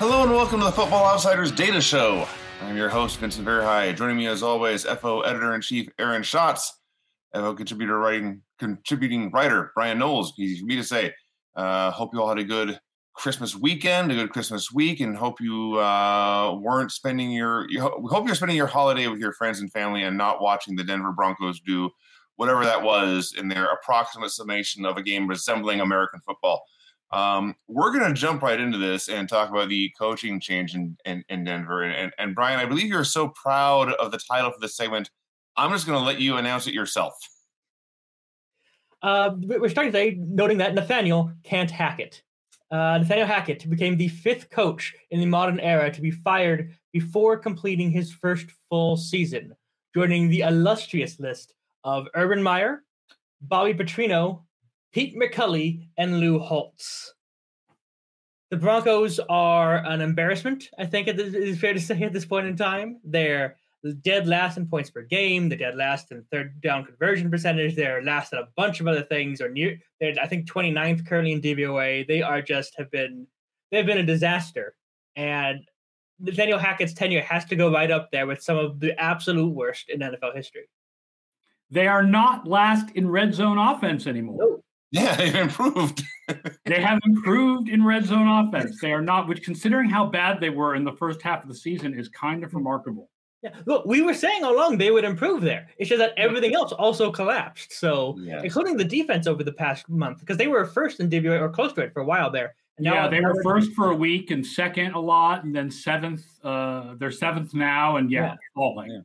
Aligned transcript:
Hello 0.00 0.22
and 0.22 0.32
welcome 0.32 0.60
to 0.60 0.64
the 0.64 0.72
Football 0.72 1.04
Outsiders 1.04 1.52
Data 1.52 1.78
Show. 1.78 2.26
I'm 2.62 2.74
your 2.74 2.88
host, 2.88 3.18
Vincent 3.18 3.46
Verhei. 3.46 3.94
Joining 3.94 4.16
me 4.16 4.28
as 4.28 4.42
always, 4.42 4.84
FO 4.84 5.20
Editor 5.20 5.54
in 5.54 5.60
Chief 5.60 5.90
Aaron 5.98 6.22
Schatz, 6.22 6.72
FO 7.34 7.52
contributor 7.52 7.98
writing 7.98 8.40
contributing 8.58 9.30
writer 9.30 9.72
Bryan 9.74 9.98
Knowles. 9.98 10.32
Easy 10.38 10.58
for 10.58 10.64
me 10.64 10.76
to 10.76 10.84
say. 10.84 11.12
Uh, 11.54 11.90
hope 11.90 12.14
you 12.14 12.22
all 12.22 12.30
had 12.30 12.38
a 12.38 12.44
good 12.44 12.80
Christmas 13.12 13.54
weekend, 13.54 14.10
a 14.10 14.14
good 14.14 14.30
Christmas 14.30 14.72
week, 14.72 15.00
and 15.00 15.14
hope 15.14 15.38
you 15.38 15.78
uh, 15.78 16.58
weren't 16.58 16.92
spending 16.92 17.30
your. 17.30 17.66
You 17.68 17.82
ho- 17.82 18.02
hope 18.08 18.24
you're 18.24 18.34
spending 18.34 18.56
your 18.56 18.68
holiday 18.68 19.06
with 19.06 19.20
your 19.20 19.34
friends 19.34 19.60
and 19.60 19.70
family 19.70 20.02
and 20.04 20.16
not 20.16 20.40
watching 20.40 20.76
the 20.76 20.84
Denver 20.84 21.12
Broncos 21.12 21.60
do 21.60 21.90
whatever 22.36 22.64
that 22.64 22.82
was 22.82 23.34
in 23.36 23.48
their 23.48 23.66
approximate 23.66 24.30
summation 24.30 24.86
of 24.86 24.96
a 24.96 25.02
game 25.02 25.28
resembling 25.28 25.82
American 25.82 26.20
football. 26.26 26.64
Um, 27.12 27.56
we're 27.66 27.92
going 27.92 28.06
to 28.08 28.14
jump 28.14 28.42
right 28.42 28.60
into 28.60 28.78
this 28.78 29.08
and 29.08 29.28
talk 29.28 29.50
about 29.50 29.68
the 29.68 29.92
coaching 29.98 30.38
change 30.38 30.74
in, 30.74 30.96
in, 31.04 31.24
in 31.28 31.44
Denver. 31.44 31.82
And, 31.82 31.92
and, 31.92 32.12
and, 32.18 32.34
Bryan, 32.34 32.60
I 32.60 32.66
believe 32.66 32.86
you're 32.86 33.04
so 33.04 33.28
proud 33.28 33.92
of 33.94 34.12
the 34.12 34.18
title 34.18 34.52
for 34.52 34.60
this 34.60 34.76
segment. 34.76 35.10
I'm 35.56 35.72
just 35.72 35.86
going 35.86 35.98
to 35.98 36.04
let 36.04 36.20
you 36.20 36.36
announce 36.36 36.68
it 36.68 36.74
yourself. 36.74 37.14
Uh, 39.02 39.30
we're 39.40 39.68
starting 39.68 39.92
today 39.92 40.16
noting 40.20 40.58
that 40.58 40.74
Nathaniel 40.74 41.32
can't 41.42 41.70
hack 41.70 41.98
it. 41.98 42.22
Uh, 42.70 42.98
Nathaniel 42.98 43.26
Hackett 43.26 43.68
became 43.68 43.96
the 43.96 44.08
fifth 44.08 44.48
coach 44.50 44.94
in 45.10 45.18
the 45.18 45.26
modern 45.26 45.58
era 45.58 45.90
to 45.90 46.00
be 46.00 46.12
fired 46.12 46.72
before 46.92 47.36
completing 47.36 47.90
his 47.90 48.12
first 48.12 48.46
full 48.68 48.96
season, 48.96 49.56
joining 49.94 50.28
the 50.28 50.42
illustrious 50.42 51.18
list 51.18 51.54
of 51.82 52.06
Urban 52.14 52.42
Meyer, 52.42 52.84
Bobby 53.40 53.74
Petrino, 53.74 54.42
Pete 54.92 55.16
McCulley, 55.16 55.88
and 55.96 56.20
Lou 56.20 56.38
Holtz. 56.38 57.14
The 58.50 58.56
Broncos 58.56 59.20
are 59.28 59.76
an 59.84 60.00
embarrassment, 60.00 60.68
I 60.76 60.86
think 60.86 61.06
it 61.06 61.20
is 61.20 61.60
fair 61.60 61.72
to 61.72 61.80
say 61.80 62.02
at 62.02 62.12
this 62.12 62.24
point 62.24 62.48
in 62.48 62.56
time. 62.56 62.98
They're 63.04 63.56
dead 64.02 64.26
last 64.26 64.56
in 64.56 64.66
points 64.66 64.90
per 64.90 65.02
game. 65.02 65.48
They're 65.48 65.58
dead 65.58 65.76
last 65.76 66.10
in 66.10 66.24
third 66.32 66.60
down 66.60 66.84
conversion 66.84 67.30
percentage. 67.30 67.76
They're 67.76 68.02
last 68.02 68.32
in 68.32 68.40
a 68.40 68.48
bunch 68.56 68.80
of 68.80 68.88
other 68.88 69.02
things. 69.02 69.40
Or 69.40 69.48
near, 69.48 69.78
they're 70.00 70.14
I 70.20 70.26
think 70.26 70.50
29th 70.50 71.06
currently 71.06 71.32
in 71.32 71.40
DVOA. 71.40 72.06
They 72.06 72.22
are 72.22 72.42
just 72.42 72.76
have 72.76 72.90
been 72.90 73.26
they've 73.70 73.86
been 73.86 73.98
a 73.98 74.06
disaster. 74.06 74.74
And 75.16 75.60
Nathaniel 76.18 76.58
Hackett's 76.58 76.92
tenure 76.92 77.22
has 77.22 77.44
to 77.46 77.56
go 77.56 77.72
right 77.72 77.90
up 77.90 78.10
there 78.10 78.26
with 78.26 78.42
some 78.42 78.58
of 78.58 78.80
the 78.80 78.98
absolute 79.00 79.48
worst 79.48 79.88
in 79.88 80.00
NFL 80.00 80.34
history. 80.34 80.68
They 81.70 81.86
are 81.86 82.02
not 82.02 82.46
last 82.46 82.90
in 82.96 83.08
red 83.08 83.32
zone 83.32 83.58
offense 83.58 84.06
anymore. 84.06 84.36
No. 84.38 84.64
Yeah, 84.92 85.14
they've 85.16 85.34
improved. 85.34 86.02
they 86.64 86.80
have 86.80 86.98
improved 87.04 87.68
in 87.68 87.84
red 87.84 88.04
zone 88.04 88.28
offense. 88.28 88.80
They 88.80 88.92
are 88.92 89.02
not, 89.02 89.28
which 89.28 89.42
considering 89.42 89.88
how 89.88 90.06
bad 90.06 90.40
they 90.40 90.50
were 90.50 90.74
in 90.74 90.84
the 90.84 90.92
first 90.92 91.22
half 91.22 91.42
of 91.42 91.48
the 91.48 91.54
season 91.54 91.98
is 91.98 92.08
kind 92.08 92.42
of 92.42 92.54
remarkable. 92.54 93.08
Yeah, 93.42 93.54
look, 93.64 93.86
we 93.86 94.02
were 94.02 94.12
saying 94.12 94.44
all 94.44 94.54
along 94.54 94.76
they 94.76 94.90
would 94.90 95.04
improve 95.04 95.40
there. 95.40 95.68
It's 95.78 95.88
just 95.88 95.98
that 95.98 96.12
everything 96.18 96.54
else 96.54 96.72
also 96.72 97.10
collapsed. 97.10 97.72
So, 97.72 98.16
yeah. 98.18 98.42
including 98.42 98.76
the 98.76 98.84
defense 98.84 99.26
over 99.26 99.42
the 99.42 99.52
past 99.52 99.88
month, 99.88 100.20
because 100.20 100.36
they 100.36 100.48
were 100.48 100.66
first 100.66 101.00
in 101.00 101.08
DVOA 101.08 101.40
or 101.40 101.48
close 101.48 101.72
to 101.74 101.80
it 101.80 101.94
for 101.94 102.00
a 102.02 102.04
while 102.04 102.30
there. 102.30 102.54
yeah, 102.78 103.08
they 103.08 103.20
were 103.20 103.42
first 103.42 103.72
for 103.72 103.92
a 103.92 103.94
week 103.94 104.30
and 104.30 104.46
second 104.46 104.92
a 104.92 105.00
lot, 105.00 105.44
and 105.44 105.56
then 105.56 105.70
seventh. 105.70 106.24
Uh, 106.44 106.94
they're 106.98 107.10
seventh 107.10 107.54
now, 107.54 107.96
and 107.96 108.10
yeah, 108.10 108.24
yeah. 108.24 108.36
falling. 108.54 108.90
Yeah. 108.90 109.00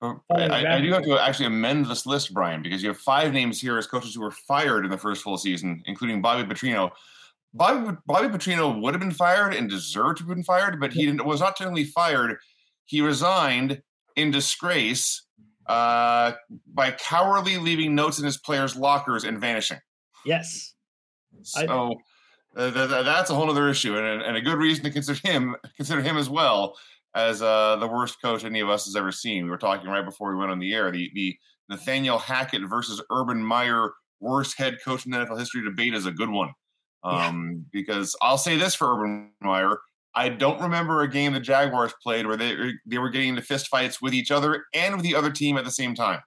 I, 0.00 0.76
I, 0.76 0.80
do 0.80 0.92
have 0.92 1.02
to 1.04 1.18
actually 1.18 1.46
amend 1.46 1.86
this 1.86 2.06
list, 2.06 2.32
Bryan, 2.32 2.62
because 2.62 2.82
you 2.82 2.88
have 2.88 2.98
five 2.98 3.32
names 3.32 3.60
here 3.60 3.76
as 3.78 3.86
coaches 3.86 4.14
who 4.14 4.20
were 4.20 4.30
fired 4.30 4.84
in 4.84 4.90
the 4.90 4.98
first 4.98 5.22
full 5.22 5.36
season, 5.38 5.82
including 5.86 6.22
Bobby 6.22 6.44
Petrino. 6.44 6.90
Bobby, 7.52 7.96
Bobby 8.06 8.28
Petrino 8.28 8.80
would 8.80 8.94
have 8.94 9.00
been 9.00 9.10
fired 9.10 9.54
and 9.54 9.68
deserved 9.68 10.18
to 10.18 10.24
have 10.24 10.28
been 10.28 10.44
fired, 10.44 10.78
but 10.78 10.92
he 10.92 11.10
was 11.12 11.40
not 11.40 11.56
technically 11.56 11.84
fired. 11.84 12.36
He 12.84 13.00
resigned 13.00 13.82
in 14.14 14.30
disgrace 14.30 15.24
uh, 15.66 16.32
by 16.72 16.92
cowardly 16.92 17.56
leaving 17.58 17.94
notes 17.94 18.18
in 18.18 18.24
his 18.24 18.36
players' 18.36 18.76
lockers 18.76 19.24
and 19.24 19.40
vanishing. 19.40 19.78
Yes. 20.24 20.74
So 21.42 21.94
uh, 22.56 22.70
th- 22.70 22.88
th- 22.88 23.04
that's 23.04 23.30
a 23.30 23.34
whole 23.34 23.50
other 23.50 23.68
issue, 23.68 23.96
and, 23.96 24.22
and 24.22 24.36
a 24.36 24.40
good 24.40 24.58
reason 24.58 24.84
to 24.84 24.90
consider 24.90 25.18
him 25.26 25.56
consider 25.76 26.02
him 26.02 26.16
as 26.16 26.28
well 26.28 26.76
as 27.14 27.42
uh, 27.42 27.76
the 27.76 27.86
worst 27.86 28.20
coach 28.22 28.44
any 28.44 28.60
of 28.60 28.68
us 28.68 28.84
has 28.84 28.96
ever 28.96 29.12
seen. 29.12 29.44
We 29.44 29.50
were 29.50 29.58
talking 29.58 29.88
right 29.88 30.04
before 30.04 30.30
we 30.30 30.36
went 30.36 30.50
on 30.50 30.58
the 30.58 30.74
air. 30.74 30.90
The 30.90 31.10
the 31.14 31.36
Nathaniel 31.68 32.18
Hackett 32.18 32.62
versus 32.68 33.02
Urban 33.10 33.42
Meyer 33.42 33.92
worst 34.20 34.58
head 34.58 34.78
coach 34.84 35.06
in 35.06 35.12
NFL 35.12 35.38
history 35.38 35.62
debate 35.62 35.94
is 35.94 36.06
a 36.06 36.12
good 36.12 36.30
one. 36.30 36.50
Um, 37.04 37.64
yeah. 37.72 37.80
Because 37.80 38.16
I'll 38.20 38.38
say 38.38 38.56
this 38.56 38.74
for 38.74 38.92
Urban 38.94 39.30
Meyer. 39.40 39.78
I 40.14 40.30
don't 40.30 40.60
remember 40.60 41.02
a 41.02 41.08
game 41.08 41.32
the 41.32 41.40
Jaguars 41.40 41.92
played 42.02 42.26
where 42.26 42.36
they 42.36 42.56
they 42.86 42.98
were 42.98 43.10
getting 43.10 43.30
into 43.30 43.42
fistfights 43.42 44.02
with 44.02 44.14
each 44.14 44.30
other 44.30 44.64
and 44.74 44.96
with 44.96 45.04
the 45.04 45.14
other 45.14 45.30
team 45.30 45.56
at 45.56 45.64
the 45.64 45.70
same 45.70 45.94
time. 45.94 46.20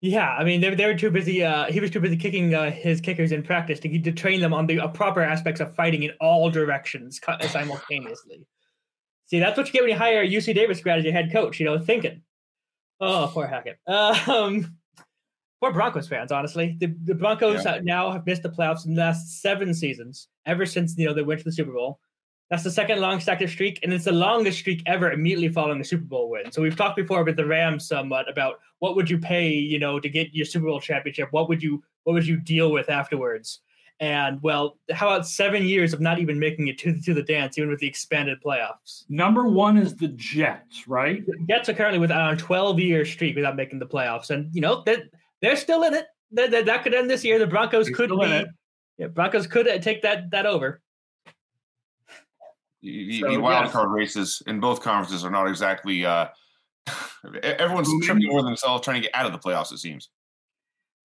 Yeah, 0.00 0.28
I 0.30 0.44
mean 0.44 0.60
they, 0.60 0.74
they 0.74 0.86
were 0.86 0.94
too 0.94 1.10
busy. 1.10 1.44
Uh, 1.44 1.66
he 1.66 1.80
was 1.80 1.90
too 1.90 2.00
busy 2.00 2.16
kicking 2.16 2.54
uh, 2.54 2.70
his 2.70 3.00
kickers 3.00 3.32
in 3.32 3.42
practice 3.42 3.78
to, 3.80 3.98
to 4.00 4.12
train 4.12 4.40
them 4.40 4.52
on 4.52 4.66
the 4.66 4.80
uh, 4.80 4.88
proper 4.88 5.22
aspects 5.22 5.60
of 5.60 5.74
fighting 5.76 6.02
in 6.02 6.10
all 6.20 6.50
directions 6.50 7.20
simultaneously. 7.48 8.44
See, 9.26 9.38
that's 9.38 9.56
what 9.56 9.66
you 9.66 9.72
get 9.72 9.82
when 9.82 9.90
you 9.90 9.96
hire 9.96 10.22
a 10.22 10.28
UC 10.28 10.54
Davis 10.54 10.80
grad 10.80 10.98
as 10.98 11.04
your 11.04 11.12
head 11.12 11.32
coach. 11.32 11.58
You 11.58 11.66
know, 11.66 11.78
thinking. 11.78 12.22
Oh, 13.00 13.30
poor 13.32 13.46
Hackett. 13.46 13.78
Um, 13.86 14.76
poor 15.60 15.72
Broncos 15.72 16.08
fans, 16.08 16.30
honestly. 16.30 16.76
The, 16.78 16.94
the 17.04 17.14
Broncos 17.14 17.64
yeah. 17.64 17.80
now 17.82 18.10
have 18.10 18.26
missed 18.26 18.42
the 18.42 18.50
playoffs 18.50 18.86
in 18.86 18.94
the 18.94 19.00
last 19.00 19.40
seven 19.40 19.72
seasons, 19.72 20.28
ever 20.46 20.66
since 20.66 20.96
you 20.96 21.06
know 21.06 21.14
they 21.14 21.22
went 21.22 21.40
to 21.40 21.44
the 21.44 21.52
Super 21.52 21.72
Bowl. 21.72 22.00
That's 22.50 22.62
the 22.62 22.70
second 22.70 23.00
longest 23.00 23.28
active 23.28 23.50
streak, 23.50 23.80
and 23.82 23.92
it's 23.92 24.04
the 24.04 24.12
longest 24.12 24.58
streak 24.58 24.82
ever 24.86 25.10
immediately 25.10 25.48
following 25.48 25.80
a 25.80 25.84
Super 25.84 26.04
Bowl 26.04 26.30
win. 26.30 26.52
So 26.52 26.60
we've 26.60 26.76
talked 26.76 26.96
before 26.96 27.24
with 27.24 27.36
the 27.36 27.46
Rams 27.46 27.88
somewhat 27.88 28.30
about 28.30 28.60
what 28.80 28.96
would 28.96 29.08
you 29.08 29.18
pay, 29.18 29.50
you 29.50 29.78
know, 29.78 29.98
to 29.98 30.08
get 30.08 30.34
your 30.34 30.44
Super 30.44 30.66
Bowl 30.66 30.80
championship. 30.80 31.28
What 31.30 31.48
would 31.48 31.62
you 31.62 31.82
what 32.04 32.12
would 32.12 32.26
you 32.26 32.36
deal 32.36 32.70
with 32.70 32.90
afterwards? 32.90 33.60
And 34.00 34.42
well, 34.42 34.76
how 34.92 35.08
about 35.08 35.26
seven 35.26 35.64
years 35.64 35.92
of 35.92 36.00
not 36.00 36.18
even 36.18 36.38
making 36.38 36.66
it 36.66 36.78
to 36.78 36.92
the, 36.92 37.00
to 37.02 37.14
the 37.14 37.22
dance, 37.22 37.56
even 37.56 37.70
with 37.70 37.78
the 37.78 37.86
expanded 37.86 38.38
playoffs? 38.44 39.04
Number 39.08 39.46
one 39.46 39.78
is 39.78 39.94
the 39.94 40.08
Jets, 40.08 40.88
right? 40.88 41.24
The 41.24 41.38
Jets 41.48 41.68
are 41.68 41.74
currently 41.74 42.00
with 42.00 42.10
a 42.10 42.34
12 42.36 42.80
year 42.80 43.04
streak 43.04 43.36
without 43.36 43.56
making 43.56 43.78
the 43.78 43.86
playoffs, 43.86 44.30
and 44.30 44.52
you 44.52 44.60
know 44.60 44.76
that 44.76 44.84
they're, 44.84 45.04
they're, 45.40 45.56
still 45.56 45.84
in 45.84 45.94
it. 45.94 46.06
That, 46.32 46.50
that, 46.50 46.66
that 46.66 46.82
could 46.82 46.92
end 46.92 47.08
this 47.08 47.24
year. 47.24 47.38
The 47.38 47.46
Broncos 47.46 47.86
they're 47.86 47.94
could 47.94 48.10
be. 48.10 48.44
Yeah, 48.98 49.06
Broncos 49.08 49.46
could 49.46 49.66
take 49.82 50.02
that 50.02 50.30
that 50.32 50.46
over. 50.46 50.80
The, 52.82 53.20
so, 53.20 53.30
the 53.30 53.38
wild 53.38 53.70
card 53.70 53.90
races 53.90 54.42
in 54.46 54.60
both 54.60 54.82
conferences 54.82 55.24
are 55.24 55.30
not 55.30 55.48
exactly. 55.48 56.04
Uh, 56.04 56.26
everyone's 57.42 57.88
tripping 58.04 58.28
over 58.30 58.42
themselves 58.42 58.84
trying 58.84 59.00
to 59.00 59.08
get 59.08 59.14
out 59.14 59.24
of 59.24 59.32
the 59.32 59.38
playoffs. 59.38 59.72
It 59.72 59.78
seems. 59.78 60.10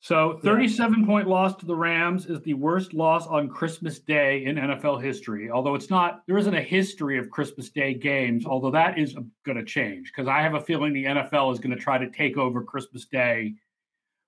So, 0.01 0.39
37 0.43 1.05
point 1.05 1.27
loss 1.27 1.55
to 1.57 1.65
the 1.65 1.75
Rams 1.75 2.25
is 2.25 2.39
the 2.41 2.53
worst 2.53 2.93
loss 2.93 3.27
on 3.27 3.49
Christmas 3.49 3.99
Day 3.99 4.45
in 4.45 4.55
NFL 4.55 5.03
history. 5.03 5.51
Although 5.51 5.75
it's 5.75 5.89
not, 5.89 6.21
there 6.25 6.37
isn't 6.37 6.53
a 6.53 6.61
history 6.61 7.17
of 7.19 7.29
Christmas 7.29 7.69
Day 7.69 7.93
games, 7.93 8.45
although 8.45 8.71
that 8.71 8.97
is 8.97 9.13
going 9.45 9.57
to 9.57 9.65
change 9.65 10.11
because 10.11 10.29
I 10.29 10.41
have 10.41 10.53
a 10.53 10.61
feeling 10.61 10.93
the 10.93 11.03
NFL 11.03 11.51
is 11.51 11.59
going 11.59 11.75
to 11.75 11.81
try 11.81 11.97
to 11.97 12.09
take 12.11 12.37
over 12.37 12.63
Christmas 12.63 13.05
Day 13.05 13.55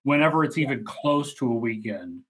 whenever 0.03 0.43
it's 0.43 0.57
even 0.57 0.83
close 0.83 1.33
to 1.35 1.49
a 1.49 1.55
weekend 1.55 2.21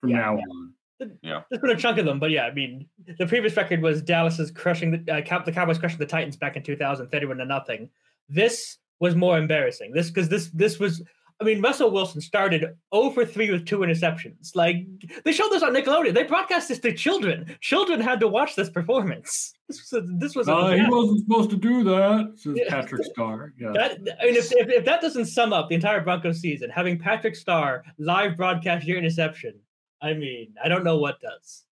from 0.00 0.10
yeah, 0.10 0.16
now 0.16 0.36
yeah. 0.36 0.42
on. 0.50 0.72
Yeah, 1.20 1.42
there's 1.50 1.60
been 1.60 1.70
a 1.72 1.76
chunk 1.76 1.98
of 1.98 2.06
them, 2.06 2.18
but 2.18 2.30
yeah, 2.30 2.44
I 2.44 2.54
mean, 2.54 2.88
the 3.18 3.26
previous 3.26 3.54
record 3.54 3.82
was 3.82 4.00
Dallas's 4.00 4.50
crushing 4.50 4.90
the 4.90 5.12
uh, 5.12 5.42
the 5.44 5.52
Cowboys 5.52 5.76
crushing 5.76 5.98
the 5.98 6.06
Titans 6.06 6.38
back 6.38 6.56
in 6.56 6.62
2000, 6.62 7.08
31 7.08 7.36
to 7.36 7.44
nothing. 7.44 7.90
This 8.30 8.78
was 8.98 9.14
more 9.14 9.36
embarrassing. 9.36 9.92
This 9.92 10.08
because 10.08 10.30
this 10.30 10.48
this 10.54 10.78
was 10.78 11.02
I 11.38 11.44
mean, 11.44 11.60
Russell 11.60 11.90
Wilson 11.90 12.22
started 12.22 12.64
over 12.92 13.26
3 13.26 13.50
with 13.50 13.66
two 13.66 13.78
interceptions. 13.80 14.54
Like, 14.54 14.76
they 15.24 15.32
showed 15.32 15.50
this 15.50 15.62
on 15.62 15.74
Nickelodeon. 15.74 16.14
They 16.14 16.22
broadcast 16.22 16.68
this 16.68 16.78
to 16.80 16.94
children. 16.94 17.56
Children 17.60 18.00
had 18.00 18.20
to 18.20 18.28
watch 18.28 18.54
this 18.56 18.70
performance. 18.70 19.52
This 19.68 19.90
was, 19.90 20.08
this 20.18 20.36
was 20.36 20.48
uh, 20.48 20.70
he 20.70 20.88
wasn't 20.88 21.22
supposed 21.22 21.50
to 21.50 21.56
do 21.56 21.82
that, 21.82 22.34
says 22.36 22.56
Patrick 22.68 23.04
Star. 23.04 23.52
Yeah. 23.58 23.72
That, 23.74 23.98
I 24.22 24.26
mean, 24.26 24.36
if, 24.36 24.52
if, 24.52 24.68
if, 24.68 24.84
that 24.84 25.00
doesn't 25.00 25.24
sum 25.24 25.52
up 25.52 25.68
the 25.68 25.74
entire 25.74 26.00
Broncos 26.02 26.38
season, 26.38 26.70
having 26.70 27.00
Patrick 27.00 27.34
Star 27.34 27.82
live 27.98 28.36
broadcast 28.36 28.86
your 28.86 28.96
interception, 28.96 29.58
I 30.00 30.14
mean, 30.14 30.54
I 30.62 30.68
don't 30.68 30.84
know 30.84 30.98
what 30.98 31.20
does. 31.20 31.64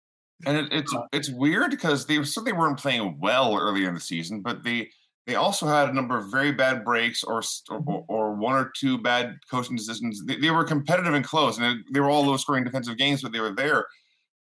And 0.45 0.57
it, 0.57 0.73
it's 0.73 0.97
it's 1.13 1.31
weird 1.31 1.71
because 1.71 2.05
they 2.07 2.21
certainly 2.25 2.53
weren't 2.53 2.81
playing 2.81 3.17
well 3.21 3.57
earlier 3.57 3.87
in 3.87 3.95
the 3.95 4.01
season, 4.01 4.41
but 4.41 4.65
they– 4.65 4.91
they 5.27 5.37
also 5.37 5.67
had 5.67 5.89
a 5.89 5.93
number 5.95 6.19
of 6.19 6.31
very 6.31 6.53
bad 6.53 6.85
breaks 6.85 7.25
or 7.25 7.43
or, 7.71 8.05
or 8.09 8.35
one 8.35 8.57
or 8.57 8.73
two 8.79 8.99
bad 8.99 9.37
coaching 9.51 9.77
decisions. 9.77 10.25
They, 10.25 10.37
they 10.37 10.51
were 10.51 10.65
competitive 10.65 11.15
and 11.15 11.25
close, 11.25 11.59
and 11.59 11.85
they 11.93 12.01
were 12.01 12.11
all 12.11 12.27
low 12.27 12.37
scoring 12.37 12.65
defensive 12.65 12.99
games, 12.99 13.23
but 13.23 13.33
they 13.33 13.41
were 13.41 13.55
there. 13.55 13.87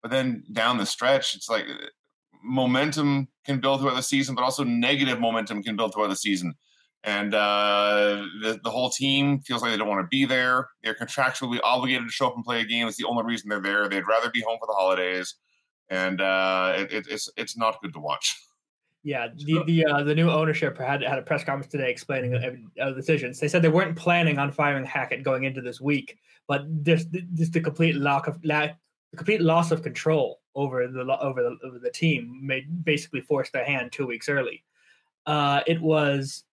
But 0.02 0.12
then 0.12 0.44
down 0.52 0.78
the 0.78 0.86
stretch, 0.86 1.36
it's 1.36 1.50
like 1.50 1.66
uh, 1.70 1.88
momentum 2.44 3.28
can 3.46 3.60
build 3.60 3.82
throughout 3.82 3.96
the 3.96 4.04
season, 4.04 4.36
but 4.36 4.44
also 4.44 4.64
negative 4.64 5.20
momentum 5.20 5.62
can 5.62 5.76
build 5.76 5.94
throughout 5.94 6.10
the 6.10 6.16
season. 6.16 6.56
And 7.04 7.34
uh, 7.34 8.26
the, 8.42 8.60
the 8.64 8.70
whole 8.70 8.92
team 8.92 9.42
feels 9.42 9.62
like 9.62 9.72
they 9.72 9.78
don't 9.78 9.88
want 9.88 10.02
to 10.04 10.08
be 10.08 10.26
there. 10.26 10.70
They're 10.84 10.96
contractually 10.96 11.60
obligated 11.64 12.06
to 12.08 12.12
show 12.12 12.28
up 12.28 12.36
and 12.36 12.46
play 12.46 12.62
a 12.62 12.66
game. 12.66 12.88
It's 12.88 12.98
the 12.98 13.08
only 13.08 13.24
reason 13.24 13.50
they're 13.50 13.62
there. 13.62 13.90
They'd 13.90 14.08
rather 14.08 14.30
be 14.30 14.42
home 14.42 14.58
for 14.60 14.68
the 14.68 14.74
holidays. 14.74 15.36
and 15.90 16.22
uh, 16.22 16.74
it, 16.78 16.94
it, 16.94 17.08
it's 17.10 17.30
it's 17.38 17.58
not 17.58 17.82
good 17.82 17.94
to 17.94 18.00
watch. 18.00 18.36
Yeah, 19.04 19.30
the 19.36 19.64
the 19.66 19.86
uh, 19.86 20.04
the 20.04 20.14
new 20.14 20.30
ownership 20.30 20.78
had 20.78 21.02
had 21.02 21.18
a 21.18 21.24
press 21.24 21.44
conference 21.44 21.72
today 21.72 21.90
explaining 21.90 22.32
the 22.32 22.82
uh, 22.82 22.92
decisions. 22.92 23.40
They 23.40 23.48
said 23.48 23.64
they 23.64 23.70
weren't 23.70 23.98
planning 23.98 24.38
on 24.38 24.52
firing 24.52 24.86
Hackett 24.86 25.24
going 25.24 25.44
into 25.44 25.60
this 25.60 25.82
week, 25.82 26.20
but 26.48 26.84
just 26.84 27.08
just 27.34 27.54
the 27.54 27.62
complete 27.62 27.96
lack 27.96 28.28
of 28.28 28.44
lack, 28.46 28.78
the 29.10 29.18
complete 29.18 29.42
loss 29.42 29.72
of 29.72 29.82
control 29.82 30.40
over 30.54 30.88
the 30.88 31.02
over 31.20 31.42
the, 31.42 31.58
over 31.66 31.80
the 31.80 31.90
team 31.90 32.40
made 32.44 32.86
basically 32.86 33.22
forced 33.22 33.54
their 33.54 33.66
hand 33.66 33.92
two 33.92 34.06
weeks 34.06 34.30
early. 34.30 34.64
Uh, 35.26 35.62
it 35.66 35.82
was, 35.82 36.44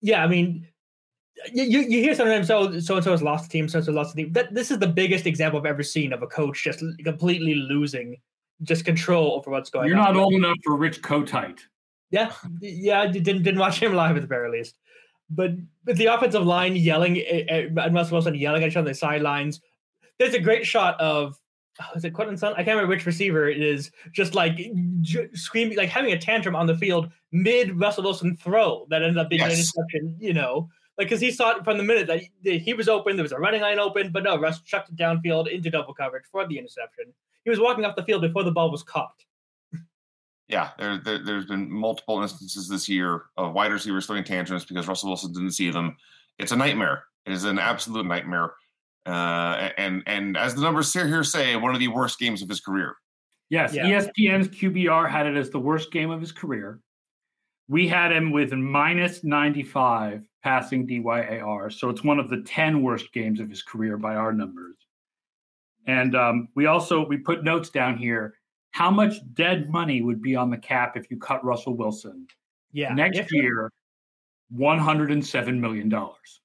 yeah, 0.00 0.24
I 0.24 0.26
mean, 0.26 0.66
you, 1.52 1.80
you 1.80 2.00
hear 2.00 2.14
sometimes 2.16 2.48
so 2.48 2.80
so 2.80 2.96
and 2.96 3.04
so 3.04 3.12
has 3.12 3.22
lost 3.22 3.44
the 3.44 3.50
team, 3.50 3.68
so 3.68 3.78
and 3.78 3.86
so 3.86 3.92
lost 3.92 4.16
the 4.16 4.24
team. 4.24 4.32
That 4.32 4.52
this 4.52 4.72
is 4.72 4.80
the 4.80 4.88
biggest 4.88 5.26
example 5.26 5.60
I've 5.60 5.66
ever 5.66 5.84
seen 5.84 6.12
of 6.12 6.22
a 6.22 6.26
coach 6.26 6.64
just 6.64 6.82
completely 7.04 7.54
losing 7.54 8.16
just 8.62 8.84
control 8.84 9.34
over 9.34 9.50
what's 9.50 9.70
going 9.70 9.88
You're 9.88 9.98
on. 9.98 10.06
You're 10.06 10.14
not 10.14 10.22
old 10.24 10.34
enough 10.34 10.56
for 10.64 10.76
Rich 10.76 11.02
Kotite. 11.02 11.60
Yeah, 12.12 12.30
yeah, 12.60 13.00
I 13.00 13.06
didn't 13.06 13.42
didn't 13.42 13.58
watch 13.58 13.82
him 13.82 13.94
live 13.94 14.16
at 14.16 14.20
the 14.20 14.28
very 14.28 14.50
least. 14.50 14.76
But 15.30 15.52
but 15.82 15.96
the 15.96 16.06
offensive 16.06 16.44
line 16.44 16.76
yelling 16.76 17.16
eh, 17.16 17.44
eh, 17.48 17.68
and 17.74 17.94
Russell 17.94 18.16
Wilson 18.16 18.34
yelling 18.34 18.62
at 18.62 18.68
each 18.68 18.76
other 18.76 18.86
on 18.86 18.92
the 18.92 18.94
sidelines. 18.94 19.62
There's 20.18 20.34
a 20.34 20.38
great 20.38 20.66
shot 20.66 21.00
of 21.00 21.40
oh, 21.80 21.96
is 21.96 22.04
it 22.04 22.10
Quentin 22.10 22.36
Sutton? 22.36 22.54
I 22.54 22.64
can't 22.64 22.76
remember 22.76 22.94
which 22.94 23.06
receiver 23.06 23.48
it 23.48 23.62
is. 23.62 23.90
Just 24.12 24.34
like 24.34 24.58
j- 25.00 25.30
screaming, 25.32 25.78
like 25.78 25.88
having 25.88 26.12
a 26.12 26.18
tantrum 26.18 26.54
on 26.54 26.66
the 26.66 26.76
field 26.76 27.10
mid 27.32 27.80
Russell 27.80 28.04
Wilson 28.04 28.36
throw 28.36 28.86
that 28.90 29.02
ended 29.02 29.16
up 29.16 29.30
being 29.30 29.40
yes. 29.40 29.52
an 29.52 29.58
interception. 29.58 30.16
You 30.20 30.34
know, 30.34 30.68
like 30.98 31.06
because 31.06 31.20
he 31.22 31.30
saw 31.30 31.56
it 31.56 31.64
from 31.64 31.78
the 31.78 31.84
minute 31.84 32.08
that 32.08 32.22
he, 32.42 32.58
he, 32.58 32.74
was 32.74 32.90
open, 32.90 33.16
there 33.16 33.22
was 33.22 33.32
a 33.32 33.38
running 33.38 33.62
line 33.62 33.78
open, 33.78 34.12
but 34.12 34.22
no, 34.22 34.38
Russ 34.38 34.60
chucked 34.60 34.90
it 34.90 34.96
downfield 34.96 35.50
into 35.50 35.70
double 35.70 35.94
coverage 35.94 36.24
for 36.30 36.46
the 36.46 36.58
interception. 36.58 37.06
He 37.44 37.48
was 37.48 37.58
walking 37.58 37.86
off 37.86 37.96
the 37.96 38.04
field 38.04 38.20
before 38.20 38.44
the 38.44 38.52
ball 38.52 38.70
was 38.70 38.82
caught 38.82 39.24
yeah, 40.52 40.70
there, 40.78 40.98
there 40.98 41.36
has 41.36 41.46
been 41.46 41.72
multiple 41.72 42.20
instances 42.20 42.68
this 42.68 42.86
year 42.86 43.22
of 43.38 43.54
wide 43.54 43.72
receivers 43.72 44.04
throwing 44.04 44.22
tantrums 44.22 44.66
because 44.66 44.86
Russell 44.86 45.08
Wilson 45.08 45.32
didn't 45.32 45.52
see 45.52 45.70
them. 45.70 45.96
It's 46.38 46.52
a 46.52 46.56
nightmare. 46.56 47.04
It 47.24 47.32
is 47.32 47.44
an 47.44 47.58
absolute 47.58 48.04
nightmare. 48.04 48.52
Uh, 49.06 49.70
and 49.78 50.02
and 50.06 50.36
as 50.36 50.54
the 50.54 50.60
numbers 50.60 50.92
here 50.92 51.24
say, 51.24 51.56
one 51.56 51.72
of 51.74 51.80
the 51.80 51.88
worst 51.88 52.18
games 52.18 52.42
of 52.42 52.50
his 52.50 52.60
career. 52.60 52.94
Yes, 53.48 53.74
yeah. 53.74 53.84
ESPN's 53.84 54.48
QBR 54.48 55.10
had 55.10 55.26
it 55.26 55.36
as 55.36 55.48
the 55.48 55.58
worst 55.58 55.90
game 55.90 56.10
of 56.10 56.20
his 56.20 56.32
career. 56.32 56.80
We 57.68 57.88
had 57.88 58.12
him 58.12 58.30
with 58.30 58.52
minus 58.52 59.24
95 59.24 60.22
passing 60.42 60.86
DYAR. 60.86 61.72
So 61.72 61.88
it's 61.88 62.04
one 62.04 62.18
of 62.18 62.28
the 62.28 62.42
10 62.42 62.82
worst 62.82 63.12
games 63.12 63.40
of 63.40 63.48
his 63.48 63.62
career 63.62 63.96
by 63.96 64.16
our 64.16 64.32
numbers. 64.32 64.76
And 65.86 66.14
um, 66.14 66.48
we 66.54 66.66
also 66.66 67.06
we 67.06 67.16
put 67.16 67.42
notes 67.42 67.70
down 67.70 67.96
here 67.96 68.34
how 68.72 68.90
much 68.90 69.14
dead 69.34 69.70
money 69.70 70.02
would 70.02 70.20
be 70.20 70.34
on 70.34 70.50
the 70.50 70.56
cap 70.56 70.96
if 70.96 71.10
you 71.10 71.18
cut 71.18 71.44
Russell 71.44 71.76
Wilson? 71.76 72.26
Yeah. 72.72 72.92
Next 72.94 73.30
year, 73.30 73.70
one 74.50 74.78
hundred 74.78 75.10
and 75.12 75.24
seven 75.24 75.60
million 75.60 75.88
dollars. 75.88 76.40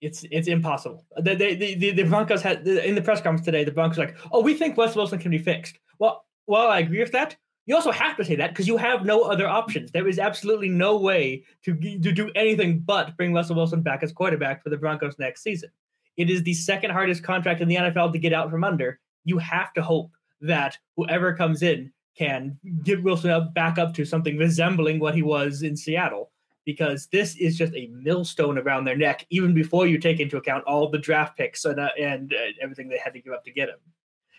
It's 0.00 0.24
it's 0.30 0.48
impossible. 0.48 1.04
The, 1.16 1.34
the, 1.34 1.74
the, 1.74 1.90
the 1.92 2.02
Broncos 2.04 2.42
had 2.42 2.66
in 2.66 2.94
the 2.94 3.02
press 3.02 3.20
conference 3.20 3.44
today. 3.44 3.64
The 3.64 3.70
Broncos 3.70 3.98
like, 3.98 4.16
oh, 4.32 4.40
we 4.40 4.54
think 4.54 4.76
Russell 4.76 5.02
Wilson 5.02 5.18
can 5.18 5.30
be 5.30 5.38
fixed. 5.38 5.78
Well, 5.98 6.24
well, 6.46 6.68
I 6.68 6.80
agree 6.80 7.00
with 7.00 7.12
that. 7.12 7.36
You 7.66 7.76
also 7.76 7.92
have 7.92 8.16
to 8.16 8.24
say 8.24 8.34
that 8.36 8.50
because 8.50 8.66
you 8.66 8.76
have 8.76 9.04
no 9.04 9.22
other 9.22 9.46
options. 9.46 9.92
There 9.92 10.08
is 10.08 10.18
absolutely 10.18 10.68
no 10.68 10.96
way 10.96 11.44
to 11.64 11.74
to 11.74 12.12
do 12.12 12.30
anything 12.34 12.80
but 12.80 13.16
bring 13.16 13.32
Russell 13.32 13.56
Wilson 13.56 13.82
back 13.82 14.02
as 14.02 14.12
quarterback 14.12 14.62
for 14.62 14.70
the 14.70 14.76
Broncos 14.76 15.18
next 15.18 15.42
season. 15.42 15.70
It 16.16 16.30
is 16.30 16.42
the 16.42 16.54
second 16.54 16.90
hardest 16.90 17.22
contract 17.22 17.60
in 17.60 17.68
the 17.68 17.76
NFL 17.76 18.12
to 18.12 18.18
get 18.18 18.32
out 18.32 18.50
from 18.50 18.64
under. 18.64 19.00
You 19.24 19.38
have 19.38 19.72
to 19.74 19.82
hope 19.82 20.10
that 20.42 20.76
whoever 20.96 21.34
comes 21.34 21.62
in 21.62 21.92
can 22.16 22.58
get 22.82 23.02
Wilson 23.02 23.30
up 23.30 23.54
back 23.54 23.78
up 23.78 23.94
to 23.94 24.04
something 24.04 24.36
resembling 24.36 24.98
what 24.98 25.14
he 25.14 25.22
was 25.22 25.62
in 25.62 25.76
Seattle. 25.76 26.30
Because 26.64 27.08
this 27.08 27.34
is 27.36 27.58
just 27.58 27.74
a 27.74 27.88
millstone 27.88 28.56
around 28.56 28.84
their 28.84 28.96
neck, 28.96 29.26
even 29.30 29.52
before 29.52 29.88
you 29.88 29.98
take 29.98 30.20
into 30.20 30.36
account 30.36 30.62
all 30.64 30.88
the 30.88 30.98
draft 30.98 31.36
picks 31.36 31.64
and, 31.64 31.80
uh, 31.80 31.88
and 31.98 32.32
uh, 32.32 32.52
everything 32.62 32.88
they 32.88 32.98
had 32.98 33.12
to 33.14 33.20
give 33.20 33.32
up 33.32 33.44
to 33.44 33.50
get 33.50 33.68
him. 33.68 33.78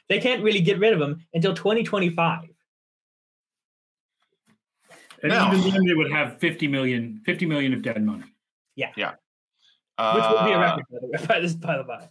They 0.07 0.21
can't 0.21 0.41
really 0.41 0.61
get 0.61 0.79
rid 0.79 0.93
of 0.93 1.01
him 1.01 1.25
until 1.33 1.53
2025. 1.53 2.47
And 5.21 5.31
no. 5.31 5.53
even 5.53 5.71
then, 5.71 5.85
they 5.85 5.93
would 5.95 6.11
have 6.11 6.37
50 6.39 6.67
million, 6.67 7.21
50 7.25 7.45
million 7.45 7.73
of 7.73 7.81
dead 7.81 8.01
money. 8.05 8.23
Yeah. 8.75 8.91
Yeah. 8.95 9.11
Which 9.97 10.23
would 10.29 10.45
be 10.45 10.51
a 10.51 10.59
record, 10.59 10.85
by 10.89 10.99
the 10.99 11.07
way, 11.07 11.25
by 11.27 11.39
this, 11.39 11.53
by 11.53 12.07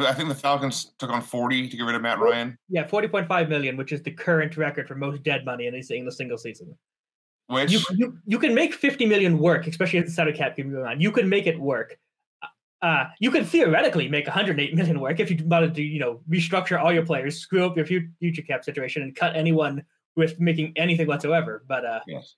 way. 0.00 0.06
I, 0.06 0.12
think 0.12 0.28
the 0.28 0.34
Falcons 0.34 0.92
took 0.98 1.10
on 1.10 1.22
40 1.22 1.68
to 1.68 1.76
get 1.76 1.82
rid 1.82 1.94
of 1.94 2.02
Matt 2.02 2.18
Ryan. 2.18 2.58
Yeah, 2.68 2.86
40.5 2.86 3.48
million, 3.48 3.76
which 3.76 3.92
is 3.92 4.02
the 4.02 4.10
current 4.10 4.56
record 4.56 4.88
for 4.88 4.94
most 4.94 5.22
dead 5.22 5.44
money 5.44 5.66
in 5.66 5.74
a, 5.74 5.78
in 5.94 6.10
single 6.10 6.38
season. 6.38 6.76
Which 7.48 7.72
you, 7.72 7.80
you, 7.94 8.18
you 8.26 8.38
can 8.38 8.54
make 8.54 8.74
50 8.74 9.06
million 9.06 9.38
work, 9.38 9.66
especially 9.66 9.98
if 9.98 10.06
the 10.06 10.12
salary 10.12 10.32
cap 10.32 10.56
keeps 10.56 10.70
going 10.70 10.86
on. 10.86 11.00
You 11.00 11.12
can 11.12 11.28
make 11.28 11.46
it 11.46 11.60
work. 11.60 11.98
Uh, 12.80 13.06
you 13.18 13.30
could 13.30 13.46
theoretically 13.46 14.08
make 14.08 14.26
108 14.26 14.74
million 14.74 15.00
work 15.00 15.20
if 15.20 15.30
you 15.30 15.38
wanted 15.46 15.74
to, 15.74 15.82
you 15.82 15.98
know, 15.98 16.20
restructure 16.28 16.78
all 16.82 16.92
your 16.92 17.04
players, 17.04 17.38
screw 17.38 17.64
up 17.64 17.76
your 17.76 17.86
future 17.86 18.42
cap 18.42 18.64
situation, 18.64 19.02
and 19.02 19.16
cut 19.16 19.34
anyone 19.36 19.82
with 20.16 20.38
making 20.38 20.72
anything 20.76 21.06
whatsoever. 21.06 21.64
But 21.66 21.84
uh, 21.84 22.00
yes. 22.06 22.34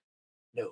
no, 0.55 0.71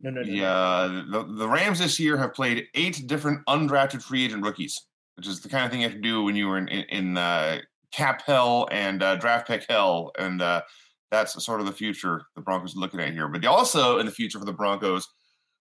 no, 0.00 0.10
no, 0.10 0.22
no. 0.22 0.32
Yeah, 0.32 1.02
no. 1.08 1.24
the 1.24 1.34
the 1.34 1.48
Rams 1.48 1.80
this 1.80 1.98
year 1.98 2.16
have 2.16 2.34
played 2.34 2.68
eight 2.74 3.06
different 3.06 3.44
undrafted 3.46 4.02
free 4.02 4.24
agent 4.24 4.44
rookies 4.44 4.86
which 5.18 5.26
is 5.26 5.40
the 5.40 5.48
kind 5.48 5.64
of 5.64 5.70
thing 5.72 5.80
you 5.80 5.88
have 5.88 5.96
to 5.96 6.00
do 6.00 6.22
when 6.22 6.36
you 6.36 6.46
were 6.46 6.56
in 6.56 6.68
in, 6.68 6.84
in 6.84 7.18
uh, 7.18 7.58
cap 7.92 8.22
hell 8.24 8.68
and 8.70 9.02
uh, 9.02 9.16
draft 9.16 9.48
pick 9.48 9.66
hell, 9.68 10.12
and 10.16 10.40
uh, 10.40 10.62
that's 11.10 11.44
sort 11.44 11.60
of 11.60 11.66
the 11.66 11.72
future 11.72 12.22
the 12.36 12.40
Broncos 12.40 12.76
are 12.76 12.80
looking 12.80 13.00
at 13.00 13.12
here. 13.12 13.28
But 13.28 13.44
also 13.44 13.98
in 13.98 14.06
the 14.06 14.12
future 14.12 14.38
for 14.38 14.44
the 14.44 14.52
Broncos 14.52 15.06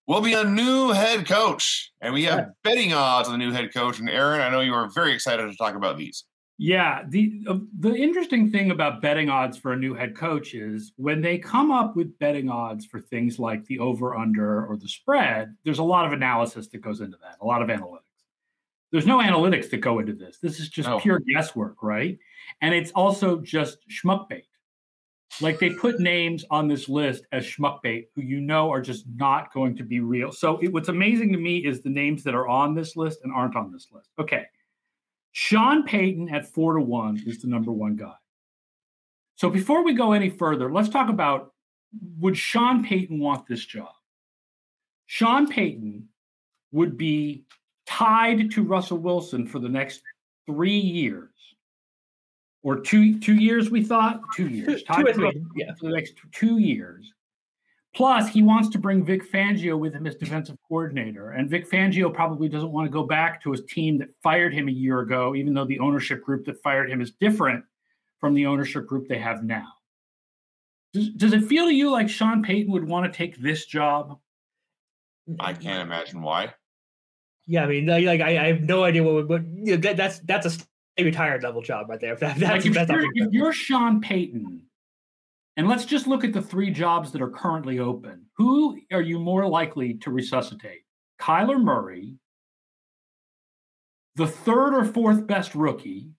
will 0.08 0.22
be 0.22 0.34
a 0.34 0.44
new 0.44 0.92
head 0.92 1.28
coach, 1.28 1.92
and 2.02 2.14
we 2.14 2.24
have 2.26 2.50
betting 2.64 2.94
odds 2.94 3.28
on 3.28 3.34
the 3.34 3.44
new 3.44 3.52
head 3.52 3.74
coach. 3.74 4.00
And 4.00 4.10
Aaron, 4.10 4.42
I 4.42 4.50
know 4.50 4.62
you 4.62 4.76
are 4.76 4.90
very 4.90 5.12
excited 5.12 5.50
to 5.50 5.58
talk 5.58 5.76
about 5.76 5.98
these. 5.98 6.24
Yeah, 6.60 7.04
the 7.08 7.44
uh, 7.48 7.58
the 7.80 7.96
interesting 7.96 8.52
thing 8.52 8.70
about 8.70 9.02
betting 9.02 9.30
odds 9.30 9.58
for 9.58 9.74
a 9.74 9.78
new 9.78 9.96
head 9.96 10.16
coach 10.16 10.54
is 10.54 10.92
when 10.98 11.22
they 11.22 11.40
come 11.40 11.72
up 11.72 11.96
with 11.96 12.18
betting 12.20 12.50
odds 12.50 12.86
for 12.86 13.00
things 13.00 13.40
like 13.40 13.66
the 13.66 13.80
over 13.80 14.16
under 14.16 14.66
or 14.66 14.78
the 14.78 14.88
spread, 14.88 15.56
there's 15.66 15.80
a 15.80 15.84
lot 15.84 16.06
of 16.06 16.14
analysis 16.14 16.68
that 16.70 16.82
goes 16.82 17.02
into 17.02 17.18
that, 17.24 17.38
a 17.42 17.46
lot 17.46 17.64
of 17.64 17.70
analytics. 17.70 18.07
There's 18.92 19.06
no 19.06 19.20
analytics 19.20 19.70
that 19.72 19.78
go 19.78 20.00
into 20.00 20.14
this. 20.14 20.38
This 20.42 20.60
is 20.60 20.70
just 20.70 20.90
pure 21.02 21.20
guesswork, 21.20 21.84
right? 21.84 22.18
And 22.62 22.74
it's 22.74 22.92
also 22.92 23.40
just 23.40 23.80
schmuck 23.90 24.30
bait. 24.30 24.46
Like 25.42 25.60
they 25.60 25.72
put 25.72 26.00
names 26.00 26.46
on 26.50 26.68
this 26.68 26.88
list 26.88 27.26
as 27.32 27.46
schmuck 27.46 27.82
bait 27.82 28.10
who 28.16 28.22
you 28.22 28.40
know 28.40 28.72
are 28.72 28.82
just 28.82 29.06
not 29.16 29.54
going 29.54 29.76
to 29.76 29.84
be 29.84 30.00
real. 30.00 30.32
So 30.32 30.58
it, 30.60 30.72
what's 30.72 30.88
amazing 30.90 31.34
to 31.34 31.38
me 31.38 31.66
is 31.66 31.82
the 31.82 31.90
names 31.90 32.24
that 32.24 32.34
are 32.34 32.48
on 32.48 32.74
this 32.74 32.96
list 32.96 33.20
and 33.24 33.34
aren't 33.34 33.56
on 33.56 33.72
this 33.72 33.88
list. 33.92 34.10
Okay. 34.18 34.46
Sean 35.34 35.84
Payton 35.84 36.30
at 36.30 36.48
four 36.48 36.74
to 36.74 36.82
one 36.82 37.22
is 37.28 37.42
the 37.42 37.48
number 37.48 37.72
one 37.72 37.96
guy. 37.96 38.16
So 39.36 39.50
before 39.50 39.84
we 39.84 39.94
go 39.94 40.14
any 40.14 40.30
further, 40.30 40.72
let's 40.72 40.90
talk 40.90 41.10
about 41.10 41.54
would 42.20 42.38
Sean 42.38 42.84
Payton 42.84 43.20
want 43.20 43.48
this 43.48 43.64
job? 43.64 43.92
Sean 45.06 45.46
Payton 45.48 46.08
would 46.72 46.98
be 46.98 47.46
tied 47.88 48.52
to 48.52 48.64
Russell 48.64 48.98
Wilson 48.98 49.48
for 49.48 49.60
the 49.60 49.70
next 49.70 50.02
three 50.46 50.78
years. 50.78 51.30
Or 52.64 52.82
two 52.82 53.20
two 53.20 53.36
years, 53.36 53.70
we 53.70 53.84
thought? 53.84 54.20
Two 54.36 54.50
years. 54.50 54.84
Tied 54.84 55.06
two, 55.14 55.14
to 55.14 55.32
yeah. 55.56 55.74
for 55.80 55.90
the 55.90 55.96
next 55.96 56.16
two 56.32 56.58
years. 56.58 57.12
Plus, 57.96 58.28
he 58.28 58.44
wants 58.44 58.70
to 58.70 58.78
bring 58.78 59.04
Vic 59.04 59.24
Fangio 59.32 59.80
with 59.80 59.94
him 59.94 60.06
as 60.06 60.16
defensive 60.16 60.58
coordinator. 60.68 61.32
And 61.32 61.50
Vic 61.50 61.68
Fangio 61.68 62.14
probably 62.14 62.48
doesn't 62.48 62.72
want 62.72 62.86
to 62.86 62.92
go 62.92 63.04
back 63.04 63.42
to 63.42 63.52
his 63.52 63.64
team 63.66 63.98
that 64.00 64.10
fired 64.22 64.54
him 64.54 64.68
a 64.68 64.72
year 64.72 65.00
ago, 65.00 65.34
even 65.34 65.54
though 65.54 65.66
the 65.66 65.80
ownership 65.80 66.24
group 66.24 66.46
that 66.46 66.62
fired 66.62 66.92
him 66.92 67.02
is 67.02 67.12
different 67.20 67.64
from 68.20 68.34
the 68.34 68.46
ownership 68.46 68.86
group 68.86 69.08
they 69.08 69.18
have 69.18 69.44
now. 69.44 69.68
Does, 70.94 71.10
does 71.10 71.34
it 71.34 71.46
feel 71.46 71.66
to 71.66 71.74
you 71.74 71.90
like 71.90 72.10
Sean 72.10 72.44
Payton 72.44 72.72
would 72.72 72.88
want 72.88 73.12
to 73.12 73.18
take 73.18 73.38
this 73.38 73.66
job? 73.66 74.20
I 75.40 75.54
can't 75.54 75.82
imagine 75.82 76.22
why. 76.22 76.54
Yeah, 77.48 77.64
I 77.64 77.68
mean, 77.68 77.86
like 77.86 78.22
I, 78.22 78.38
I 78.38 78.48
have 78.48 78.62
no 78.62 78.84
idea 78.84 79.04
what 79.04 79.14
would. 79.16 79.28
But, 79.28 79.44
you 79.46 79.76
know, 79.76 79.78
that, 79.78 79.98
that's 79.98 80.20
that's 80.20 80.46
a 80.46 80.50
stay 80.50 80.68
retired 81.00 81.44
level 81.44 81.62
job 81.62 81.90
right 81.90 82.00
there. 82.00 82.14
If, 82.14 82.20
that, 82.22 82.38
that's, 82.38 82.52
like 82.52 82.66
if, 82.66 82.74
that's 82.74 82.92
you're, 82.92 83.06
if 83.16 83.32
you're 83.32 83.54
Sean 83.54 84.02
Payton, 84.02 84.64
and 85.56 85.68
let's 85.68 85.86
just 85.86 86.08
look 86.08 86.24
at 86.24 86.34
the 86.34 86.42
three 86.42 86.70
jobs 86.70 87.12
that 87.12 87.22
are 87.22 87.30
currently 87.30 87.80
open. 87.80 88.26
Who 88.36 88.80
are 88.92 89.02
you 89.02 89.18
more 89.18 89.48
likely 89.48 89.96
to 89.96 90.12
resuscitate? 90.12 90.82
Kyler 91.20 91.60
Murray, 91.60 92.16
the 94.16 94.28
third 94.28 94.76
or 94.76 94.86
fourth 94.86 95.26
best 95.26 95.56
rookie. 95.56 96.12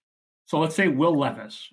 So 0.47 0.59
let's 0.59 0.75
say 0.75 0.89
Will 0.89 1.17
Levis, 1.17 1.69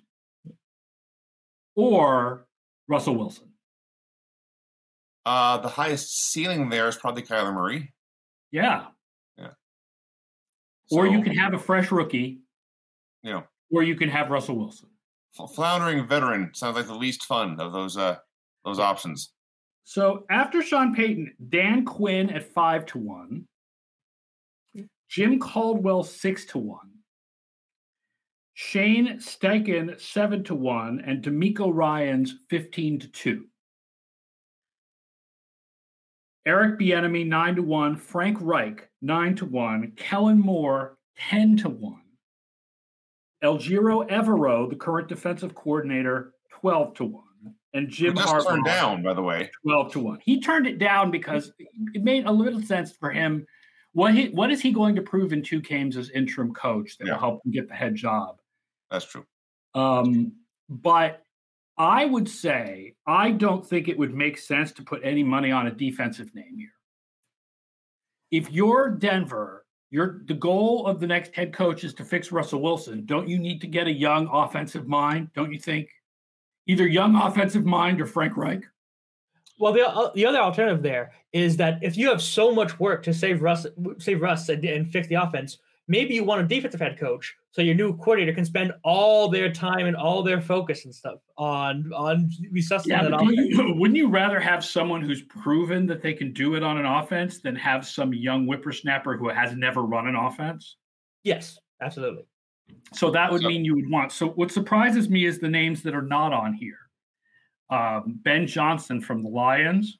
or 1.74 2.46
Russell 2.88 3.16
Wilson. 3.16 3.52
Uh, 5.24 5.58
the 5.58 5.68
highest 5.68 6.30
ceiling 6.30 6.68
there 6.68 6.88
is 6.88 6.96
probably 6.96 7.22
Kyler 7.22 7.52
Murray. 7.52 7.92
Yeah. 8.52 8.86
So, 10.88 10.98
or 10.98 11.06
you 11.06 11.22
can 11.22 11.36
have 11.36 11.54
a 11.54 11.58
fresh 11.58 11.90
rookie. 11.90 12.40
Yeah. 13.22 13.42
Or 13.72 13.82
you 13.82 13.96
can 13.96 14.08
have 14.08 14.30
Russell 14.30 14.56
Wilson. 14.56 14.88
floundering 15.54 16.06
veteran 16.06 16.50
sounds 16.54 16.76
like 16.76 16.86
the 16.86 16.94
least 16.94 17.24
fun 17.24 17.60
of 17.60 17.72
those 17.72 17.96
uh 17.96 18.16
those 18.64 18.78
options. 18.78 19.32
So 19.84 20.24
after 20.30 20.62
Sean 20.62 20.94
Payton, 20.94 21.34
Dan 21.48 21.84
Quinn 21.84 22.30
at 22.30 22.52
five 22.52 22.86
to 22.86 22.98
one, 22.98 23.46
Jim 25.08 25.38
Caldwell 25.38 26.02
six 26.02 26.44
to 26.46 26.58
one, 26.58 26.90
Shane 28.54 29.18
Steichen 29.18 30.00
seven 30.00 30.42
to 30.44 30.54
one, 30.54 31.02
and 31.04 31.22
DeMeco 31.22 31.70
Ryans 31.72 32.34
fifteen 32.48 32.98
to 33.00 33.08
two. 33.08 33.46
Eric 36.46 36.78
Bieniemy 36.78 37.26
nine 37.26 37.56
to 37.56 37.62
one, 37.62 37.96
Frank 37.96 38.38
Reich 38.40 38.88
nine 39.02 39.34
to 39.36 39.44
one, 39.44 39.92
Kellen 39.96 40.38
Moore 40.38 40.96
ten 41.18 41.56
to 41.58 41.68
one, 41.68 42.02
Ejiro 43.42 44.08
Evero, 44.08 44.70
the 44.70 44.76
current 44.76 45.08
defensive 45.08 45.54
coordinator, 45.54 46.32
twelve 46.50 46.94
to 46.94 47.04
one, 47.04 47.24
and 47.74 47.88
Jim 47.88 48.14
just 48.14 48.28
Harbaugh 48.28 48.48
turned 48.48 48.64
down, 48.64 49.02
by 49.02 49.12
the 49.12 49.22
way. 49.22 49.50
twelve 49.64 49.90
to 49.92 49.98
one. 50.00 50.20
He 50.24 50.40
turned 50.40 50.68
it 50.68 50.78
down 50.78 51.10
because 51.10 51.52
it 51.94 52.04
made 52.04 52.26
a 52.26 52.32
little 52.32 52.62
sense 52.62 52.92
for 52.92 53.10
him. 53.10 53.44
What 53.92 54.14
he, 54.14 54.28
what 54.28 54.52
is 54.52 54.60
he 54.60 54.72
going 54.72 54.94
to 54.96 55.02
prove 55.02 55.32
in 55.32 55.42
two 55.42 55.60
games 55.60 55.96
as 55.96 56.10
interim 56.10 56.52
coach 56.54 56.96
that 56.98 57.06
Yeah. 57.06 57.14
will 57.14 57.20
help 57.20 57.46
him 57.46 57.50
get 57.52 57.66
the 57.66 57.74
head 57.74 57.94
job? 57.96 58.36
That's 58.90 59.06
true. 59.06 59.24
Um, 59.74 60.32
but 60.68 61.22
I 61.78 62.04
would 62.04 62.28
say 62.28 62.94
I 63.06 63.30
don't 63.32 63.66
think 63.66 63.88
it 63.88 63.98
would 63.98 64.14
make 64.14 64.38
sense 64.38 64.72
to 64.72 64.82
put 64.82 65.02
any 65.04 65.22
money 65.22 65.52
on 65.52 65.66
a 65.66 65.70
defensive 65.70 66.34
name 66.34 66.56
here. 66.56 66.72
If 68.30 68.50
you're 68.50 68.90
Denver, 68.90 69.66
you're 69.90 70.22
the 70.24 70.34
goal 70.34 70.86
of 70.86 71.00
the 71.00 71.06
next 71.06 71.34
head 71.34 71.52
coach 71.52 71.84
is 71.84 71.94
to 71.94 72.04
fix 72.04 72.32
Russell 72.32 72.62
Wilson. 72.62 73.04
Don't 73.06 73.28
you 73.28 73.38
need 73.38 73.60
to 73.60 73.66
get 73.66 73.86
a 73.86 73.92
young 73.92 74.28
offensive 74.32 74.88
mind? 74.88 75.30
Don't 75.34 75.52
you 75.52 75.58
think? 75.58 75.88
Either 76.66 76.86
young 76.86 77.14
offensive 77.14 77.64
mind 77.64 78.00
or 78.00 78.06
Frank 78.06 78.36
Reich. 78.36 78.64
Well, 79.58 79.72
the 79.72 79.88
uh, 79.88 80.10
the 80.14 80.26
other 80.26 80.38
alternative 80.38 80.82
there 80.82 81.12
is 81.32 81.56
that 81.58 81.78
if 81.82 81.96
you 81.96 82.08
have 82.08 82.20
so 82.20 82.52
much 82.52 82.78
work 82.80 83.02
to 83.04 83.14
save 83.14 83.42
Russ, 83.42 83.66
save 83.98 84.20
Russ, 84.20 84.48
and, 84.48 84.64
and 84.64 84.90
fix 84.90 85.06
the 85.08 85.14
offense, 85.14 85.58
maybe 85.88 86.14
you 86.14 86.24
want 86.24 86.40
a 86.40 86.44
defensive 86.46 86.80
head 86.80 86.98
coach 86.98 87.34
so 87.52 87.62
your 87.62 87.74
new 87.74 87.96
coordinator 87.96 88.34
can 88.34 88.44
spend 88.44 88.72
all 88.84 89.28
their 89.28 89.52
time 89.52 89.86
and 89.86 89.96
all 89.96 90.22
their 90.22 90.40
focus 90.40 90.84
and 90.84 90.94
stuff 90.94 91.18
on 91.38 91.90
on 91.94 92.28
resuscitating 92.50 93.04
Yeah, 93.04 93.10
that 93.10 93.22
offense. 93.22 93.36
you, 93.56 93.74
wouldn't 93.78 93.96
you 93.96 94.08
rather 94.08 94.40
have 94.40 94.64
someone 94.64 95.00
who's 95.02 95.22
proven 95.22 95.86
that 95.86 96.02
they 96.02 96.12
can 96.12 96.32
do 96.32 96.54
it 96.56 96.62
on 96.62 96.78
an 96.78 96.86
offense 96.86 97.40
than 97.40 97.54
have 97.56 97.86
some 97.86 98.12
young 98.12 98.46
whippersnapper 98.46 99.16
who 99.16 99.28
has 99.28 99.54
never 99.56 99.82
run 99.82 100.06
an 100.08 100.16
offense? 100.16 100.76
Yes, 101.22 101.58
absolutely. 101.80 102.24
So 102.92 103.10
that 103.12 103.30
would 103.30 103.42
So- 103.42 103.48
mean 103.48 103.64
you 103.64 103.74
would 103.76 103.88
want. 103.90 104.10
So 104.12 104.28
what 104.30 104.50
surprises 104.50 105.08
me 105.08 105.24
is 105.24 105.38
the 105.38 105.48
names 105.48 105.82
that 105.84 105.94
are 105.94 106.02
not 106.02 106.32
on 106.32 106.52
here. 106.54 106.78
Um, 107.70 108.20
ben 108.22 108.46
Johnson 108.46 109.00
from 109.00 109.22
the 109.22 109.28
Lions, 109.28 109.98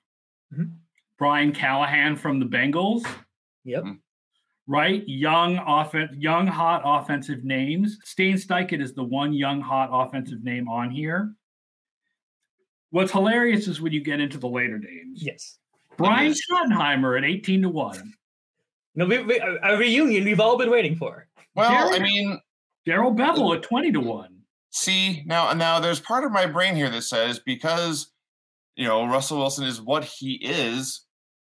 Mhm. 0.55 0.73
Brian 1.19 1.53
Callahan 1.53 2.15
from 2.17 2.39
the 2.39 2.47
Bengals, 2.47 3.05
Yep. 3.65 3.85
Right? 4.69 5.07
Young 5.07 5.59
offense, 5.59 6.11
young 6.17 6.47
hot 6.47 6.83
offensive 6.85 7.45
names. 7.45 7.99
Shane 8.05 8.35
Steichen 8.37 8.83
is 8.83 8.95
the 8.95 9.05
one 9.05 9.33
young 9.33 9.61
hot 9.61 9.91
offensive 9.93 10.43
name 10.43 10.69
on 10.69 10.91
here. 10.91 11.33
What's 12.91 13.13
hilarious 13.13 13.69
is 13.69 13.81
when 13.81 13.93
you 13.93 14.01
get 14.01 14.21
into 14.21 14.39
the 14.39 14.49
later 14.49 14.79
names. 14.79 15.23
Yes. 15.23 15.59
Brian 15.97 16.29
Yes. 16.29 16.41
Schottenheimer 16.51 17.17
at 17.19 17.25
18 17.25 17.63
to 17.63 17.69
1. 17.69 18.13
No, 18.97 19.07
we, 19.07 19.19
we, 19.23 19.39
a 19.39 19.59
a 19.63 19.77
reunion 19.79 20.25
we've 20.25 20.41
all 20.41 20.57
been 20.59 20.71
waiting 20.71 20.97
for. 20.97 21.27
Well, 21.55 21.71
Jerry- 21.91 22.01
I 22.01 22.03
mean, 22.03 22.41
Darrell 22.85 23.15
Bevell 23.15 23.55
at 23.57 23.63
20 23.63 23.93
to 23.93 24.01
1. 24.01 24.29
see 24.71 25.23
now 25.27 25.53
now 25.53 25.79
there's 25.81 26.01
part 26.01 26.25
of 26.25 26.33
my 26.33 26.45
brain 26.47 26.75
here 26.75 26.91
that 26.91 27.03
says 27.03 27.39
because 27.39 28.13
you 28.75 28.87
know 28.87 29.07
Russell 29.07 29.39
Wilson 29.39 29.65
is 29.65 29.81
what 29.81 30.05
he 30.05 30.35
is, 30.35 31.06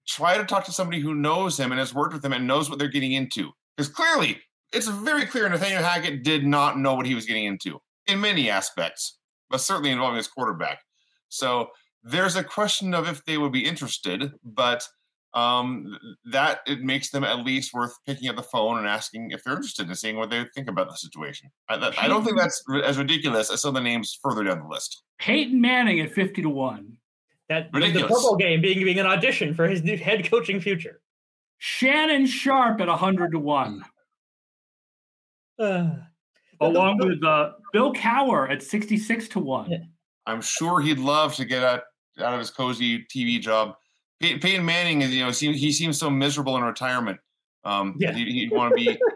try 0.08 0.36
to 0.38 0.44
talk 0.44 0.64
to 0.64 0.72
somebody 0.72 1.00
who 1.00 1.14
knows 1.14 1.58
him 1.60 1.70
and 1.70 1.78
has 1.78 1.94
worked 1.94 2.14
with 2.14 2.24
him 2.24 2.32
and 2.32 2.46
knows 2.46 2.68
what 2.70 2.78
they're 2.78 2.88
getting 2.88 3.12
into. 3.12 3.50
Because 3.76 3.92
clearly, 3.92 4.40
it's 4.72 4.88
very 4.88 5.26
clear 5.26 5.48
Nathaniel 5.48 5.82
Hackett 5.82 6.24
did 6.24 6.44
not 6.44 6.78
know 6.78 6.94
what 6.94 7.06
he 7.06 7.14
was 7.14 7.26
getting 7.26 7.44
into 7.44 7.78
in 8.06 8.20
many 8.20 8.50
aspects, 8.50 9.18
but 9.50 9.60
certainly 9.60 9.90
involving 9.90 10.16
his 10.16 10.26
quarterback. 10.28 10.78
So 11.28 11.68
there's 12.02 12.36
a 12.36 12.42
question 12.44 12.94
of 12.94 13.06
if 13.08 13.24
they 13.24 13.38
would 13.38 13.52
be 13.52 13.64
interested, 13.64 14.32
but 14.42 14.82
um, 15.34 15.96
that 16.24 16.60
it 16.66 16.80
makes 16.80 17.10
them 17.10 17.22
at 17.22 17.44
least 17.44 17.74
worth 17.74 17.92
picking 18.06 18.28
up 18.30 18.36
the 18.36 18.42
phone 18.42 18.78
and 18.78 18.86
asking 18.88 19.30
if 19.30 19.44
they're 19.44 19.54
interested 19.54 19.88
in 19.88 19.94
seeing 19.94 20.16
what 20.16 20.30
they 20.30 20.44
think 20.54 20.68
about 20.68 20.88
the 20.88 20.96
situation. 20.96 21.50
I, 21.68 21.76
that- 21.76 21.98
I 22.02 22.08
don't 22.08 22.24
think 22.24 22.38
that's 22.38 22.62
as 22.84 22.96
ridiculous 22.98 23.50
as 23.50 23.60
some 23.60 23.68
of 23.68 23.74
the 23.74 23.80
names 23.88 24.18
further 24.22 24.42
down 24.44 24.60
the 24.60 24.68
list. 24.68 25.02
Peyton 25.18 25.60
Manning 25.60 26.00
at 26.00 26.12
50 26.12 26.42
to 26.42 26.48
1. 26.48 26.96
That 27.49 27.73
the 27.73 27.78
Ridiculous. 27.78 28.09
football 28.12 28.37
game 28.37 28.61
being 28.61 28.85
being 28.85 28.99
an 28.99 29.07
audition 29.07 29.55
for 29.55 29.67
his 29.67 29.83
new 29.83 29.97
head 29.97 30.28
coaching 30.31 30.61
future. 30.61 31.00
Shannon 31.59 32.26
Sharpe 32.26 32.81
at 32.81 32.88
100 32.88 33.33
to 33.33 33.38
1. 33.38 33.83
Uh, 35.59 35.90
Along 36.61 36.99
with 36.99 37.23
uh, 37.25 37.52
Bill 37.73 37.93
Cowher 37.93 38.50
at 38.50 38.62
66 38.62 39.28
to 39.28 39.38
1. 39.40 39.71
Yeah. 39.71 39.78
I'm 40.26 40.40
sure 40.40 40.81
he'd 40.81 40.99
love 40.99 41.35
to 41.37 41.45
get 41.45 41.62
out, 41.62 41.83
out 42.21 42.33
of 42.35 42.38
his 42.38 42.50
cozy 42.50 43.05
TV 43.05 43.40
job. 43.40 43.75
Pey- 44.21 44.38
Peyton 44.38 44.64
Manning 44.64 45.02
is, 45.02 45.14
you 45.14 45.25
know, 45.25 45.31
seem, 45.33 45.55
he 45.55 45.73
seems 45.73 45.99
so 45.99 46.11
miserable 46.11 46.57
in 46.57 46.62
retirement. 46.64 47.19
Um, 47.64 47.97
Yeah. 47.99 48.12
he, 48.12 48.25
he'd 48.25 48.50
want 48.52 48.73
to 48.73 48.76
be. 48.76 48.99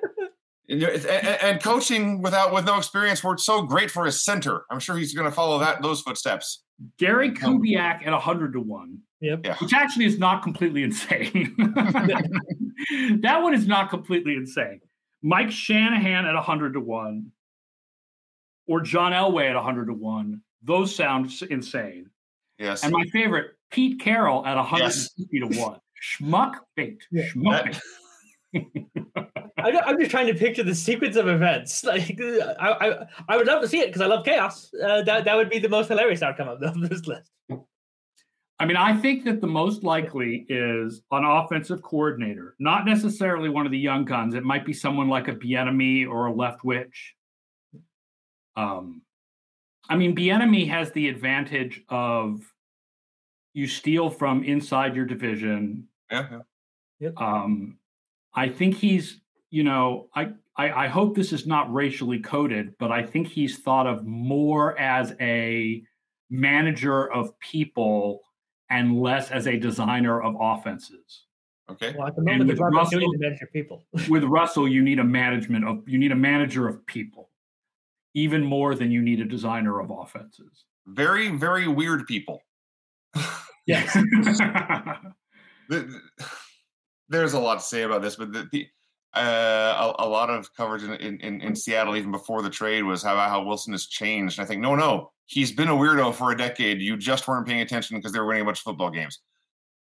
And, 0.69 0.81
you 0.81 0.87
know, 0.87 0.93
it's- 0.95 1.05
and, 1.05 1.27
and 1.43 1.63
coaching 1.63 2.23
without 2.23 2.55
with 2.55 2.65
no 2.65 2.79
experience 2.79 3.23
worked 3.23 3.41
so 3.41 3.63
great 3.63 3.91
for 3.91 4.05
his 4.07 4.25
center. 4.25 4.65
I'm 4.71 4.79
sure 4.79 4.97
he's 4.97 5.13
going 5.13 5.29
to 5.29 5.35
follow 5.35 5.59
that 5.59 5.83
those 5.83 6.01
footsteps. 6.01 6.63
Gary 6.99 7.31
Kubiak 7.31 8.07
at 8.07 8.13
100 8.13 8.53
to 8.55 8.61
1. 8.61 8.99
Yep. 9.21 9.41
Yeah. 9.45 9.57
Which 9.57 9.73
actually 9.73 10.07
is 10.07 10.19
not 10.19 10.43
completely 10.43 10.83
insane. 10.83 11.55
that 11.59 13.41
one 13.43 13.55
is 13.55 13.67
not 13.67 13.91
completely 13.91 14.35
insane. 14.35 14.81
Mike 15.23 15.51
Shanahan 15.51 16.27
at 16.27 16.35
100 16.35 16.73
to 16.73 16.81
1 16.81 17.31
or 18.67 18.81
John 18.81 19.13
Elway 19.13 19.49
at 19.49 19.55
100 19.55 19.87
to 19.87 19.95
1. 19.95 20.41
Those 20.63 20.95
sound 20.95 21.33
insane. 21.51 22.11
Yes. 22.59 22.83
And 22.85 22.93
my 22.93 23.05
favorite, 23.13 23.53
Pete 23.71 24.01
Carroll 24.01 24.45
at 24.47 24.57
150 24.57 25.41
to 25.41 25.47
1. 25.61 25.79
Schmuck 26.03 26.55
bait. 26.77 27.03
Yeah. 27.11 27.25
Schmuck 27.27 27.51
That- 27.51 27.65
bait. 27.65 27.81
I, 28.55 29.81
I'm 29.87 29.99
just 29.99 30.11
trying 30.11 30.27
to 30.27 30.35
picture 30.35 30.63
the 30.63 30.75
sequence 30.75 31.17
of 31.17 31.29
events. 31.29 31.85
Like 31.93 32.19
I, 32.21 32.55
I, 32.59 33.07
I 33.29 33.37
would 33.37 33.47
love 33.47 33.61
to 33.63 33.69
see 33.69 33.81
it 33.81 33.87
because 33.87 34.01
I 34.01 34.07
love 34.07 34.25
chaos. 34.25 34.71
Uh, 34.75 35.03
that 35.03 35.25
that 35.25 35.37
would 35.37 35.51
be 35.51 35.59
the 35.59 35.69
most 35.69 35.89
hilarious 35.89 36.23
outcome 36.23 36.49
of 36.49 36.63
of 36.63 36.89
this 36.89 37.07
list. 37.07 37.31
I 38.59 38.65
mean, 38.65 38.77
I 38.77 38.97
think 38.97 39.25
that 39.25 39.41
the 39.41 39.47
most 39.49 39.83
likely 39.83 40.47
is 40.49 41.03
an 41.11 41.25
offensive 41.25 41.83
coordinator, 41.83 42.55
not 42.61 42.87
necessarily 42.87 43.49
one 43.49 43.67
of 43.67 43.73
the 43.73 43.79
young 43.79 44.05
guns. 44.05 44.35
It 44.35 44.45
might 44.45 44.65
be 44.65 44.73
someone 44.73 45.09
like 45.09 45.27
a 45.27 45.33
Bieniemy 45.33 46.09
or 46.09 46.29
a 46.29 46.33
Leftwich. 46.33 47.15
Um, 48.55 49.03
I 49.89 49.97
mean, 49.97 50.15
Bieniemy 50.15 50.69
has 50.69 50.93
the 50.93 51.09
advantage 51.09 51.83
of 51.89 52.41
you 53.53 53.67
steal 53.67 54.11
from 54.11 54.45
inside 54.45 54.95
your 54.95 55.07
division. 55.07 55.89
yeah, 56.11 56.39
yeah. 57.01 57.11
Um, 57.17 57.79
I 58.35 58.49
think 58.49 58.77
he's, 58.77 59.21
you 59.51 59.63
know, 59.65 60.09
I, 60.15 60.31
I 60.57 60.85
I 60.85 60.89
hope 60.89 61.15
this 61.17 61.33
is 61.33 61.47
not 61.47 61.73
racially 61.73 62.19
coded, 62.21 62.75
but 62.79 62.91
I 62.93 63.03
think 63.03 63.27
he's 63.29 63.59
thought 63.59 63.87
of 63.87 64.05
more 64.07 64.79
as 64.79 65.15
a 65.21 65.83
manager 66.31 67.11
of 67.13 67.39
people 67.41 68.21
and 68.71 68.99
less 69.01 69.31
as 69.31 69.47
a 69.47 69.59
designer 69.59 70.23
of 70.23 70.35
offenses. 70.41 71.25
Okay. 71.71 71.95
Well, 71.97 72.07
at 72.09 72.17
the 72.17 72.23
moment, 72.23 72.41
the 72.41 72.47
with 72.55 72.59
Broncos 72.59 72.91
do 72.91 72.97
Russell- 72.99 73.13
to 73.13 73.19
manage 73.19 73.39
people. 73.53 73.85
With 74.09 74.25
Russell, 74.25 74.67
you 74.69 74.83
need 74.83 74.99
a 74.99 75.05
management 75.05 75.67
of 75.67 75.83
you 75.87 75.99
need 75.99 76.13
a 76.13 76.17
manager 76.17 76.67
of 76.69 76.85
people, 76.87 77.31
even 78.15 78.43
more 78.43 78.75
than 78.75 78.91
you 78.91 79.01
need 79.01 79.21
a 79.21 79.25
designer 79.25 79.81
of 79.81 79.91
offenses. 79.91 80.65
Very, 80.87 81.29
very 81.29 81.69
weird 81.69 82.07
people. 82.07 82.43
Yes. 83.65 83.93
the, 83.95 85.03
the- 85.69 86.01
there's 87.13 87.35
a 87.35 87.39
lot 87.39 87.61
to 87.61 87.65
say 87.65 87.83
about 87.83 88.03
this, 88.03 88.17
but 88.17 88.33
the, 88.33 88.49
the 88.51 88.67
uh, 89.15 89.95
a, 89.99 90.05
a 90.05 90.09
lot 90.09 90.31
of 90.31 90.53
coverage 90.55 90.83
in, 90.83 90.95
in, 91.21 91.41
in, 91.43 91.55
Seattle, 91.55 91.97
even 91.97 92.11
before 92.11 92.41
the 92.41 92.49
trade, 92.49 92.83
was 92.83 93.03
how 93.03 93.17
how 93.17 93.45
Wilson 93.45 93.73
has 93.73 93.87
changed. 93.87 94.39
And 94.39 94.45
I 94.45 94.49
think, 94.49 94.63
no, 94.63 94.75
no, 94.75 95.11
he's 95.27 95.53
been 95.53 95.69
a 95.69 95.73
weirdo 95.73 96.15
for 96.15 96.33
a 96.33 96.37
decade. 96.37 96.81
You 96.81 96.97
just 96.97 97.29
weren't 97.29 97.47
paying 97.47 97.61
attention 97.61 97.99
because 97.99 98.13
they 98.13 98.19
were 98.19 98.27
winning 98.27 98.43
a 98.43 98.45
bunch 98.47 98.61
of 98.61 98.63
football 98.63 98.91
games. 98.91 99.21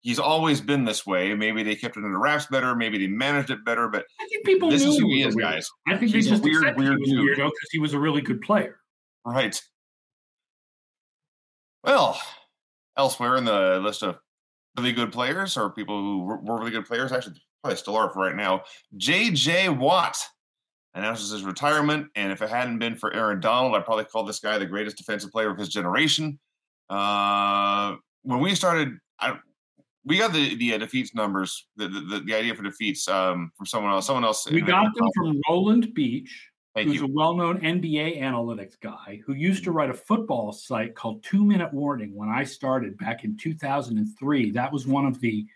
He's 0.01 0.19
always 0.19 0.61
been 0.61 0.85
this 0.85 1.05
way. 1.07 1.33
Maybe 1.33 1.63
they 1.63 1.75
kept 1.75 1.97
it 1.97 2.03
under 2.03 2.19
wraps 2.19 2.45
better. 2.45 2.75
Maybe 2.75 2.99
they 2.99 3.07
managed 3.07 3.49
it 3.49 3.65
better. 3.65 3.87
But 3.87 4.05
I 4.21 4.27
think 4.27 4.45
people 4.45 4.69
this 4.69 4.83
knew 4.83 4.91
is 4.91 4.99
who 4.99 5.07
he 5.07 5.23
is, 5.23 5.33
a 5.33 5.37
weirdo. 5.37 5.41
guys. 5.41 5.69
I 5.87 5.97
think 5.97 6.13
He's 6.13 6.27
a 6.27 6.29
just 6.29 6.43
weird, 6.43 6.77
weird 6.77 6.99
he 7.03 7.15
weirdo 7.15 7.35
because 7.35 7.69
he 7.71 7.79
was 7.79 7.93
a 7.93 7.99
really 7.99 8.21
good 8.21 8.41
player. 8.41 8.79
Right. 9.25 9.59
Well, 11.83 12.21
elsewhere 12.95 13.35
in 13.35 13.45
the 13.45 13.79
list 13.81 14.03
of 14.03 14.19
really 14.77 14.91
good 14.91 15.11
players 15.11 15.57
or 15.57 15.69
people 15.71 15.99
who 15.99 16.23
were 16.23 16.59
really 16.59 16.71
good 16.71 16.85
players, 16.85 17.11
actually 17.11 17.35
probably 17.63 17.77
still 17.77 17.95
are 17.95 18.11
for 18.11 18.19
right 18.19 18.35
now. 18.35 18.61
J.J. 18.95 19.69
Watt 19.69 20.17
announces 20.93 21.31
his 21.31 21.43
retirement. 21.43 22.07
And 22.15 22.31
if 22.31 22.41
it 22.41 22.49
hadn't 22.49 22.79
been 22.79 22.95
for 22.95 23.13
Aaron 23.13 23.39
Donald, 23.39 23.75
I'd 23.75 23.85
probably 23.85 24.05
call 24.05 24.23
this 24.23 24.39
guy 24.39 24.57
the 24.57 24.65
greatest 24.65 24.97
defensive 24.97 25.31
player 25.31 25.49
of 25.49 25.57
his 25.57 25.69
generation. 25.69 26.39
Uh, 26.89 27.95
when 28.23 28.39
we 28.39 28.55
started, 28.55 28.93
I, 29.19 29.37
we 30.05 30.17
got 30.17 30.31
the 30.31 30.55
the 30.55 30.73
uh, 30.73 30.77
defeats 30.77 31.13
numbers, 31.13 31.67
the, 31.75 31.87
the 31.89 32.23
the 32.25 32.33
idea 32.33 32.55
for 32.55 32.63
defeats 32.63 33.07
um, 33.09 33.51
from 33.57 33.65
someone 33.65 33.91
else. 33.91 34.07
Someone 34.07 34.23
else. 34.23 34.49
We 34.49 34.61
got 34.61 34.95
them 34.95 35.09
from 35.15 35.41
Roland 35.49 35.93
Beech, 35.93 36.49
Thank 36.77 36.89
who's 36.89 36.97
you. 37.01 37.05
a 37.05 37.11
well-known 37.11 37.59
NBA 37.61 38.21
analytics 38.21 38.79
guy 38.79 39.19
who 39.25 39.33
used 39.33 39.63
to 39.63 39.71
write 39.71 39.89
a 39.89 39.95
football 39.95 40.51
site 40.51 40.93
called 40.93 41.23
Two 41.23 41.43
Minute 41.43 41.73
Warning 41.73 42.13
when 42.13 42.29
I 42.29 42.43
started 42.43 42.97
back 42.99 43.23
in 43.23 43.35
2003. 43.35 44.51
That 44.51 44.71
was 44.71 44.85
one 44.85 45.07
of 45.07 45.19
the 45.19 45.47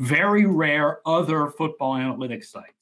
very 0.00 0.46
rare 0.46 1.06
other 1.06 1.46
football 1.46 1.94
analytics 1.94 2.46
sites. 2.46 2.74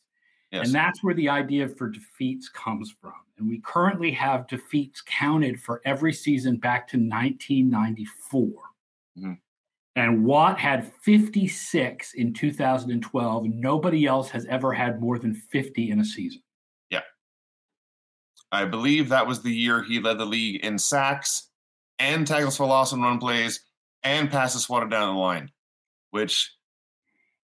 Yes. 0.51 0.65
And 0.65 0.75
that's 0.75 1.03
where 1.03 1.13
the 1.13 1.29
idea 1.29 1.69
for 1.69 1.91
defeats 1.91 2.49
comes 2.49 2.91
from. 2.91 3.13
And 3.37 3.47
we 3.47 3.61
currently 3.61 4.13
have 4.13 4.47
defeats 4.47 5.03
counted 5.03 5.61
for 5.61 5.83
every 5.85 6.15
season 6.15 6.57
back 6.57 6.89
to 6.89 6.97
1994. 6.97 8.51
Mhm. 9.19 9.39
And 9.95 10.25
Watt 10.25 10.59
had 10.59 10.91
56 11.03 12.15
in 12.15 12.33
2012. 12.33 13.47
Nobody 13.47 14.07
else 14.07 14.31
has 14.31 14.47
ever 14.47 14.73
had 14.73 15.03
more 15.03 15.19
than 15.19 15.35
50 15.35 15.91
in 15.91 16.01
a 16.01 16.05
season. 16.05 16.41
I 18.50 18.64
believe 18.64 19.09
that 19.09 19.26
was 19.26 19.43
the 19.43 19.55
year 19.55 19.83
he 19.83 20.00
led 20.00 20.19
the 20.19 20.25
league 20.25 20.64
in 20.64 20.78
sacks 20.78 21.50
and 21.99 22.26
tackles 22.26 22.57
for 22.57 22.67
loss 22.67 22.93
and 22.93 23.02
run 23.02 23.19
plays 23.19 23.61
and 24.02 24.31
passes 24.31 24.62
swatted 24.62 24.90
down 24.90 25.14
the 25.14 25.21
line, 25.21 25.50
which 26.11 26.55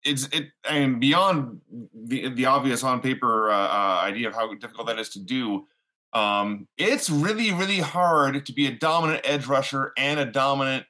it's 0.03 0.27
it. 0.27 0.49
I 0.65 0.79
mean, 0.79 0.99
beyond 0.99 1.61
the 1.93 2.29
the 2.29 2.45
obvious 2.45 2.83
on 2.83 3.01
paper 3.01 3.49
uh, 3.49 3.67
uh, 3.67 4.01
idea 4.03 4.27
of 4.27 4.35
how 4.35 4.53
difficult 4.55 4.87
that 4.87 4.99
is 4.99 5.09
to 5.09 5.19
do, 5.19 5.67
um, 6.13 6.67
it's 6.77 7.09
really 7.09 7.51
really 7.51 7.79
hard 7.79 8.45
to 8.45 8.53
be 8.53 8.67
a 8.67 8.71
dominant 8.71 9.21
edge 9.23 9.47
rusher 9.47 9.93
and 9.97 10.19
a 10.19 10.25
dominant 10.25 10.85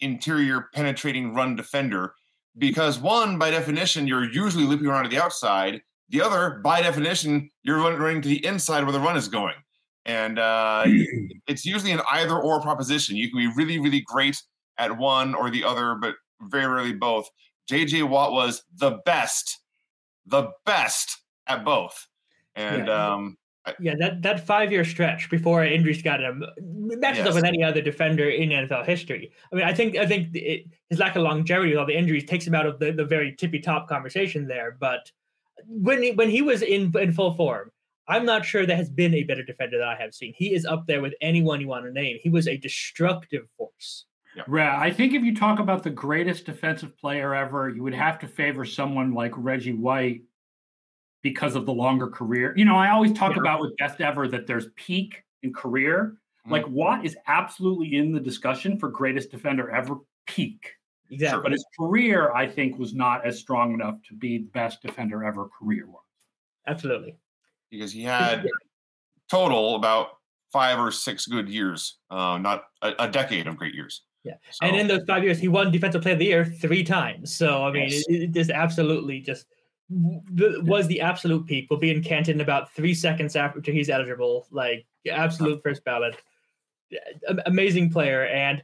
interior 0.00 0.68
penetrating 0.74 1.34
run 1.34 1.56
defender 1.56 2.14
because 2.56 2.98
one, 2.98 3.38
by 3.38 3.50
definition, 3.50 4.06
you're 4.06 4.30
usually 4.30 4.64
looping 4.64 4.86
around 4.86 5.04
to 5.04 5.08
the 5.08 5.22
outside. 5.22 5.82
The 6.10 6.20
other, 6.20 6.60
by 6.62 6.82
definition, 6.82 7.50
you're 7.62 7.78
running 7.78 8.22
to 8.22 8.28
the 8.28 8.44
inside 8.44 8.84
where 8.84 8.92
the 8.92 9.00
run 9.00 9.16
is 9.16 9.28
going. 9.28 9.54
And 10.04 10.38
uh, 10.38 10.84
it's 11.46 11.64
usually 11.64 11.92
an 11.92 12.00
either 12.10 12.36
or 12.36 12.60
proposition. 12.60 13.16
You 13.16 13.30
can 13.30 13.38
be 13.38 13.50
really, 13.56 13.78
really 13.78 14.00
great 14.00 14.40
at 14.78 14.96
one 14.96 15.34
or 15.34 15.50
the 15.50 15.64
other, 15.64 15.94
but 16.00 16.14
very 16.42 16.66
rarely 16.66 16.92
both. 16.92 17.28
JJ 17.70 18.08
Watt 18.08 18.32
was 18.32 18.62
the 18.76 18.98
best, 19.06 19.60
the 20.26 20.50
best 20.66 21.18
at 21.46 21.64
both. 21.64 22.06
And 22.54 22.86
Yeah. 22.88 23.14
um, 23.14 23.38
Yeah, 23.80 23.94
that, 23.98 24.20
that 24.22 24.46
five 24.46 24.70
year 24.70 24.84
stretch 24.84 25.30
before 25.30 25.64
injuries 25.64 26.02
got 26.02 26.20
him 26.20 26.44
matches 26.60 27.18
Yes. 27.20 27.28
up 27.28 27.34
with 27.34 27.44
any 27.44 27.62
other 27.64 27.80
defender 27.80 28.28
in 28.28 28.50
NFL 28.50 28.84
history. 28.84 29.32
I 29.50 29.56
mean, 29.56 29.64
I 29.64 29.72
think 29.72 29.96
I 29.96 30.04
think 30.04 30.34
it, 30.36 30.66
his 30.90 30.98
lack 30.98 31.16
of 31.16 31.22
longevity 31.22 31.70
with 31.70 31.78
all 31.78 31.86
the 31.86 31.96
injuries 31.96 32.24
takes 32.26 32.46
him 32.46 32.54
out 32.54 32.66
of 32.66 32.78
the, 32.78 32.92
the 32.92 33.06
very 33.06 33.34
tippy 33.34 33.60
top 33.60 33.88
conversation 33.88 34.46
there. 34.46 34.76
But 34.78 35.10
when 35.66 36.02
he, 36.02 36.10
when 36.12 36.30
he 36.30 36.42
was 36.42 36.62
in 36.62 36.92
in 36.98 37.12
full 37.12 37.34
form, 37.34 37.70
I'm 38.08 38.24
not 38.26 38.44
sure 38.44 38.66
there 38.66 38.76
has 38.76 38.90
been 38.90 39.14
a 39.14 39.24
better 39.24 39.42
defender 39.42 39.78
that 39.78 39.88
I 39.88 39.96
have 39.96 40.14
seen. 40.14 40.34
He 40.36 40.54
is 40.54 40.66
up 40.66 40.86
there 40.86 41.00
with 41.00 41.14
anyone 41.20 41.60
you 41.60 41.68
want 41.68 41.84
to 41.86 41.92
name. 41.92 42.18
He 42.22 42.28
was 42.28 42.46
a 42.48 42.56
destructive 42.56 43.46
force. 43.56 44.06
Yeah, 44.52 44.76
I 44.78 44.90
think 44.90 45.14
if 45.14 45.22
you 45.22 45.34
talk 45.34 45.60
about 45.60 45.84
the 45.84 45.90
greatest 45.90 46.44
defensive 46.44 46.98
player 46.98 47.34
ever, 47.34 47.68
you 47.68 47.82
would 47.84 47.94
have 47.94 48.18
to 48.18 48.26
favor 48.26 48.64
someone 48.64 49.12
like 49.14 49.32
Reggie 49.36 49.72
White 49.74 50.22
because 51.22 51.54
of 51.54 51.66
the 51.66 51.72
longer 51.72 52.08
career. 52.08 52.52
You 52.56 52.64
know, 52.64 52.76
I 52.76 52.90
always 52.90 53.12
talk 53.12 53.36
Yeah. 53.36 53.40
about 53.42 53.60
with 53.60 53.76
best 53.76 54.00
ever 54.00 54.26
that 54.28 54.46
there's 54.46 54.66
peak 54.76 55.22
in 55.42 55.52
career. 55.52 56.16
Mhm. 56.46 56.50
Like 56.50 56.68
Watt 56.68 57.04
is 57.06 57.16
absolutely 57.28 57.94
in 57.96 58.12
the 58.12 58.20
discussion 58.20 58.76
for 58.78 58.88
greatest 58.90 59.30
defender 59.30 59.70
ever 59.70 59.96
peak. 60.26 60.72
Exactly. 61.14 61.42
But 61.42 61.52
his 61.52 61.64
career, 61.78 62.32
I 62.32 62.46
think, 62.46 62.78
was 62.78 62.94
not 62.94 63.26
as 63.26 63.38
strong 63.38 63.72
enough 63.74 63.96
to 64.08 64.14
be 64.14 64.38
the 64.38 64.44
best 64.44 64.82
defender 64.82 65.24
ever 65.24 65.48
career 65.58 65.86
wise. 65.86 66.00
Absolutely. 66.66 67.16
because 67.70 67.92
he 67.92 68.02
had 68.02 68.46
total 69.30 69.76
about 69.76 70.18
five 70.52 70.78
or 70.78 70.90
six 70.90 71.26
good 71.26 71.48
years, 71.48 71.98
uh, 72.10 72.38
not 72.38 72.64
a, 72.82 72.92
a 73.00 73.08
decade 73.08 73.46
of 73.46 73.56
great 73.56 73.74
years. 73.74 74.02
Yeah. 74.22 74.34
So, 74.50 74.66
And 74.66 74.76
in 74.76 74.86
those 74.86 75.02
five 75.06 75.22
years, 75.24 75.38
he 75.38 75.48
won 75.48 75.70
Defensive 75.70 76.00
Player 76.00 76.14
of 76.14 76.18
the 76.18 76.26
Year 76.26 76.44
three 76.44 76.82
times. 76.84 77.34
So 77.34 77.64
I 77.64 77.72
mean, 77.72 77.88
Yes. 77.90 78.04
it, 78.08 78.22
it 78.30 78.36
is 78.36 78.48
absolutely 78.50 79.20
just 79.20 79.46
was 79.90 80.86
the 80.86 81.00
absolute 81.02 81.46
peak. 81.46 81.66
Will 81.68 81.76
be 81.76 81.90
in 81.90 82.02
Canton 82.02 82.40
about 82.40 82.72
three 82.72 82.94
seconds 82.94 83.36
after 83.36 83.70
he's 83.70 83.90
eligible. 83.90 84.46
Like 84.50 84.86
absolute 85.10 85.62
first 85.62 85.84
ballot. 85.84 86.16
Amazing 87.46 87.90
player, 87.90 88.26
and 88.26 88.62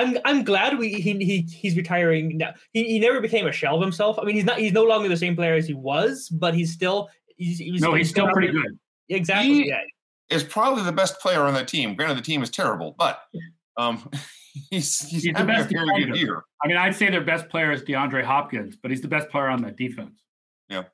I'm 0.00 0.18
I'm 0.24 0.44
glad 0.44 0.78
we 0.78 0.92
he, 0.94 1.12
he 1.24 1.42
he's 1.42 1.76
retiring 1.76 2.38
now. 2.38 2.54
He, 2.72 2.84
he 2.84 2.98
never 2.98 3.20
became 3.20 3.46
a 3.46 3.52
shell 3.52 3.76
of 3.76 3.82
himself. 3.82 4.18
I 4.18 4.24
mean, 4.24 4.34
he's 4.36 4.44
not 4.44 4.58
he's 4.58 4.72
no 4.72 4.84
longer 4.84 5.08
the 5.08 5.16
same 5.16 5.36
player 5.36 5.54
as 5.54 5.66
he 5.66 5.74
was, 5.74 6.28
but 6.28 6.54
he's 6.54 6.72
still 6.72 7.08
he's, 7.36 7.58
he 7.58 7.70
was, 7.72 7.80
No, 7.82 7.94
he's 7.94 8.08
still 8.10 8.26
out 8.26 8.32
pretty 8.32 8.52
there- 8.52 8.62
good. 8.62 8.78
Exactly. 9.08 9.54
He- 9.54 9.68
yeah. 9.68 9.80
is 10.30 10.44
probably 10.44 10.84
the 10.84 10.92
best 10.92 11.18
player 11.20 11.42
on 11.42 11.54
that 11.54 11.68
team. 11.68 11.94
Granted, 11.94 12.16
the 12.18 12.22
team 12.22 12.42
is 12.42 12.50
terrible, 12.50 12.94
but 12.98 13.20
um, 13.76 14.08
he's 14.70 15.00
he's, 15.08 15.22
He's 15.24 15.32
the 15.32 15.38
having 15.38 15.54
a 15.54 15.58
best 15.58 15.70
very 15.70 16.04
good 16.06 16.16
year. 16.16 16.42
I 16.62 16.68
mean, 16.68 16.76
I'd 16.76 16.94
say 16.94 17.10
their 17.10 17.24
best 17.24 17.48
player 17.48 17.72
is 17.72 17.82
DeAndre 17.82 18.24
Hopkins, 18.24 18.76
but 18.76 18.90
he's 18.90 19.00
the 19.00 19.08
best 19.08 19.28
player 19.28 19.48
on 19.48 19.62
that 19.62 19.76
defense. 19.76 20.22
Yeah. 20.68 20.84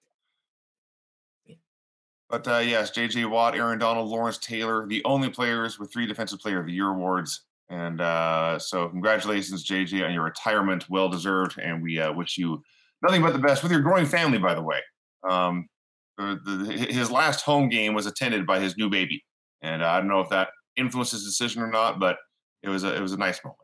But 2.29 2.49
uh, 2.49 2.59
yes, 2.59 2.91
J.J. 2.91 3.25
Watt, 3.27 3.55
Aaron 3.55 3.79
Donald, 3.79 4.09
Lawrence 4.09 4.39
Taylor, 4.39 4.87
the 4.87 5.03
only 5.05 5.29
players 5.31 5.79
with 5.79 5.93
three 5.93 6.07
Defensive 6.07 6.41
Player 6.41 6.59
of 6.59 6.67
the 6.67 6.73
Year 6.73 6.89
awards. 6.89 7.43
And 7.69 8.01
uh, 8.01 8.59
so, 8.59 8.89
congratulations, 8.89 9.65
J.J., 9.65 10.03
on 10.03 10.13
your 10.13 10.23
retirement. 10.23 10.89
Well 10.89 11.09
deserved. 11.09 11.59
And 11.59 11.83
we 11.83 11.99
uh, 11.99 12.13
wish 12.13 12.39
you 12.39 12.63
nothing 13.03 13.23
but 13.23 13.33
the 13.33 13.41
best 13.41 13.63
with 13.63 13.73
your 13.73 13.81
growing 13.81 14.07
family, 14.07 14.39
by 14.39 14.55
the 14.55 14.63
way. 14.63 14.81
Um, 15.29 15.69
the, 16.17 16.41
the, 16.45 16.73
his 16.73 17.11
last 17.11 17.43
home 17.43 17.69
game 17.69 17.93
was 17.93 18.07
attended 18.07 18.47
by 18.47 18.61
his 18.61 18.77
new 18.77 18.89
baby. 18.89 19.25
And 19.63 19.83
uh, 19.83 19.89
I 19.89 19.99
don't 19.99 20.09
know 20.09 20.21
if 20.21 20.31
that 20.31 20.49
influenced 20.77 21.13
his 21.13 21.25
decision 21.25 21.63
or 21.63 21.71
not, 21.71 21.99
but 21.99 22.19
it 22.63 22.69
was 22.69 22.85
a, 22.85 22.95
it 22.95 23.01
was 23.01 23.13
a 23.13 23.19
nice 23.19 23.43
moment. 23.45 23.59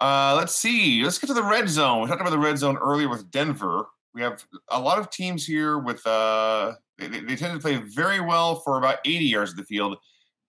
Uh, 0.00 0.34
let's 0.36 0.56
see. 0.56 1.02
Let's 1.04 1.18
get 1.18 1.26
to 1.26 1.34
the 1.34 1.42
red 1.42 1.68
zone. 1.68 2.00
We 2.00 2.08
talked 2.08 2.20
about 2.20 2.30
the 2.30 2.38
red 2.38 2.58
zone 2.58 2.78
earlier 2.78 3.08
with 3.08 3.30
Denver. 3.30 3.86
We 4.14 4.22
have 4.22 4.44
a 4.70 4.80
lot 4.80 4.98
of 4.98 5.10
teams 5.10 5.46
here 5.46 5.78
with 5.78 6.04
uh, 6.06 6.74
they, 6.98 7.06
they 7.06 7.20
they 7.20 7.36
tend 7.36 7.54
to 7.54 7.60
play 7.60 7.76
very 7.76 8.20
well 8.20 8.56
for 8.56 8.78
about 8.78 8.98
80 9.04 9.24
yards 9.24 9.50
of 9.52 9.56
the 9.56 9.64
field, 9.64 9.98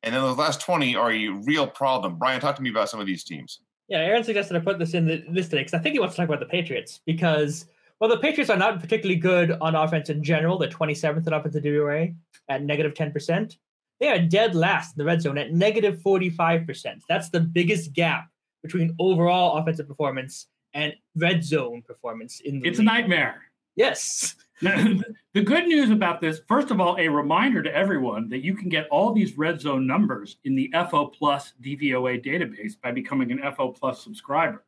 and 0.03 0.15
then 0.15 0.21
those 0.21 0.37
last 0.37 0.61
20 0.61 0.95
are 0.95 1.11
a 1.11 1.27
real 1.27 1.67
problem. 1.67 2.17
Bryan, 2.17 2.41
talk 2.41 2.55
to 2.55 2.61
me 2.61 2.69
about 2.69 2.89
some 2.89 2.99
of 2.99 3.07
these 3.07 3.23
teams. 3.23 3.59
Yeah, 3.87 3.99
Aaron 3.99 4.23
suggested 4.23 4.55
I 4.55 4.59
put 4.59 4.79
this 4.79 4.93
in 4.93 5.05
the, 5.05 5.23
this 5.29 5.49
today 5.49 5.61
because 5.61 5.73
I 5.73 5.79
think 5.79 5.93
he 5.93 5.99
wants 5.99 6.15
to 6.15 6.21
talk 6.21 6.29
about 6.29 6.39
the 6.39 6.45
Patriots 6.45 7.01
because 7.05 7.65
well, 7.99 8.09
the 8.09 8.17
Patriots 8.17 8.49
are 8.49 8.57
not 8.57 8.79
particularly 8.79 9.19
good 9.19 9.51
on 9.61 9.75
offense 9.75 10.09
in 10.09 10.23
general. 10.23 10.57
They're 10.57 10.69
27th 10.69 11.27
in 11.27 11.33
offensive 11.33 11.63
DVOA 11.63 12.15
at 12.49 12.63
negative 12.63 12.95
10%. 12.95 13.57
They 13.99 14.07
are 14.07 14.17
dead 14.17 14.55
last 14.55 14.95
in 14.95 15.01
the 15.01 15.05
red 15.05 15.21
zone 15.21 15.37
at 15.37 15.53
negative 15.53 15.99
45%. 15.99 17.01
That's 17.07 17.29
the 17.29 17.41
biggest 17.41 17.93
gap 17.93 18.27
between 18.63 18.95
overall 18.99 19.57
offensive 19.57 19.87
performance 19.87 20.47
and 20.73 20.93
red 21.15 21.43
zone 21.43 21.83
performance 21.83 22.39
in 22.39 22.61
the 22.61 22.69
It's 22.69 22.79
a 22.79 22.83
nightmare. 22.83 23.43
Yes. 23.75 24.35
the 25.33 25.41
good 25.41 25.65
news 25.65 25.89
about 25.89 26.21
this, 26.21 26.39
first 26.47 26.69
of 26.69 26.79
all, 26.79 26.95
a 26.99 27.07
reminder 27.07 27.63
to 27.63 27.75
everyone 27.75 28.29
that 28.29 28.43
you 28.43 28.55
can 28.55 28.69
get 28.69 28.87
all 28.89 29.11
these 29.11 29.35
red 29.35 29.59
zone 29.59 29.87
numbers 29.87 30.37
in 30.43 30.53
the 30.53 30.71
FO 30.91 31.07
Plus 31.07 31.53
DVOA 31.63 32.23
database 32.23 32.73
by 32.79 32.91
becoming 32.91 33.31
an 33.31 33.39
FO 33.55 33.71
Plus 33.71 34.03
subscriber. 34.03 34.63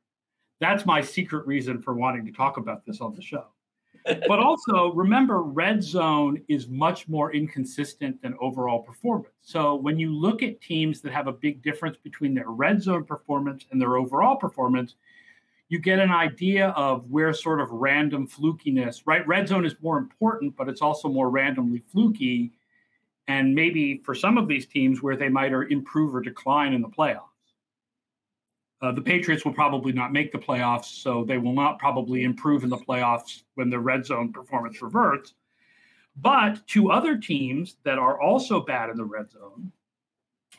That's 0.59 0.87
my 0.87 0.99
secret 0.99 1.45
reason 1.45 1.79
for 1.79 1.93
wanting 1.93 2.25
to 2.25 2.31
talk 2.31 2.57
about 2.57 2.83
this 2.87 3.01
on 3.01 3.13
the 3.13 3.21
show. 3.21 3.45
but 4.05 4.39
also 4.39 4.93
remember, 4.93 5.43
red 5.43 5.83
zone 5.83 6.41
is 6.47 6.67
much 6.67 7.07
more 7.07 7.31
inconsistent 7.31 8.19
than 8.23 8.33
overall 8.41 8.79
performance. 8.79 9.35
So 9.43 9.75
when 9.75 9.99
you 9.99 10.11
look 10.11 10.41
at 10.41 10.59
teams 10.59 11.01
that 11.01 11.13
have 11.13 11.27
a 11.27 11.33
big 11.33 11.61
difference 11.61 11.97
between 11.97 12.33
their 12.33 12.49
red 12.49 12.81
zone 12.81 13.03
performance 13.03 13.67
and 13.69 13.79
their 13.79 13.97
overall 13.97 14.37
performance, 14.37 14.95
you 15.73 15.79
get 15.79 15.97
an 15.97 16.11
idea 16.11 16.67
of 16.69 17.09
where 17.09 17.33
sort 17.33 17.59
of 17.59 17.71
random 17.71 18.27
flukiness, 18.27 19.01
right? 19.07 19.27
Red 19.27 19.47
zone 19.47 19.65
is 19.65 19.75
more 19.81 19.97
important, 19.97 20.55
but 20.55 20.69
it's 20.69 20.83
also 20.83 21.09
more 21.09 21.31
randomly 21.31 21.79
fluky. 21.91 22.51
And 23.27 23.55
maybe 23.55 23.99
for 24.05 24.13
some 24.13 24.37
of 24.37 24.47
these 24.47 24.67
teams 24.67 25.01
where 25.01 25.17
they 25.17 25.29
might 25.29 25.51
improve 25.51 26.13
or 26.13 26.21
decline 26.21 26.73
in 26.73 26.83
the 26.83 26.89
playoffs. 26.89 27.23
Uh, 28.83 28.91
the 28.91 29.01
Patriots 29.01 29.45
will 29.45 29.53
probably 29.53 29.91
not 29.91 30.13
make 30.13 30.31
the 30.31 30.37
playoffs, 30.37 31.01
so 31.01 31.23
they 31.23 31.39
will 31.39 31.53
not 31.53 31.79
probably 31.79 32.23
improve 32.23 32.63
in 32.63 32.69
the 32.69 32.77
playoffs 32.77 33.41
when 33.55 33.71
the 33.71 33.79
red 33.79 34.05
zone 34.05 34.31
performance 34.31 34.79
reverts. 34.79 35.33
But 36.17 36.67
two 36.67 36.91
other 36.91 37.17
teams 37.17 37.77
that 37.83 37.97
are 37.97 38.21
also 38.21 38.61
bad 38.61 38.91
in 38.91 38.97
the 38.97 39.05
red 39.05 39.31
zone 39.31 39.71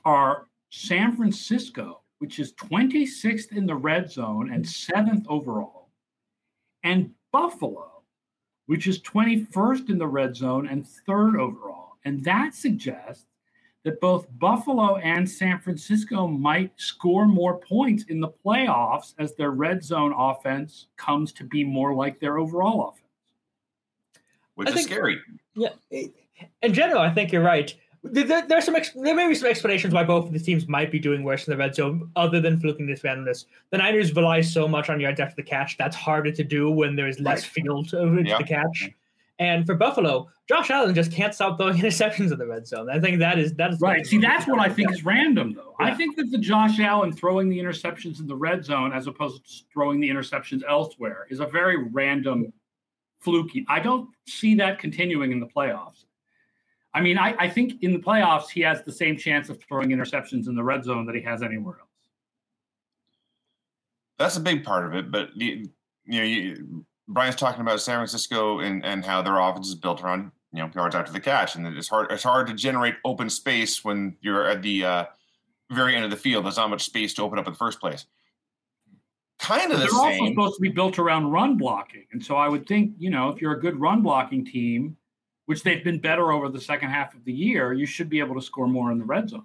are 0.05 0.49
San 0.71 1.15
Francisco, 1.15 2.01
which 2.25 2.39
is 2.39 2.55
26th 2.55 3.53
in 3.53 3.67
the 3.67 3.75
red 3.75 4.11
zone 4.11 4.51
and 4.51 4.67
seventh 4.67 5.27
overall, 5.29 5.91
and 6.83 7.11
Buffalo, 7.33 8.01
which 8.65 8.87
is 8.87 9.03
21st 9.03 9.91
in 9.91 9.99
the 9.99 10.07
red 10.07 10.35
zone 10.35 10.67
and 10.67 10.89
third 10.89 11.37
overall. 11.37 11.99
And 12.07 12.25
that 12.25 12.55
suggests 12.55 13.27
that 13.83 14.01
both 14.01 14.27
Buffalo 14.39 14.97
and 14.97 15.29
San 15.29 15.61
Francisco 15.61 16.27
might 16.27 16.73
score 16.77 17.27
more 17.27 17.59
points 17.59 18.05
in 18.05 18.21
the 18.21 18.33
playoffs 18.43 19.13
as 19.19 19.35
their 19.35 19.51
red 19.51 19.85
zone 19.85 20.15
offense 20.17 20.87
comes 20.97 21.31
to 21.35 21.45
be 21.45 21.63
more 21.63 21.93
like 21.93 22.19
their 22.21 22.39
overall 22.39 22.89
offense. 22.89 23.03
Which 24.55 24.69
I 24.69 24.71
is 24.71 24.77
think, 24.77 24.89
scary. 24.89 25.21
Yeah. 25.55 25.75
In 25.91 26.73
general, 26.73 27.03
I 27.03 27.13
think 27.13 27.33
you're 27.33 27.43
right. 27.43 27.75
There, 28.05 28.47
there's 28.47 28.65
some 28.65 28.77
there 28.97 29.15
may 29.15 29.29
be 29.29 29.35
some 29.35 29.49
explanations 29.49 29.95
why 29.95 30.05
both 30.05 30.27
of 30.27 30.33
the 30.33 30.39
teams 30.39 30.69
might 30.69 30.93
be 30.93 30.99
doing 30.99 31.25
worse 31.25 31.47
in 31.47 31.51
the 31.51 31.57
red 31.57 31.75
zone, 31.75 32.11
other 32.17 32.39
than 32.41 32.61
fluking 32.61 32.87
this 32.87 33.01
randomness. 33.01 33.47
The 33.71 33.79
Niners 33.79 34.15
rely 34.15 34.43
so 34.43 34.69
much 34.69 34.91
on 34.91 35.01
yards 35.01 35.21
after 35.21 35.37
the 35.37 35.43
catch 35.43 35.79
that's 35.79 35.97
harder 35.97 36.31
to 36.31 36.45
do 36.45 36.71
when 36.71 36.97
there's 36.97 37.19
less 37.19 37.43
right. 37.43 37.65
field 37.65 37.89
to 37.91 38.23
yeah. 38.25 38.37
the 38.37 38.45
catch. 38.45 38.91
And 39.39 39.67
for 39.67 39.75
Buffalo, 39.75 40.29
Josh 40.49 40.71
Allen 40.71 40.95
just 40.95 41.13
can't 41.13 41.35
stop 41.35 41.59
throwing 41.59 41.77
interceptions 41.79 42.31
in 42.31 42.39
the 42.39 42.47
red 42.47 42.67
zone. 42.67 42.89
I 42.91 43.01
think 43.01 43.19
that 43.19 43.39
is 43.39 43.55
that 43.55 43.73
is 43.73 43.81
right. 43.81 44.07
See, 44.07 44.19
that's 44.19 44.47
what 44.47 44.61
I 44.61 44.69
think 44.69 44.93
is 44.93 45.05
random, 45.05 45.55
though. 45.55 45.75
Yeah. 45.81 45.87
I 45.87 45.95
think 45.95 46.17
that 46.17 46.31
the 46.31 46.39
Josh 46.39 46.79
Allen 46.81 47.13
throwing 47.13 47.49
the 47.49 47.59
interceptions 47.59 48.21
in 48.21 48.27
the 48.27 48.37
red 48.37 48.65
zone 48.65 48.93
as 48.93 49.07
opposed 49.07 49.45
to 49.47 49.65
throwing 49.73 50.01
the 50.01 50.09
interceptions 50.09 50.63
elsewhere 50.69 51.27
is 51.31 51.41
a 51.41 51.47
very 51.47 51.83
random, 51.83 52.53
fluky. 53.21 53.65
I 53.69 53.81
don't 53.81 54.11
see 54.27 54.55
that 54.57 54.79
continuing 54.79 55.33
in 55.33 55.41
the 55.41 55.47
playoffs. 55.47 56.04
I 56.95 57.01
mean, 57.01 57.19
I, 57.19 57.35
I 57.39 57.49
think 57.49 57.83
in 57.83 57.93
the 57.93 57.99
playoffs 57.99 58.49
he 58.49 58.61
has 58.61 58.83
the 58.83 58.93
same 58.93 59.17
chance 59.17 59.49
of 59.49 59.61
throwing 59.63 59.91
interceptions 59.91 60.47
in 60.47 60.55
the 60.55 60.63
red 60.63 60.85
zone 60.85 61.07
that 61.07 61.15
he 61.15 61.23
has 61.23 61.43
anywhere 61.43 61.77
else. 61.81 61.89
That's 64.19 64.37
a 64.37 64.41
big 64.41 64.63
part 64.63 64.87
of 64.87 64.95
it, 64.95 65.11
but 65.11 65.31
you 65.35 65.69
know, 66.07 66.23
you, 66.23 66.87
Bryan's 67.09 67.37
talking 67.37 67.61
about 67.61 67.81
San 67.81 67.99
Francisco 67.99 68.61
and, 68.61 68.85
and 68.85 69.05
how 69.05 69.23
their 69.23 69.39
offense 69.39 69.69
is 69.69 69.75
built 69.75 70.03
around 70.03 70.31
you 70.55 70.61
know 70.61 70.71
yards 70.75 70.95
after 70.95 71.13
the 71.13 71.21
catch, 71.21 71.57
and 71.57 71.67
it's 71.67 71.89
hard 71.89 72.11
it's 72.13 72.23
hard 72.23 72.47
to 72.47 72.55
generate 72.55 72.95
open 73.05 73.29
space 73.29 73.85
when 73.85 74.17
you're 74.21 74.47
at 74.47 74.63
the 74.63 74.85
uh, 74.85 75.05
very 75.73 75.97
end 75.97 76.05
of 76.05 76.13
the 76.13 76.17
field. 76.17 76.45
There's 76.45 76.57
not 76.57 76.71
much 76.71 76.85
space 76.85 77.13
to 77.15 77.23
open 77.23 77.39
up 77.41 77.47
in 77.47 77.53
the 77.53 77.59
first 77.59 77.81
place. 77.81 78.07
Kind 79.41 79.73
of 79.73 79.81
the 79.81 79.87
they're 79.87 79.89
same. 79.89 80.21
also 80.21 80.27
supposed 80.27 80.55
to 80.55 80.61
be 80.61 80.69
built 80.69 81.01
around 81.01 81.33
run 81.33 81.59
blocking, 81.59 82.07
and 82.13 82.25
so 82.25 82.37
I 82.37 82.49
would 82.49 82.67
think 82.67 82.93
you 82.99 83.11
know 83.11 83.31
if 83.31 83.43
you're 83.43 83.53
a 83.53 83.61
good 83.61 83.79
run 83.81 84.01
blocking 84.01 84.45
team, 84.45 84.97
which 85.47 85.63
they've 85.63 85.85
been 85.85 85.99
better 85.99 86.33
over 86.33 86.49
the 86.49 86.61
second 86.61 86.91
half 86.91 87.15
of 87.15 87.25
the 87.25 87.33
year, 87.33 87.73
you 87.73 87.87
should 87.87 88.09
be 88.09 88.21
able 88.21 88.35
to 88.35 88.43
score 88.43 88.67
more 88.67 88.91
in 88.91 88.99
the 88.99 89.05
red 89.05 89.29
zone. 89.29 89.45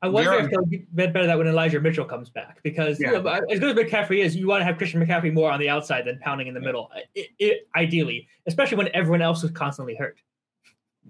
I 0.00 0.08
wonder 0.08 0.32
if 0.32 0.50
they'll 0.50 0.64
get 0.64 0.94
better 0.94 1.26
that 1.26 1.36
when 1.36 1.46
Elijah 1.46 1.80
Mitchell 1.80 2.04
comes 2.04 2.30
back 2.30 2.62
because 2.62 2.98
yeah. 2.98 3.12
you 3.12 3.22
know, 3.22 3.28
as 3.50 3.60
good 3.60 3.78
as 3.78 3.84
McCaffrey 3.84 4.24
is, 4.24 4.34
you 4.34 4.46
want 4.46 4.60
to 4.60 4.64
have 4.64 4.78
Christian 4.78 5.04
McCaffrey 5.04 5.32
more 5.32 5.50
on 5.50 5.60
the 5.60 5.68
outside 5.68 6.06
than 6.06 6.18
pounding 6.18 6.46
in 6.46 6.54
the 6.54 6.60
middle, 6.60 6.90
it, 7.14 7.28
it, 7.38 7.68
ideally, 7.76 8.26
especially 8.46 8.78
when 8.78 8.88
everyone 8.94 9.22
else 9.22 9.44
is 9.44 9.50
constantly 9.50 9.94
hurt. 9.94 10.18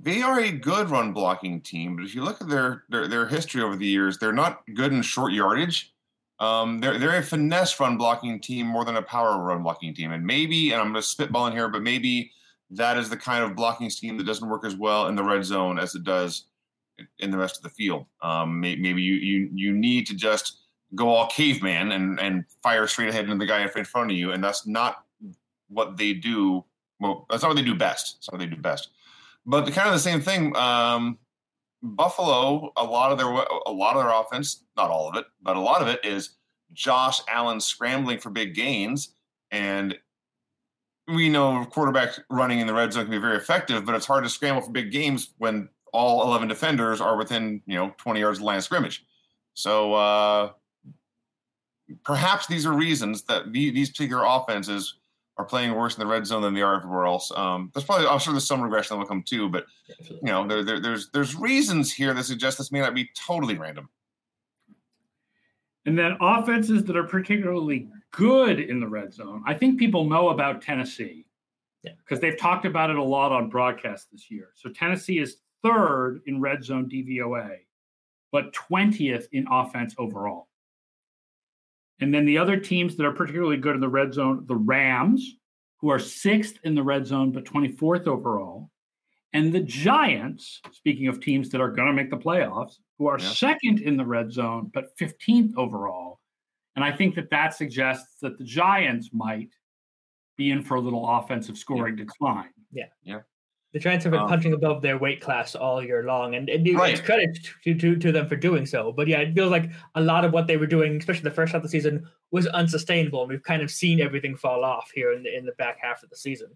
They 0.00 0.22
are 0.22 0.40
a 0.40 0.50
good 0.50 0.90
run 0.90 1.12
blocking 1.12 1.60
team, 1.60 1.96
but 1.96 2.04
if 2.04 2.14
you 2.14 2.24
look 2.24 2.40
at 2.40 2.48
their 2.48 2.84
their, 2.88 3.08
their 3.08 3.26
history 3.26 3.62
over 3.62 3.76
the 3.76 3.86
years, 3.86 4.18
they're 4.18 4.32
not 4.32 4.62
good 4.74 4.92
in 4.92 5.02
short 5.02 5.32
yardage. 5.32 5.92
Um, 6.40 6.80
they're 6.80 6.98
they're 6.98 7.18
a 7.18 7.22
finesse 7.22 7.78
run 7.78 7.96
blocking 7.96 8.40
team 8.40 8.66
more 8.66 8.84
than 8.84 8.96
a 8.96 9.02
power 9.02 9.38
run 9.42 9.62
blocking 9.62 9.94
team, 9.94 10.12
and 10.12 10.26
maybe, 10.26 10.72
and 10.72 10.80
I'm 10.80 10.88
going 10.92 11.02
to 11.02 11.02
spitball 11.02 11.46
in 11.46 11.52
here, 11.52 11.68
but 11.68 11.82
maybe 11.82 12.32
that 12.72 12.96
is 12.96 13.08
the 13.08 13.16
kind 13.16 13.44
of 13.44 13.54
blocking 13.54 13.90
scheme 13.90 14.16
that 14.18 14.24
doesn't 14.24 14.48
work 14.48 14.64
as 14.64 14.76
well 14.76 15.08
in 15.08 15.14
the 15.14 15.22
red 15.22 15.44
zone 15.44 15.78
as 15.78 15.94
it 15.94 16.04
does 16.04 16.46
in 17.18 17.30
the 17.30 17.38
rest 17.38 17.56
of 17.56 17.62
the 17.62 17.70
field. 17.70 18.06
Um, 18.22 18.60
maybe 18.60 19.02
you 19.02 19.14
you 19.14 19.50
you 19.52 19.72
need 19.72 20.06
to 20.08 20.16
just 20.16 20.58
go 20.94 21.08
all 21.08 21.28
caveman 21.28 21.92
and 21.92 22.20
and 22.20 22.44
fire 22.62 22.86
straight 22.86 23.08
ahead 23.08 23.24
into 23.24 23.36
the 23.36 23.46
guy 23.46 23.62
in 23.62 23.84
front 23.84 24.10
of 24.10 24.16
you, 24.16 24.32
and 24.32 24.42
that's 24.42 24.66
not 24.66 25.04
what 25.68 25.96
they 25.96 26.12
do. 26.14 26.64
Well, 27.00 27.26
that's 27.28 27.42
not 27.42 27.48
what 27.48 27.56
they 27.56 27.62
do 27.62 27.74
best. 27.74 28.16
That's 28.16 28.30
not 28.30 28.38
what 28.38 28.48
they 28.48 28.54
do 28.54 28.60
best. 28.60 28.90
But 29.44 29.64
the 29.64 29.72
kind 29.72 29.88
of 29.88 29.94
the 29.94 30.00
same 30.00 30.20
thing. 30.20 30.56
Um, 30.56 31.18
Buffalo, 31.82 32.72
a 32.76 32.84
lot 32.84 33.10
of 33.10 33.18
their 33.18 33.26
a 33.28 33.72
lot 33.72 33.96
of 33.96 34.02
their 34.02 34.12
offense, 34.12 34.64
not 34.76 34.90
all 34.90 35.08
of 35.08 35.16
it, 35.16 35.26
but 35.42 35.56
a 35.56 35.60
lot 35.60 35.82
of 35.82 35.88
it 35.88 36.04
is 36.04 36.36
Josh 36.72 37.20
Allen 37.28 37.60
scrambling 37.60 38.18
for 38.18 38.30
big 38.30 38.54
gains, 38.54 39.14
and 39.50 39.98
we 41.14 41.28
know 41.28 41.64
quarterback 41.66 42.10
running 42.30 42.60
in 42.60 42.66
the 42.66 42.74
red 42.74 42.92
zone 42.92 43.04
can 43.04 43.10
be 43.10 43.18
very 43.18 43.36
effective, 43.36 43.84
but 43.84 43.94
it's 43.94 44.06
hard 44.06 44.24
to 44.24 44.30
scramble 44.30 44.62
for 44.62 44.70
big 44.70 44.90
games 44.90 45.34
when 45.38 45.68
all 45.92 46.22
11 46.22 46.48
defenders 46.48 47.00
are 47.00 47.16
within 47.16 47.60
you 47.66 47.76
know 47.76 47.94
20 47.98 48.20
yards 48.20 48.38
of 48.38 48.40
the 48.40 48.46
line 48.46 48.58
of 48.58 48.64
scrimmage. 48.64 49.04
So 49.54 49.94
uh, 49.94 50.50
perhaps 52.04 52.46
these 52.46 52.66
are 52.66 52.72
reasons 52.72 53.22
that 53.24 53.52
the, 53.52 53.70
these 53.70 53.90
particular 53.90 54.24
offenses 54.26 54.94
are 55.38 55.44
playing 55.44 55.74
worse 55.74 55.94
in 55.94 56.00
the 56.00 56.06
red 56.06 56.26
zone 56.26 56.42
than 56.42 56.54
they 56.54 56.62
are 56.62 56.76
everywhere 56.76 57.06
else. 57.06 57.32
Um, 57.34 57.70
there's 57.74 57.84
probably 57.84 58.06
I'm 58.06 58.18
sure 58.18 58.32
there's 58.32 58.46
some 58.46 58.60
regression 58.60 58.94
that 58.94 58.98
will 58.98 59.06
come 59.06 59.22
too, 59.22 59.48
but 59.48 59.66
you 60.08 60.18
know 60.22 60.46
there, 60.46 60.62
there, 60.64 60.80
there's 60.80 61.10
there's 61.10 61.34
reasons 61.34 61.92
here 61.92 62.14
that 62.14 62.24
suggest 62.24 62.58
this 62.58 62.72
may 62.72 62.80
not 62.80 62.94
be 62.94 63.10
totally 63.14 63.56
random. 63.56 63.88
And 65.84 65.98
then 65.98 66.16
offenses 66.20 66.84
that 66.84 66.96
are 66.96 67.04
particularly 67.04 67.88
good 68.12 68.60
in 68.60 68.80
the 68.80 68.88
red 68.88 69.12
zone. 69.12 69.42
I 69.46 69.54
think 69.54 69.78
people 69.78 70.04
know 70.04 70.30
about 70.30 70.62
Tennessee 70.62 71.26
because 71.82 72.22
yeah. 72.22 72.30
they've 72.30 72.38
talked 72.38 72.64
about 72.64 72.90
it 72.90 72.96
a 72.96 73.02
lot 73.02 73.32
on 73.32 73.48
broadcast 73.48 74.08
this 74.12 74.30
year. 74.30 74.50
So 74.54 74.70
Tennessee 74.70 75.18
is 75.18 75.38
third 75.62 76.20
in 76.26 76.40
red 76.40 76.64
zone 76.64 76.88
DVOA, 76.88 77.56
but 78.30 78.52
20th 78.54 79.26
in 79.32 79.46
offense 79.50 79.94
overall. 79.98 80.48
And 82.00 82.12
then 82.12 82.24
the 82.24 82.38
other 82.38 82.56
teams 82.56 82.96
that 82.96 83.06
are 83.06 83.12
particularly 83.12 83.56
good 83.56 83.74
in 83.74 83.80
the 83.80 83.88
red 83.88 84.12
zone, 84.12 84.44
the 84.46 84.56
Rams, 84.56 85.36
who 85.78 85.88
are 85.88 85.98
sixth 85.98 86.58
in 86.64 86.74
the 86.74 86.82
red 86.82 87.06
zone, 87.06 87.32
but 87.32 87.44
24th 87.44 88.06
overall. 88.06 88.70
And 89.32 89.52
the 89.52 89.60
Giants, 89.60 90.60
speaking 90.72 91.08
of 91.08 91.20
teams 91.20 91.48
that 91.50 91.60
are 91.60 91.70
going 91.70 91.88
to 91.88 91.94
make 91.94 92.10
the 92.10 92.16
playoffs, 92.16 92.74
who 92.98 93.06
are 93.06 93.18
yeah. 93.18 93.30
second 93.30 93.80
in 93.80 93.96
the 93.96 94.04
red 94.04 94.32
zone, 94.32 94.70
but 94.74 94.96
15th 94.98 95.56
overall. 95.56 96.20
And 96.76 96.84
I 96.84 96.92
think 96.92 97.14
that 97.16 97.30
that 97.30 97.54
suggests 97.54 98.16
that 98.22 98.38
the 98.38 98.44
Giants 98.44 99.10
might 99.12 99.50
be 100.36 100.50
in 100.50 100.62
for 100.62 100.76
a 100.76 100.80
little 100.80 101.08
offensive 101.08 101.58
scoring 101.58 101.98
yeah. 101.98 102.04
decline. 102.04 102.50
Yeah. 102.72 102.86
Yeah. 103.02 103.20
The 103.72 103.78
Giants 103.78 104.04
have 104.04 104.10
been 104.10 104.20
um, 104.20 104.28
punching 104.28 104.52
above 104.52 104.82
their 104.82 104.98
weight 104.98 105.22
class 105.22 105.54
all 105.54 105.82
year 105.82 106.04
long, 106.04 106.34
and, 106.34 106.50
and 106.50 106.66
right. 106.76 106.92
it's 106.92 107.00
credit 107.00 107.38
to, 107.64 107.74
to, 107.74 107.96
to 107.96 108.12
them 108.12 108.28
for 108.28 108.36
doing 108.36 108.66
so. 108.66 108.92
But 108.92 109.08
yeah, 109.08 109.20
it 109.20 109.34
feels 109.34 109.50
like 109.50 109.70
a 109.94 110.00
lot 110.00 110.26
of 110.26 110.32
what 110.34 110.46
they 110.46 110.58
were 110.58 110.66
doing, 110.66 110.98
especially 110.98 111.22
the 111.22 111.30
first 111.30 111.52
half 111.52 111.60
of 111.60 111.62
the 111.62 111.70
season, 111.70 112.06
was 112.30 112.46
unsustainable. 112.48 113.22
And 113.22 113.30
we've 113.30 113.42
kind 113.42 113.62
of 113.62 113.70
seen 113.70 113.98
everything 113.98 114.36
fall 114.36 114.62
off 114.62 114.90
here 114.94 115.14
in 115.14 115.22
the 115.22 115.34
in 115.34 115.46
the 115.46 115.52
back 115.52 115.78
half 115.80 116.02
of 116.02 116.10
the 116.10 116.16
season. 116.16 116.48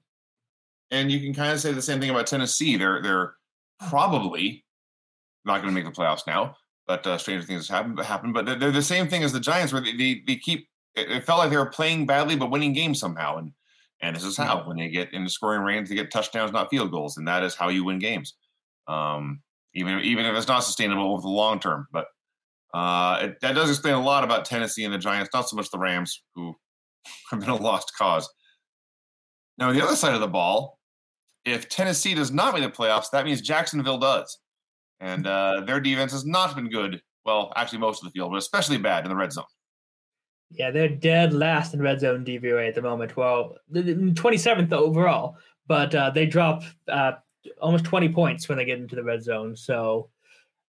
And 0.90 1.10
you 1.10 1.20
can 1.20 1.32
kind 1.32 1.52
of 1.52 1.60
say 1.60 1.72
the 1.72 1.80
same 1.80 2.00
thing 2.00 2.10
about 2.10 2.26
Tennessee. 2.26 2.76
They're 2.76 3.00
they're 3.00 3.34
probably 3.88 4.66
not 5.46 5.62
going 5.62 5.74
to 5.74 5.82
make 5.82 5.90
the 5.90 5.98
playoffs 5.98 6.26
now, 6.26 6.54
but 6.86 7.06
uh, 7.06 7.18
stranger 7.18 7.46
things 7.46 7.68
happen. 7.68 7.96
Happen, 7.96 8.32
but 8.32 8.46
they're, 8.46 8.70
the 8.70 8.82
same 8.82 9.08
thing 9.08 9.22
as 9.22 9.32
the 9.32 9.40
Giants, 9.40 9.72
where 9.72 9.82
they, 9.82 9.96
they, 9.96 10.22
they 10.26 10.36
keep. 10.36 10.68
It 10.94 11.24
felt 11.26 11.38
like 11.38 11.50
they 11.50 11.58
were 11.58 11.66
playing 11.66 12.06
badly 12.06 12.36
but 12.36 12.50
winning 12.50 12.72
games 12.72 13.00
somehow, 13.00 13.36
and 13.36 13.52
and 14.00 14.16
this 14.16 14.24
is 14.24 14.36
how 14.36 14.66
when 14.66 14.78
they 14.78 14.88
get 14.88 15.12
into 15.12 15.30
scoring 15.30 15.62
range, 15.62 15.88
they 15.88 15.94
get 15.94 16.10
touchdowns, 16.10 16.52
not 16.52 16.70
field 16.70 16.90
goals, 16.90 17.16
and 17.16 17.28
that 17.28 17.42
is 17.42 17.54
how 17.54 17.68
you 17.68 17.84
win 17.84 17.98
games. 17.98 18.34
Um, 18.88 19.42
even 19.74 20.00
even 20.00 20.24
if 20.24 20.34
it's 20.34 20.48
not 20.48 20.60
sustainable 20.60 21.12
over 21.12 21.22
the 21.22 21.28
long 21.28 21.60
term, 21.60 21.86
but 21.92 22.06
uh, 22.72 23.18
it, 23.22 23.40
that 23.40 23.54
does 23.54 23.70
explain 23.70 23.94
a 23.94 24.02
lot 24.02 24.24
about 24.24 24.44
Tennessee 24.44 24.84
and 24.84 24.92
the 24.92 24.98
Giants, 24.98 25.30
not 25.32 25.48
so 25.48 25.56
much 25.56 25.70
the 25.70 25.78
Rams, 25.78 26.22
who 26.34 26.54
have 27.30 27.40
been 27.40 27.48
a 27.48 27.56
lost 27.56 27.92
cause. 27.96 28.28
Now, 29.58 29.72
the 29.72 29.82
other 29.82 29.96
side 29.96 30.14
of 30.14 30.20
the 30.20 30.28
ball, 30.28 30.78
if 31.44 31.68
Tennessee 31.68 32.14
does 32.14 32.30
not 32.30 32.54
make 32.54 32.62
the 32.62 32.70
playoffs, 32.70 33.10
that 33.12 33.24
means 33.24 33.40
Jacksonville 33.40 33.98
does, 33.98 34.38
and 35.00 35.26
uh, 35.26 35.62
their 35.66 35.80
defense 35.80 36.12
has 36.12 36.24
not 36.24 36.54
been 36.54 36.70
good. 36.70 37.00
Well, 37.24 37.52
actually, 37.56 37.78
most 37.78 38.02
of 38.02 38.08
the 38.08 38.12
field, 38.12 38.30
but 38.30 38.38
especially 38.38 38.78
bad 38.78 39.04
in 39.04 39.10
the 39.10 39.16
red 39.16 39.32
zone. 39.32 39.44
Yeah, 40.50 40.70
they're 40.70 40.88
dead 40.88 41.32
last 41.32 41.74
in 41.74 41.82
red 41.82 42.00
zone 42.00 42.24
DVOA 42.24 42.68
at 42.68 42.74
the 42.74 42.82
moment. 42.82 43.16
Well, 43.16 43.56
27th 43.72 44.72
overall, 44.72 45.36
but 45.66 45.94
uh, 45.94 46.10
they 46.10 46.26
drop 46.26 46.62
uh, 46.88 47.12
almost 47.60 47.84
20 47.84 48.10
points 48.10 48.48
when 48.48 48.56
they 48.56 48.64
get 48.64 48.78
into 48.78 48.94
the 48.94 49.02
red 49.02 49.22
zone. 49.22 49.56
So 49.56 50.10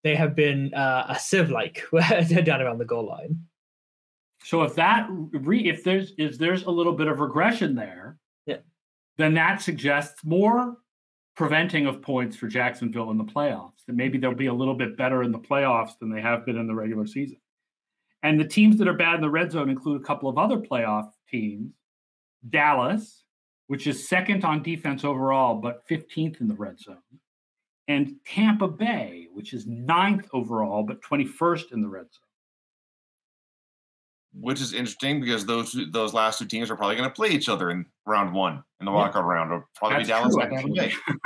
they 0.04 0.16
have 0.16 0.36
been 0.36 0.74
uh, 0.74 1.06
a 1.10 1.20
sieve 1.20 1.52
like 1.52 1.86
down 2.44 2.62
around 2.62 2.80
the 2.80 2.86
goal 2.86 3.06
line. 3.06 3.44
So 4.44 4.64
if 4.64 4.76
that 4.76 5.08
re, 5.10 5.68
if 5.68 5.84
there's 5.84 6.14
if 6.18 6.38
there's 6.38 6.64
a 6.64 6.72
little 6.72 6.94
bit 6.94 7.08
of 7.08 7.20
regression 7.20 7.76
there, 7.76 8.18
yeah. 8.46 8.58
then 9.18 9.34
that 9.34 9.62
suggests 9.62 10.24
more 10.24 10.78
preventing 11.36 11.86
of 11.86 12.02
points 12.02 12.38
for 12.38 12.48
Jacksonville 12.48 13.12
in 13.12 13.18
the 13.18 13.24
playoffs. 13.24 13.77
That 13.88 13.96
maybe 13.96 14.18
they'll 14.18 14.34
be 14.34 14.48
a 14.48 14.54
little 14.54 14.76
bit 14.76 14.98
better 14.98 15.24
in 15.24 15.32
the 15.32 15.40
playoffs 15.40 15.98
than 16.00 16.10
they 16.10 16.22
have 16.22 16.46
been 16.46 16.58
in 16.58 16.68
the 16.68 16.76
regular 16.76 17.08
season. 17.08 17.38
And 18.24 18.40
the 18.40 18.48
teams 18.48 18.78
that 18.78 18.88
are 18.88 18.94
bad 18.94 19.16
in 19.16 19.22
the 19.22 19.30
red 19.30 19.52
zone 19.52 19.70
include 19.70 20.02
a 20.02 20.04
couple 20.04 20.28
of 20.30 20.38
other 20.38 20.58
playoff 20.58 21.10
teams 21.30 21.72
Dallas, 22.50 23.24
which 23.68 23.88
is 23.88 24.08
second 24.08 24.44
on 24.44 24.64
defense 24.64 25.04
overall, 25.04 25.56
but 25.56 25.88
15th 25.90 26.42
in 26.42 26.48
the 26.48 26.56
red 26.56 26.80
zone, 26.80 26.98
and 27.88 28.16
Tampa 28.26 28.68
Bay, 28.68 29.28
which 29.34 29.54
is 29.54 29.66
ninth 29.66 30.28
overall, 30.34 30.84
but 30.84 31.02
21st 31.02 31.72
in 31.74 31.82
the 31.82 31.88
red 31.88 32.04
zone. 32.04 32.24
which 34.40 34.62
is 34.62 34.74
interesting 34.74 35.20
because 35.20 35.46
those 35.46 35.76
those 35.92 36.14
last 36.14 36.38
two 36.40 36.46
teams 36.46 36.70
are 36.70 36.76
probably 36.76 36.96
going 36.96 37.10
to 37.10 37.16
play 37.16 37.30
each 37.30 37.50
other 37.50 37.72
in 37.72 37.86
round 38.06 38.34
one 38.34 38.64
in 38.80 38.86
the 38.86 38.92
wildcard 38.92 39.16
yeah. 39.16 39.22
round. 39.22 39.52
It'll 39.52 39.64
probably 39.76 40.04
That's 40.04 40.08
be 40.08 40.14
Dallas 40.14 40.36
true, 40.36 40.44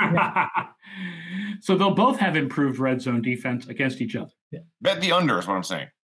so 1.62 1.76
they'll 1.76 1.94
both 1.94 2.18
have 2.18 2.36
improved 2.36 2.80
red 2.80 3.00
zone 3.00 3.22
defense 3.22 3.68
against 3.68 4.00
each 4.00 4.16
other. 4.16 4.32
Yeah. 4.50 4.60
Bet 4.80 5.00
the 5.00 5.12
under 5.12 5.38
is 5.38 5.46
what 5.46 5.54
I'm 5.54 5.62
saying. 5.62 5.88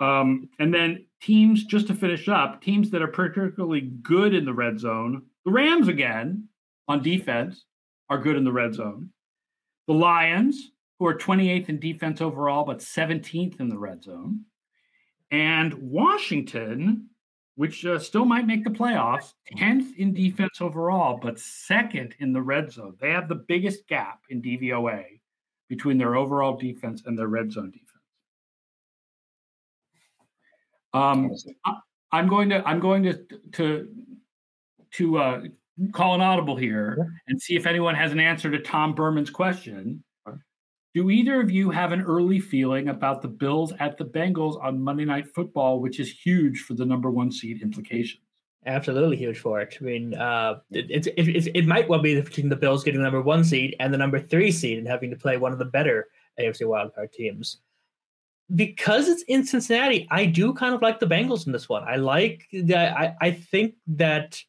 Um, 0.00 0.48
and 0.58 0.72
then 0.72 1.04
teams, 1.20 1.64
just 1.64 1.86
to 1.88 1.94
finish 1.94 2.26
up, 2.26 2.62
teams 2.62 2.90
that 2.90 3.02
are 3.02 3.06
particularly 3.06 3.82
good 3.82 4.34
in 4.34 4.46
the 4.46 4.54
red 4.54 4.80
zone. 4.80 5.24
The 5.44 5.52
Rams 5.52 5.88
again 5.88 6.48
on 6.88 7.02
defense 7.02 7.66
are 8.08 8.16
good 8.16 8.36
in 8.36 8.44
the 8.44 8.50
red 8.50 8.72
zone. 8.72 9.10
The 9.86 9.92
Lions, 9.92 10.70
who 10.98 11.06
are 11.06 11.14
28th 11.14 11.68
in 11.68 11.80
defense 11.80 12.22
overall, 12.22 12.64
but 12.64 12.78
17th 12.78 13.60
in 13.60 13.68
the 13.68 13.78
red 13.78 14.02
zone. 14.02 14.46
And 15.30 15.74
Washington, 15.74 17.10
which 17.60 17.84
uh, 17.84 17.98
still 17.98 18.24
might 18.24 18.46
make 18.46 18.64
the 18.64 18.70
playoffs, 18.70 19.34
10th 19.54 19.94
in 19.98 20.14
defense 20.14 20.62
overall, 20.62 21.18
but 21.22 21.38
second 21.38 22.14
in 22.18 22.32
the 22.32 22.40
red 22.40 22.72
zone. 22.72 22.96
They 22.98 23.10
have 23.10 23.28
the 23.28 23.34
biggest 23.34 23.86
gap 23.86 24.20
in 24.30 24.40
DVOA 24.40 25.20
between 25.68 25.98
their 25.98 26.16
overall 26.16 26.56
defense 26.56 27.02
and 27.04 27.18
their 27.18 27.26
red 27.26 27.52
zone 27.52 27.70
defense. 27.70 27.90
Um, 30.94 31.30
I, 32.12 32.18
am 32.18 32.28
going 32.28 32.48
to 32.48 32.66
I'm 32.66 32.80
going 32.80 33.02
to 33.02 33.26
to 33.52 33.88
to 34.92 35.18
uh, 35.18 35.42
call 35.92 36.14
an 36.14 36.22
audible 36.22 36.56
here 36.56 37.12
and 37.28 37.38
see 37.42 37.56
if 37.56 37.66
anyone 37.66 37.94
has 37.94 38.10
an 38.10 38.20
answer 38.20 38.50
to 38.50 38.58
Tom 38.58 38.94
Berman's 38.94 39.28
question. 39.28 40.02
Do 40.92 41.08
either 41.08 41.40
of 41.40 41.50
you 41.50 41.70
have 41.70 41.92
an 41.92 42.00
early 42.02 42.40
feeling 42.40 42.88
about 42.88 43.22
the 43.22 43.28
Bills 43.28 43.72
at 43.78 43.96
the 43.96 44.04
Bengals 44.04 44.62
on 44.62 44.82
Monday 44.82 45.04
Night 45.04 45.28
Football, 45.28 45.80
which 45.80 46.00
is 46.00 46.10
huge 46.10 46.60
for 46.60 46.74
the 46.74 46.84
number 46.84 47.10
one 47.10 47.30
seed 47.30 47.62
implications? 47.62 48.22
Absolutely 48.66 49.16
huge 49.16 49.38
for 49.38 49.60
it. 49.60 49.78
I 49.80 49.84
mean, 49.84 50.14
uh, 50.14 50.56
it, 50.70 51.06
it, 51.06 51.06
it, 51.16 51.50
it, 51.54 51.66
might 51.66 51.88
well 51.88 52.02
be 52.02 52.20
between 52.20 52.48
the 52.48 52.56
Bills 52.56 52.84
getting 52.84 53.00
the 53.00 53.04
number 53.04 53.22
one 53.22 53.42
seed 53.44 53.74
and 53.80 53.94
the 53.94 53.98
number 53.98 54.18
three 54.20 54.50
seed 54.50 54.78
and 54.78 54.86
having 54.86 55.10
to 55.10 55.16
play 55.16 55.38
one 55.38 55.52
of 55.52 55.58
the 55.58 55.64
better 55.64 56.08
AFC 56.38 56.62
wildcard 56.62 57.12
teams. 57.12 57.58
Because 58.54 59.08
it's 59.08 59.22
in 59.22 59.46
Cincinnati, 59.46 60.08
I 60.10 60.26
do 60.26 60.52
kind 60.52 60.74
of 60.74 60.82
like 60.82 60.98
the 60.98 61.06
Bengals 61.06 61.46
in 61.46 61.52
this 61.52 61.68
one. 61.68 61.84
I 61.84 61.96
like 61.96 62.48
that. 62.64 62.96
I, 62.96 63.14
I 63.20 63.30
think 63.30 63.76
that 63.86 64.42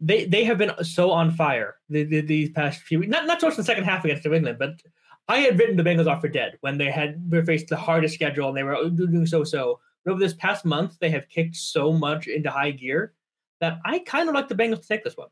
they 0.00 0.24
they 0.24 0.44
have 0.44 0.58
been 0.58 0.72
so 0.82 1.10
on 1.10 1.30
fire 1.30 1.76
the, 1.88 2.04
the, 2.04 2.22
these 2.22 2.50
past 2.50 2.80
few 2.80 2.98
weeks. 2.98 3.10
Not 3.10 3.26
not 3.26 3.40
so 3.40 3.48
much 3.48 3.56
the 3.56 3.62
second 3.62 3.84
half 3.84 4.04
against 4.04 4.24
New 4.24 4.34
England, 4.34 4.58
but 4.58 4.80
I 5.28 5.38
had 5.38 5.58
written 5.58 5.76
the 5.76 5.82
Bengals 5.82 6.06
off 6.06 6.20
for 6.20 6.28
dead 6.28 6.58
when 6.60 6.76
they 6.76 6.90
had 6.90 7.22
faced 7.46 7.68
the 7.68 7.76
hardest 7.76 8.14
schedule 8.14 8.48
and 8.48 8.56
they 8.56 8.62
were 8.62 8.90
doing 8.90 9.26
so 9.26 9.44
so. 9.44 9.80
But 10.04 10.12
over 10.12 10.20
this 10.20 10.34
past 10.34 10.64
month, 10.64 10.98
they 11.00 11.10
have 11.10 11.28
kicked 11.28 11.56
so 11.56 11.92
much 11.92 12.26
into 12.26 12.50
high 12.50 12.72
gear 12.72 13.14
that 13.60 13.78
I 13.84 14.00
kind 14.00 14.28
of 14.28 14.34
like 14.34 14.48
the 14.48 14.54
Bengals 14.54 14.82
to 14.82 14.88
take 14.88 15.04
this 15.04 15.16
one. 15.16 15.28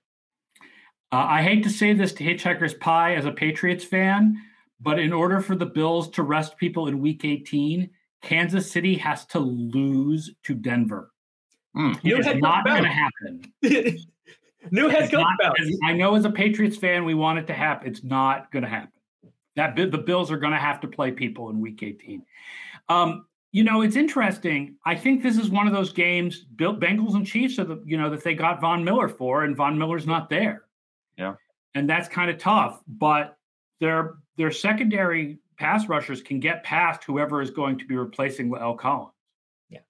Uh, 1.13 1.27
I 1.29 1.43
hate 1.43 1.63
to 1.65 1.71
say 1.71 1.93
this 1.93 2.13
to 2.15 2.25
Hitchhiker's 2.25 2.73
Pie 2.75 3.17
as 3.17 3.27
a 3.27 3.33
Patriots 3.33 3.85
fan, 3.85 4.39
but 4.81 4.99
in 4.99 5.13
order 5.13 5.41
for 5.41 5.55
the 5.55 5.67
Bills 5.67 6.09
to 6.11 6.23
rest 6.23 6.57
people 6.57 6.89
in 6.89 7.01
Week 7.01 7.23
18, 7.23 7.91
Kansas 8.23 8.71
City 8.71 8.97
has 8.97 9.27
to 9.27 9.39
lose 9.39 10.31
to 10.45 10.55
Denver. 10.55 11.11
Mm. 11.77 12.01
It 12.03 12.27
is 12.27 12.41
not 12.41 12.65
going 12.65 12.85
to 12.85 12.89
happen. 12.89 13.53
New 14.71 14.89
head 14.89 15.11
coach. 15.11 15.27
I 15.85 15.93
know 15.93 16.15
as 16.15 16.25
a 16.25 16.31
Patriots 16.31 16.77
fan, 16.77 17.05
we 17.05 17.15
want 17.15 17.39
it 17.39 17.47
to 17.49 17.55
happen. 17.55 17.89
It's 17.89 18.05
not 18.05 18.51
going 18.51 18.63
to 18.63 18.69
happen. 18.69 18.93
That 19.57 19.77
the 19.77 19.99
Bills 19.99 20.31
are 20.31 20.39
going 20.39 20.53
to 20.53 20.59
have 20.59 20.81
to 20.81 20.89
play 20.89 21.11
people 21.11 21.51
in 21.51 21.61
Week 21.61 21.83
18. 21.83 22.25
Um, 22.89 23.27
you 23.53 23.65
know, 23.65 23.83
it's 23.83 23.97
interesting. 23.97 24.77
I 24.87 24.95
think 24.95 25.23
this 25.23 25.37
is 25.37 25.51
one 25.51 25.67
of 25.67 25.75
those 25.75 25.93
games. 25.93 26.45
Bill, 26.57 26.75
Bengals 26.75 27.15
and 27.15 27.27
Chiefs 27.27 27.59
are 27.59 27.65
the 27.65 27.83
you 27.85 27.99
know 27.99 28.09
that 28.11 28.25
they 28.25 28.35
got 28.35 28.61
Von 28.61 28.83
Miller 28.83 29.09
for, 29.09 29.45
and 29.45 29.55
Von 29.57 29.79
Miller's 29.79 30.07
not 30.07 30.31
there. 30.31 30.65
Yeah, 31.19 31.35
and 31.75 31.89
that's 31.89 32.09
kind 32.09 32.31
of 32.31 32.39
tough. 32.39 32.81
But 32.89 33.37
their 33.79 34.15
their 34.39 34.51
secondary 34.51 35.39
pass 35.59 35.87
rushers 35.87 36.23
can 36.23 36.41
get 36.41 36.65
past 36.65 37.05
whoever 37.05 37.43
is 37.43 37.51
going 37.51 37.79
to 37.79 37.85
be 37.85 37.95
replacing 37.95 38.51
La'el 38.51 38.79
Collins. 38.79 39.13
Yeah. 39.69 39.81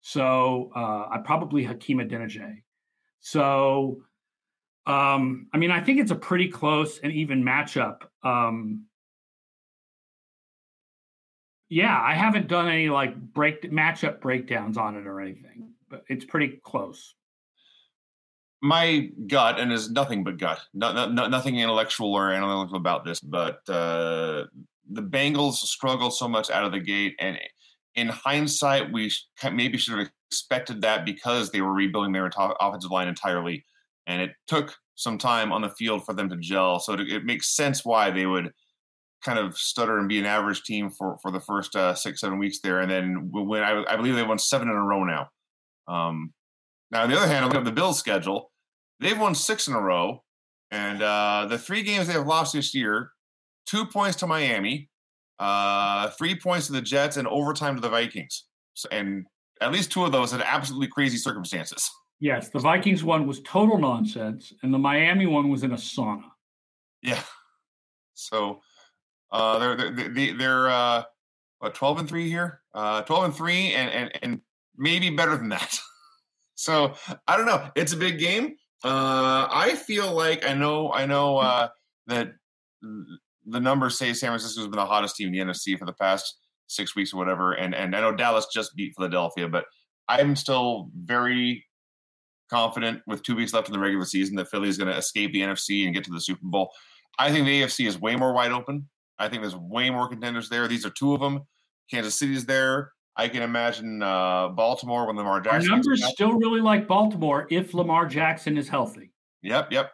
So 0.00 0.70
uh, 0.76 1.08
I 1.10 1.20
probably 1.24 1.64
Hakeem 1.64 1.98
Adeniji. 1.98 2.62
So 3.18 4.02
um, 4.86 5.48
I 5.52 5.58
mean, 5.58 5.70
I 5.70 5.80
think 5.80 6.00
it's 6.00 6.12
a 6.12 6.16
pretty 6.16 6.48
close 6.48 6.98
and 7.00 7.12
even 7.12 7.44
matchup. 7.44 8.02
Um, 8.22 8.86
yeah, 11.68 12.00
I 12.00 12.14
haven't 12.14 12.48
done 12.48 12.68
any 12.68 12.88
like 12.88 13.14
break 13.16 13.62
matchup 13.70 14.20
breakdowns 14.20 14.76
on 14.76 14.96
it 14.96 15.06
or 15.06 15.20
anything, 15.20 15.70
but 15.88 16.04
it's 16.08 16.24
pretty 16.24 16.60
close. 16.62 17.14
My 18.60 19.10
gut, 19.26 19.60
and 19.60 19.72
is 19.72 19.90
nothing 19.90 20.24
but 20.24 20.38
gut, 20.38 20.60
no, 20.74 21.06
no, 21.06 21.28
nothing 21.28 21.58
intellectual 21.58 22.12
or 22.12 22.32
analytical 22.32 22.76
about 22.76 23.04
this, 23.04 23.20
but 23.20 23.60
uh, 23.68 24.46
the 24.90 25.02
Bengals 25.02 25.54
struggle 25.54 26.10
so 26.10 26.26
much 26.26 26.50
out 26.50 26.64
of 26.64 26.72
the 26.72 26.80
gate, 26.80 27.14
and 27.20 27.38
in 27.94 28.08
hindsight, 28.08 28.92
we 28.92 29.12
maybe 29.52 29.78
should 29.78 29.98
have 29.98 30.08
expected 30.30 30.80
that 30.80 31.04
because 31.04 31.50
they 31.50 31.60
were 31.60 31.72
rebuilding 31.72 32.12
their 32.12 32.30
offensive 32.60 32.90
line 32.90 33.08
entirely, 33.08 33.64
and 34.06 34.22
it 34.22 34.32
took 34.46 34.74
some 34.94 35.18
time 35.18 35.52
on 35.52 35.62
the 35.62 35.70
field 35.70 36.04
for 36.04 36.12
them 36.12 36.28
to 36.28 36.36
gel. 36.36 36.80
So 36.80 36.94
it, 36.94 37.00
it 37.00 37.24
makes 37.24 37.54
sense 37.54 37.84
why 37.84 38.10
they 38.10 38.26
would 38.26 38.52
kind 39.24 39.38
of 39.38 39.56
stutter 39.56 39.98
and 39.98 40.08
be 40.08 40.18
an 40.18 40.26
average 40.26 40.62
team 40.62 40.90
for 40.90 41.18
for 41.22 41.30
the 41.30 41.40
first 41.40 41.74
uh, 41.76 41.94
six 41.94 42.20
seven 42.20 42.38
weeks 42.38 42.60
there, 42.60 42.80
and 42.80 42.90
then 42.90 43.30
when 43.32 43.62
I, 43.62 43.84
I 43.88 43.96
believe 43.96 44.14
they 44.14 44.22
won 44.22 44.38
seven 44.38 44.68
in 44.68 44.74
a 44.74 44.82
row 44.82 45.04
now. 45.04 45.28
Um, 45.86 46.32
now 46.90 47.02
on 47.02 47.10
the 47.10 47.16
other 47.16 47.26
hand, 47.26 47.44
I 47.44 47.48
look 47.48 47.56
at 47.56 47.64
the 47.64 47.72
Bills' 47.72 47.98
schedule; 47.98 48.50
they've 49.00 49.18
won 49.18 49.34
six 49.34 49.68
in 49.68 49.74
a 49.74 49.80
row, 49.80 50.22
and 50.70 51.02
uh, 51.02 51.46
the 51.48 51.58
three 51.58 51.82
games 51.82 52.06
they 52.06 52.12
have 52.12 52.26
lost 52.26 52.52
this 52.52 52.74
year, 52.74 53.10
two 53.66 53.86
points 53.86 54.16
to 54.18 54.26
Miami, 54.26 54.88
uh, 55.38 56.10
three 56.10 56.38
points 56.38 56.66
to 56.66 56.72
the 56.72 56.82
Jets, 56.82 57.16
and 57.16 57.26
overtime 57.28 57.74
to 57.74 57.80
the 57.80 57.88
Vikings, 57.88 58.44
so, 58.74 58.88
and 58.92 59.26
at 59.60 59.72
least 59.72 59.90
two 59.90 60.04
of 60.04 60.12
those 60.12 60.30
had 60.30 60.42
absolutely 60.42 60.88
crazy 60.88 61.16
circumstances. 61.16 61.90
Yes, 62.20 62.48
the 62.48 62.58
Vikings 62.58 63.04
one 63.04 63.28
was 63.28 63.40
total 63.42 63.78
nonsense, 63.78 64.52
and 64.64 64.74
the 64.74 64.78
Miami 64.78 65.26
one 65.26 65.50
was 65.50 65.62
in 65.62 65.70
a 65.70 65.76
sauna. 65.76 66.24
Yeah. 67.00 67.22
So 68.14 68.58
uh, 69.30 69.58
they're 69.58 69.90
they're 69.90 70.34
they're 70.34 70.68
uh, 70.68 71.02
what 71.58 71.74
twelve 71.74 71.98
and 71.98 72.08
three 72.08 72.28
here, 72.28 72.60
uh, 72.74 73.02
twelve 73.02 73.24
and 73.24 73.34
three, 73.34 73.72
and 73.72 73.90
and 73.90 74.18
and 74.22 74.40
maybe 74.76 75.10
better 75.10 75.36
than 75.36 75.50
that. 75.50 75.78
so 76.54 76.94
I 77.26 77.36
don't 77.36 77.46
know. 77.46 77.70
It's 77.74 77.92
a 77.92 77.96
big 77.96 78.18
game. 78.18 78.56
Uh, 78.84 79.48
I 79.50 79.74
feel 79.74 80.12
like 80.12 80.46
I 80.46 80.54
know 80.54 80.92
I 80.92 81.06
know 81.06 81.38
uh, 81.38 81.68
that 82.06 82.32
the 82.82 83.60
numbers 83.60 83.98
say 83.98 84.12
San 84.12 84.30
Francisco 84.30 84.60
has 84.60 84.68
been 84.68 84.78
the 84.78 84.86
hottest 84.86 85.16
team 85.16 85.28
in 85.28 85.32
the 85.32 85.52
NFC 85.52 85.78
for 85.78 85.84
the 85.84 85.92
past 85.92 86.38
six 86.68 86.94
weeks 86.94 87.12
or 87.12 87.16
whatever, 87.16 87.52
and 87.52 87.74
and 87.74 87.94
I 87.94 88.00
know 88.00 88.14
Dallas 88.14 88.46
just 88.52 88.76
beat 88.76 88.94
Philadelphia, 88.96 89.48
but 89.48 89.64
I'm 90.08 90.36
still 90.36 90.90
very 90.94 91.64
confident 92.48 93.02
with 93.06 93.22
two 93.22 93.36
weeks 93.36 93.52
left 93.52 93.68
in 93.68 93.72
the 93.72 93.78
regular 93.78 94.04
season 94.04 94.36
that 94.36 94.48
Philly 94.48 94.68
is 94.68 94.78
going 94.78 94.90
to 94.90 94.96
escape 94.96 95.32
the 95.32 95.40
NFC 95.40 95.84
and 95.84 95.94
get 95.94 96.04
to 96.04 96.10
the 96.10 96.20
Super 96.20 96.40
Bowl. 96.44 96.70
I 97.18 97.30
think 97.30 97.46
the 97.46 97.62
AFC 97.62 97.86
is 97.86 98.00
way 98.00 98.16
more 98.16 98.32
wide 98.32 98.52
open. 98.52 98.88
I 99.18 99.28
think 99.28 99.42
there's 99.42 99.56
way 99.56 99.90
more 99.90 100.08
contenders 100.08 100.48
there. 100.48 100.68
These 100.68 100.86
are 100.86 100.90
two 100.90 101.14
of 101.14 101.20
them. 101.20 101.42
Kansas 101.90 102.14
City's 102.14 102.46
there. 102.46 102.92
I 103.16 103.28
can 103.28 103.42
imagine 103.42 104.02
uh, 104.02 104.48
Baltimore 104.48 105.06
when 105.06 105.16
Lamar 105.16 105.40
Jackson. 105.40 105.70
Our 105.70 105.76
numbers 105.78 106.04
still 106.06 106.34
really 106.34 106.60
like 106.60 106.86
Baltimore 106.86 107.48
if 107.50 107.74
Lamar 107.74 108.06
Jackson 108.06 108.56
is 108.56 108.68
healthy. 108.68 109.10
Yep, 109.42 109.72
yep. 109.72 109.90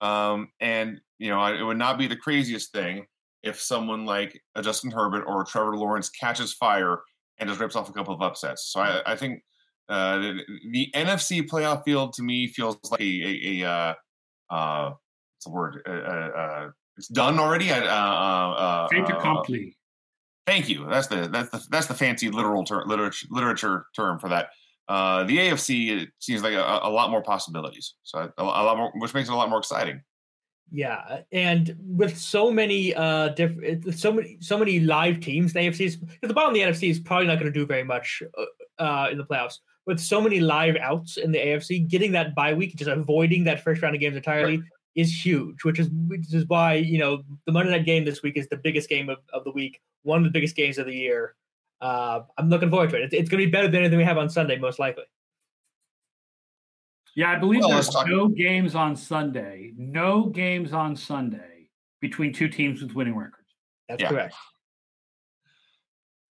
Um, 0.00 0.50
and 0.60 1.00
you 1.18 1.30
know, 1.30 1.44
it 1.46 1.62
would 1.62 1.78
not 1.78 1.98
be 1.98 2.06
the 2.06 2.16
craziest 2.16 2.72
thing 2.72 3.06
if 3.42 3.60
someone 3.60 4.04
like 4.04 4.40
a 4.54 4.62
Justin 4.62 4.92
Herbert 4.92 5.24
or 5.26 5.44
Trevor 5.44 5.76
Lawrence 5.76 6.08
catches 6.08 6.54
fire 6.54 7.00
and 7.38 7.48
just 7.48 7.60
rips 7.60 7.74
off 7.74 7.88
a 7.88 7.92
couple 7.92 8.14
of 8.14 8.22
upsets. 8.22 8.70
So 8.72 8.80
I, 8.80 9.02
I 9.06 9.16
think 9.16 9.42
uh, 9.88 10.18
the, 10.18 10.40
the, 10.70 10.90
NFC 10.94 11.48
playoff 11.48 11.82
field 11.84 12.12
to 12.14 12.22
me 12.22 12.48
feels 12.48 12.78
like 12.90 13.00
a, 13.00 13.04
a, 13.04 13.62
a 13.62 13.68
uh, 13.68 13.94
uh, 14.54 14.90
what's 14.90 15.44
the 15.46 15.50
word? 15.50 15.82
Uh, 15.88 15.92
uh, 15.92 16.40
uh 16.40 16.68
it's 16.98 17.08
done 17.08 17.38
already. 17.38 17.70
Uh, 17.70 17.84
uh, 17.84 18.88
Fait 18.88 19.08
accompli. 19.08 19.76
Thank 20.46 20.68
you. 20.68 20.86
That's 20.88 21.06
the 21.06 21.28
that's 21.28 21.50
the 21.50 21.64
that's 21.70 21.86
the 21.86 21.94
fancy 21.94 22.30
literal 22.30 22.64
ter- 22.64 22.84
literature 22.84 23.26
literature 23.30 23.86
term 23.94 24.18
for 24.18 24.28
that. 24.28 24.48
Uh, 24.88 25.24
the 25.24 25.36
AFC 25.36 26.02
it 26.02 26.08
seems 26.18 26.42
like 26.42 26.54
a, 26.54 26.80
a 26.82 26.90
lot 26.90 27.10
more 27.10 27.22
possibilities, 27.22 27.94
so 28.02 28.18
a, 28.18 28.42
a, 28.42 28.42
lot 28.42 28.76
more, 28.78 28.90
which 28.96 29.12
makes 29.12 29.28
it 29.28 29.32
a 29.32 29.36
lot 29.36 29.50
more 29.50 29.58
exciting. 29.58 30.02
Yeah, 30.70 31.20
and 31.32 31.76
with 31.80 32.18
so 32.18 32.50
many 32.50 32.94
uh 32.94 33.28
different, 33.28 33.94
so 33.94 34.10
many 34.12 34.38
so 34.40 34.58
many 34.58 34.80
live 34.80 35.20
teams, 35.20 35.52
the 35.52 35.60
AFC 35.60 35.80
is 35.86 35.98
the 36.22 36.34
bottom 36.34 36.50
of 36.50 36.54
the 36.54 36.62
NFC 36.62 36.90
is 36.90 36.98
probably 36.98 37.26
not 37.26 37.38
going 37.38 37.52
to 37.52 37.58
do 37.58 37.66
very 37.66 37.84
much 37.84 38.22
uh, 38.78 39.08
in 39.12 39.18
the 39.18 39.24
playoffs. 39.24 39.58
With 39.86 40.00
so 40.00 40.20
many 40.20 40.40
live 40.40 40.76
outs 40.76 41.16
in 41.18 41.32
the 41.32 41.38
AFC, 41.38 41.86
getting 41.88 42.12
that 42.12 42.34
bye 42.34 42.54
week, 42.54 42.74
just 42.76 42.90
avoiding 42.90 43.44
that 43.44 43.62
first 43.62 43.82
round 43.82 43.94
of 43.94 44.00
games 44.00 44.16
entirely, 44.16 44.62
is 44.94 45.24
huge, 45.24 45.64
which 45.64 45.78
is 45.78 45.88
which 46.08 46.32
is 46.32 46.44
why 46.46 46.74
you 46.74 46.98
know 46.98 47.22
the 47.46 47.52
Monday 47.52 47.72
night 47.72 47.86
game 47.86 48.04
this 48.04 48.22
week 48.22 48.36
is 48.36 48.48
the 48.48 48.56
biggest 48.56 48.88
game 48.88 49.08
of, 49.08 49.18
of 49.32 49.44
the 49.44 49.52
week, 49.52 49.80
one 50.02 50.18
of 50.18 50.24
the 50.24 50.30
biggest 50.30 50.56
games 50.56 50.78
of 50.78 50.86
the 50.86 50.94
year. 50.94 51.34
uh, 51.80 52.20
I'm 52.36 52.48
looking 52.48 52.70
forward 52.70 52.90
to 52.90 52.96
it. 52.96 53.02
It's, 53.02 53.14
it's 53.14 53.30
going 53.30 53.40
to 53.40 53.46
be 53.46 53.50
better 53.50 53.68
than 53.68 53.80
anything 53.80 53.98
we 53.98 54.04
have 54.04 54.18
on 54.18 54.28
Sunday, 54.28 54.58
most 54.58 54.78
likely. 54.78 55.04
Yeah, 57.14 57.32
I 57.32 57.36
believe 57.36 57.60
well, 57.60 57.70
there's 57.70 57.92
no 58.06 58.28
games 58.28 58.74
on 58.74 58.94
Sunday. 58.94 59.72
No 59.76 60.26
games 60.26 60.72
on 60.72 60.94
Sunday 60.94 61.68
between 62.00 62.32
two 62.32 62.48
teams 62.48 62.80
with 62.80 62.94
winning 62.94 63.16
records. 63.16 63.48
That's 63.88 64.02
yeah. 64.02 64.08
correct. 64.08 64.34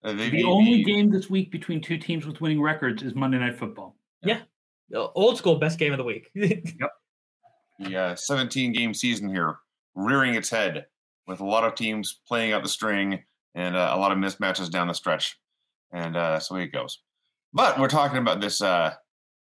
Uh, 0.04 0.14
the 0.14 0.44
only 0.44 0.84
game 0.84 1.10
this 1.10 1.30
week 1.30 1.52
between 1.52 1.82
two 1.82 1.98
teams 1.98 2.26
with 2.26 2.40
winning 2.40 2.62
records 2.62 3.04
is 3.04 3.16
Monday 3.16 3.40
Night 3.40 3.58
Football. 3.58 3.98
Yeah. 4.24 4.42
yeah. 4.90 5.08
Old 5.16 5.38
school 5.38 5.58
best 5.58 5.80
game 5.80 5.92
of 5.92 5.98
the 5.98 6.04
week. 6.04 6.30
yep. 6.36 6.92
The 7.80 8.16
17 8.16 8.74
game 8.74 8.94
season 8.94 9.30
here 9.30 9.58
rearing 9.96 10.36
its 10.36 10.50
head 10.50 10.86
with 11.28 11.42
a 11.42 11.46
lot 11.46 11.64
of 11.64 11.76
teams 11.76 12.20
playing 12.28 12.54
out 12.54 12.64
the 12.64 12.70
string 12.70 13.24
and 13.56 13.76
uh, 13.76 13.92
a 13.94 14.00
lot 14.00 14.12
of 14.12 14.18
mismatches 14.18 14.70
down 14.70 14.88
the 14.88 14.94
stretch. 14.94 15.38
And 15.92 16.16
uh, 16.16 16.40
so 16.40 16.56
it 16.56 16.72
goes. 16.72 17.00
But 17.54 17.80
we're 17.80 17.88
talking 17.88 18.20
about 18.20 18.40
this 18.40 18.62
uh, 18.62 18.94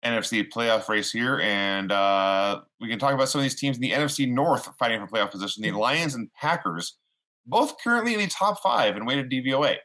NFC 0.04 0.48
playoff 0.48 0.88
race 0.88 1.12
here, 1.12 1.40
and 1.40 1.90
uh, 1.92 2.60
we 2.80 2.88
can 2.88 2.98
talk 2.98 3.12
about 3.12 3.28
some 3.28 3.40
of 3.40 3.42
these 3.42 3.56
teams 3.56 3.76
in 3.76 3.82
the 3.82 3.90
NFC 3.90 4.30
North 4.30 4.68
fighting 4.78 5.00
for 5.00 5.06
playoff 5.06 5.30
position. 5.30 5.62
The 5.62 5.72
Lions 5.72 6.14
and 6.14 6.32
Packers, 6.32 6.96
both 7.46 7.74
currently 7.82 8.14
in 8.14 8.20
the 8.20 8.26
top 8.28 8.62
five 8.62 8.96
in 8.96 9.04
weighted 9.04 9.30
DVOA. 9.30 9.76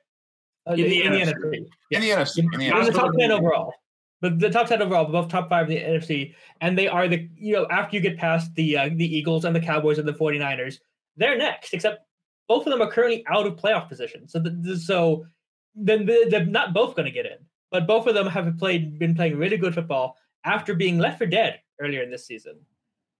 Uh, 0.69 0.73
in, 0.73 0.77
the, 0.77 1.03
in, 1.03 1.11
the, 1.13 1.19
NFC. 1.19 1.65
In 1.91 2.01
the 2.01 2.09
NFC. 2.09 2.37
In 2.37 2.59
the, 2.59 2.69
NFC. 2.69 2.85
the 2.85 2.91
top 2.91 3.11
10 3.17 3.31
overall. 3.31 3.73
But 4.21 4.39
the 4.39 4.49
top 4.49 4.67
10 4.67 4.81
overall, 4.81 5.05
both 5.05 5.29
top 5.29 5.49
five 5.49 5.69
in 5.69 5.75
the 5.75 5.81
NFC. 5.81 6.35
And 6.61 6.77
they 6.77 6.87
are 6.87 7.07
the, 7.07 7.27
you 7.35 7.53
know, 7.53 7.67
after 7.71 7.95
you 7.95 8.01
get 8.01 8.17
past 8.17 8.53
the 8.55 8.77
uh, 8.77 8.89
the 8.93 9.17
Eagles 9.17 9.45
and 9.45 9.55
the 9.55 9.59
Cowboys 9.59 9.97
and 9.97 10.07
the 10.07 10.13
49ers, 10.13 10.75
they're 11.17 11.37
next, 11.37 11.73
except 11.73 12.05
both 12.47 12.65
of 12.67 12.71
them 12.71 12.81
are 12.81 12.91
currently 12.91 13.23
out 13.27 13.47
of 13.47 13.55
playoff 13.55 13.89
position. 13.89 14.27
So, 14.27 14.39
the, 14.39 14.77
so 14.77 15.25
then 15.73 16.05
they're 16.05 16.45
not 16.45 16.73
both 16.73 16.95
going 16.95 17.05
to 17.05 17.11
get 17.11 17.25
in. 17.25 17.37
But 17.71 17.87
both 17.87 18.05
of 18.05 18.13
them 18.13 18.27
have 18.27 18.57
played 18.57 18.99
been 18.99 19.15
playing 19.15 19.37
really 19.37 19.57
good 19.57 19.73
football 19.73 20.17
after 20.43 20.75
being 20.75 20.99
left 20.99 21.17
for 21.17 21.25
dead 21.25 21.59
earlier 21.79 22.03
in 22.03 22.11
this 22.11 22.27
season. 22.27 22.59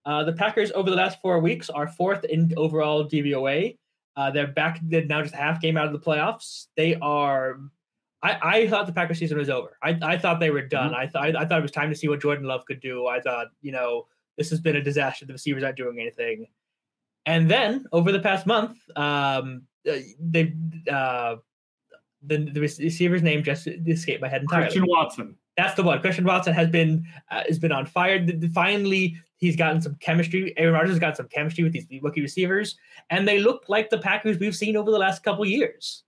Uh, 0.06 0.24
the 0.24 0.34
Packers 0.34 0.72
over 0.72 0.90
the 0.90 0.96
last 0.96 1.22
four 1.22 1.40
weeks 1.40 1.70
are 1.70 1.88
fourth 1.88 2.24
in 2.26 2.54
overall 2.58 3.08
DVOA. 3.08 3.78
Uh, 4.16 4.32
they're 4.32 4.48
back. 4.48 4.80
They're 4.84 5.06
now 5.06 5.22
just 5.22 5.34
half 5.34 5.62
game 5.62 5.78
out 5.78 5.86
of 5.86 5.94
the 5.94 6.00
playoffs. 6.00 6.68
They 6.76 6.96
are. 6.96 7.60
I, 8.24 8.38
I 8.42 8.68
thought 8.68 8.86
the 8.86 8.94
Packers 8.94 9.20
season 9.20 9.38
was 9.38 9.50
over. 9.50 9.78
I, 9.82 9.98
I 10.02 10.18
thought 10.18 10.40
they 10.40 10.52
were 10.52 10.62
done. 10.62 10.92
Mm-hmm. 10.92 11.02
I 11.02 11.08
thought 11.08 11.36
I 11.36 11.46
thought 11.46 11.60
it 11.60 11.64
was 11.64 11.72
time 11.72 11.90
to 11.90 11.96
see 11.96 12.08
what 12.08 12.22
Jordan 12.22 12.46
Love 12.46 12.66
could 12.66 12.80
do. 12.80 13.08
I 13.08 13.20
thought 13.20 13.48
you 13.62 13.72
know 13.72 14.08
this 14.38 14.50
has 14.50 14.60
been 14.60 14.76
a 14.76 14.84
disaster. 14.84 15.26
The 15.26 15.34
receivers 15.34 15.64
aren't 15.64 15.78
doing 15.78 16.00
anything. 16.00 16.48
And 17.26 17.50
then 17.50 17.86
over 17.92 18.12
the 18.12 18.20
past 18.20 18.48
month, 18.48 18.78
um, 18.96 19.64
uh, 19.90 19.98
they 20.20 20.54
uh, 20.92 21.36
the 22.24 22.50
the 22.52 22.62
receiver's 22.62 23.22
name 23.22 23.44
just 23.44 23.68
escaped 23.68 24.22
my 24.22 24.28
head 24.28 24.42
entirely. 24.42 24.66
Christian 24.66 24.86
Watson. 24.88 25.36
That's 25.58 25.76
the 25.76 25.84
one. 25.84 26.00
Christian 26.02 26.26
Watson 26.26 26.54
has 26.54 26.70
been 26.70 27.06
uh, 27.30 27.44
has 27.48 27.60
been 27.60 27.72
on 27.72 27.86
fire. 27.86 28.26
Finally, 28.54 29.18
he's 29.38 29.56
gotten 29.56 29.82
some 29.82 29.96
chemistry. 29.96 30.54
Aaron 30.58 30.74
Rodgers 30.74 30.92
has 30.92 31.00
got 31.00 31.18
some 31.18 31.28
chemistry 31.28 31.64
with 31.64 31.74
these 31.74 31.86
rookie 32.02 32.22
receivers, 32.22 32.78
and 33.10 33.28
they 33.28 33.40
look 33.40 33.66
like 33.68 33.90
the 33.90 33.98
Packers 33.98 34.40
we've 34.40 34.56
seen 34.56 34.78
over 34.78 34.92
the 34.92 35.00
last 35.00 35.24
couple 35.24 35.46
years. 35.46 36.04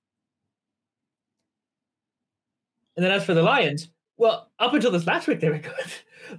And 2.96 3.04
then 3.04 3.12
as 3.12 3.26
for 3.26 3.34
the 3.34 3.44
Lions, 3.44 3.90
well, 4.18 4.52
up 4.60 4.74
until 4.74 4.92
this 4.92 5.08
last 5.08 5.28
week, 5.28 5.40
they 5.40 5.50
were 5.50 5.60
good. 5.60 5.74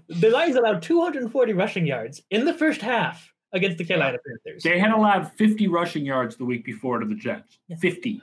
The 0.08 0.30
Lions 0.30 0.56
allowed 0.56 0.80
240 0.80 1.52
rushing 1.52 1.86
yards 1.86 2.22
in 2.30 2.46
the 2.46 2.54
first 2.54 2.80
half 2.80 3.30
against 3.52 3.76
the 3.76 3.84
Carolina 3.84 4.16
Panthers. 4.26 4.62
They 4.62 4.78
had 4.78 4.90
allowed 4.90 5.30
50 5.32 5.68
rushing 5.68 6.06
yards 6.06 6.36
the 6.36 6.46
week 6.46 6.64
before 6.64 7.00
to 7.00 7.06
the 7.06 7.14
Jets. 7.14 7.58
50. 7.78 8.22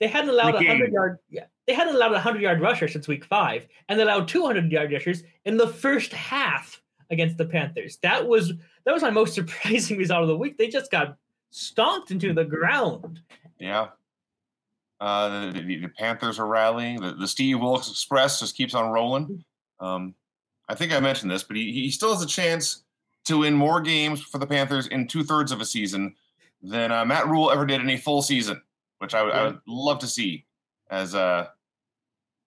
They 0.00 0.06
hadn't 0.06 0.30
allowed 0.30 0.54
a 0.54 0.66
hundred 0.66 0.92
yard. 0.92 1.18
Yeah, 1.28 1.46
they 1.66 1.74
hadn't 1.74 1.94
allowed 1.94 2.12
a 2.12 2.20
hundred 2.20 2.42
yard 2.42 2.60
rusher 2.60 2.88
since 2.88 3.08
week 3.08 3.24
five, 3.24 3.66
and 3.88 3.98
they 3.98 4.04
allowed 4.04 4.28
two 4.28 4.46
hundred 4.46 4.70
yard 4.70 4.92
rushers 4.92 5.24
in 5.44 5.56
the 5.56 5.66
first 5.66 6.12
half 6.12 6.80
against 7.10 7.36
the 7.36 7.44
Panthers. 7.44 7.98
That 8.02 8.26
was 8.26 8.52
that 8.84 8.92
was 8.92 9.02
my 9.02 9.10
most 9.10 9.34
surprising 9.34 9.98
result 9.98 10.22
of 10.22 10.28
the 10.28 10.36
week. 10.36 10.56
They 10.56 10.68
just 10.68 10.90
got 10.90 11.16
stomped 11.50 12.10
into 12.10 12.32
the 12.32 12.44
ground. 12.44 13.20
Yeah. 13.58 13.88
Uh, 15.00 15.52
the, 15.52 15.60
the, 15.60 15.76
the 15.82 15.88
Panthers 15.88 16.38
are 16.38 16.46
rallying. 16.46 17.00
The, 17.00 17.12
the 17.12 17.28
Steve 17.28 17.60
Wilks 17.60 17.90
Express 17.90 18.40
just 18.40 18.56
keeps 18.56 18.74
on 18.74 18.90
rolling. 18.90 19.44
Um, 19.80 20.14
I 20.68 20.74
think 20.74 20.92
I 20.92 21.00
mentioned 21.00 21.30
this, 21.30 21.44
but 21.44 21.56
he, 21.56 21.72
he 21.72 21.90
still 21.90 22.12
has 22.12 22.22
a 22.22 22.26
chance 22.26 22.82
to 23.26 23.38
win 23.38 23.54
more 23.54 23.80
games 23.80 24.20
for 24.20 24.38
the 24.38 24.46
Panthers 24.46 24.88
in 24.88 25.06
two 25.06 25.22
thirds 25.22 25.52
of 25.52 25.60
a 25.60 25.64
season 25.64 26.14
than 26.62 26.90
uh, 26.90 27.04
Matt 27.04 27.28
Rhule 27.28 27.50
ever 27.50 27.64
did 27.64 27.80
in 27.80 27.90
a 27.90 27.96
full 27.96 28.22
season 28.22 28.60
which 28.98 29.14
I, 29.14 29.26
yeah. 29.26 29.32
I 29.32 29.44
would 29.46 29.60
love 29.66 29.98
to 30.00 30.06
see. 30.06 30.44
As 30.90 31.14
uh, 31.14 31.46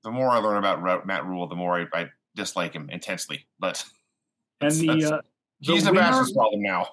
the 0.03 0.11
more 0.11 0.29
I 0.29 0.37
learn 0.37 0.57
about 0.57 1.05
Matt 1.05 1.25
Rhule, 1.25 1.47
the 1.47 1.55
more 1.55 1.79
I, 1.79 1.99
I 1.99 2.09
dislike 2.35 2.73
him 2.73 2.89
intensely. 2.89 3.45
But 3.59 3.83
and 4.61 4.71
the, 4.73 5.05
uh, 5.05 5.21
he's 5.59 5.83
the, 5.83 5.91
the 5.91 6.31
problem 6.33 6.61
now. 6.61 6.87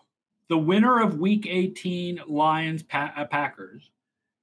The 0.49 0.59
winner 0.59 1.01
of 1.01 1.19
Week 1.19 1.47
18 1.47 2.23
Lions 2.27 2.83
pa- 2.83 3.13
uh, 3.17 3.25
Packers 3.25 3.91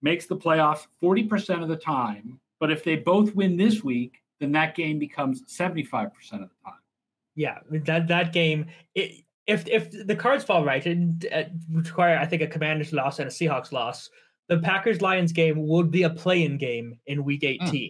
makes 0.05 0.25
the 0.27 0.37
playoffs 0.37 0.87
40% 1.03 1.61
of 1.61 1.67
the 1.67 1.75
time. 1.75 2.39
But 2.61 2.71
if 2.71 2.83
they 2.85 2.95
both 2.95 3.35
win 3.35 3.57
this 3.57 3.83
week, 3.83 4.21
then 4.39 4.53
that 4.53 4.75
game 4.75 4.99
becomes 4.99 5.43
75% 5.43 6.05
of 6.05 6.11
the 6.31 6.49
time. 6.63 6.79
Yeah, 7.35 7.59
that 7.69 8.07
that 8.07 8.31
game. 8.31 8.67
It, 8.93 9.25
if 9.45 9.67
if 9.67 9.91
the 10.07 10.15
cards 10.15 10.45
fall 10.45 10.63
right, 10.63 10.85
it, 10.87 11.25
it 11.25 11.51
require 11.69 12.17
I 12.17 12.25
think 12.25 12.41
a 12.41 12.47
Commanders 12.47 12.93
loss 12.93 13.19
and 13.19 13.27
a 13.27 13.31
Seahawks 13.31 13.73
loss 13.73 14.09
the 14.47 14.59
Packers 14.59 15.01
Lions 15.01 15.31
game 15.31 15.67
would 15.67 15.91
be 15.91 16.03
a 16.03 16.09
play-in 16.09 16.57
game 16.57 16.99
in 17.07 17.23
Week 17.23 17.41
hmm. 17.41 17.65
18. 17.65 17.89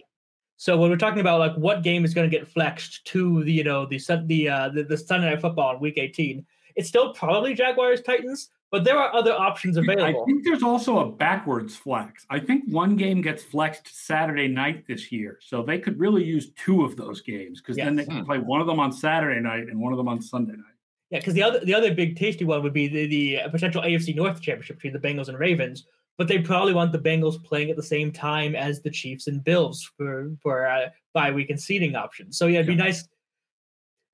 So 0.58 0.78
when 0.78 0.90
we're 0.90 0.96
talking 0.96 1.20
about 1.20 1.38
like 1.38 1.54
what 1.56 1.82
game 1.82 2.04
is 2.04 2.14
going 2.14 2.28
to 2.30 2.34
get 2.34 2.48
flexed 2.48 3.04
to 3.08 3.44
the 3.44 3.52
you 3.52 3.64
know 3.64 3.84
the 3.84 4.00
the 4.24 4.48
uh, 4.48 4.68
the, 4.70 4.84
the 4.84 4.96
Sunday 4.96 5.28
Night 5.28 5.40
Football 5.42 5.74
in 5.74 5.80
Week 5.80 5.98
18, 5.98 6.44
it's 6.76 6.88
still 6.88 7.12
probably 7.12 7.52
Jaguars 7.52 8.00
Titans, 8.00 8.50
but 8.72 8.84
there 8.84 8.98
are 8.98 9.14
other 9.14 9.32
options 9.32 9.76
available. 9.76 10.22
I 10.22 10.24
think 10.26 10.44
there's 10.44 10.62
also 10.62 10.98
a 10.98 11.10
backwards 11.10 11.76
flex. 11.76 12.26
I 12.30 12.40
think 12.40 12.64
one 12.66 12.96
game 12.96 13.22
gets 13.22 13.42
flexed 13.42 14.06
Saturday 14.06 14.48
night 14.48 14.86
this 14.86 15.12
year, 15.12 15.38
so 15.40 15.62
they 15.62 15.78
could 15.78 15.98
really 15.98 16.24
use 16.24 16.50
two 16.52 16.84
of 16.84 16.96
those 16.96 17.20
games 17.20 17.60
because 17.60 17.76
yes. 17.76 17.86
then 17.86 17.96
they 17.96 18.04
can 18.04 18.24
play 18.24 18.38
one 18.38 18.60
of 18.60 18.66
them 18.66 18.80
on 18.80 18.90
Saturday 18.92 19.40
night 19.40 19.68
and 19.68 19.78
one 19.78 19.92
of 19.92 19.96
them 19.96 20.08
on 20.08 20.20
Sunday 20.20 20.52
night. 20.52 20.76
Yeah, 21.10 21.20
because 21.20 21.34
the 21.34 21.42
other 21.42 21.60
the 21.60 21.74
other 21.74 21.94
big 21.94 22.16
tasty 22.16 22.44
one 22.44 22.62
would 22.64 22.72
be 22.72 22.88
the, 22.88 23.06
the 23.06 23.38
potential 23.50 23.82
AFC 23.82 24.14
North 24.16 24.40
championship 24.40 24.76
between 24.76 24.92
the 24.92 24.98
Bengals 24.98 25.28
and 25.28 25.38
Ravens, 25.38 25.86
but 26.18 26.26
they 26.26 26.38
probably 26.38 26.74
want 26.74 26.90
the 26.90 26.98
Bengals 26.98 27.42
playing 27.44 27.70
at 27.70 27.76
the 27.76 27.82
same 27.82 28.10
time 28.10 28.56
as 28.56 28.82
the 28.82 28.90
Chiefs 28.90 29.28
and 29.28 29.44
Bills 29.44 29.88
for 29.96 30.32
for 30.42 30.66
uh, 30.66 30.88
bye 31.14 31.30
week 31.30 31.50
and 31.50 31.60
seeding 31.60 31.94
options. 31.94 32.36
So 32.36 32.48
yeah, 32.48 32.60
it'd 32.60 32.66
yeah. 32.66 32.72
be 32.72 32.82
nice. 32.82 33.08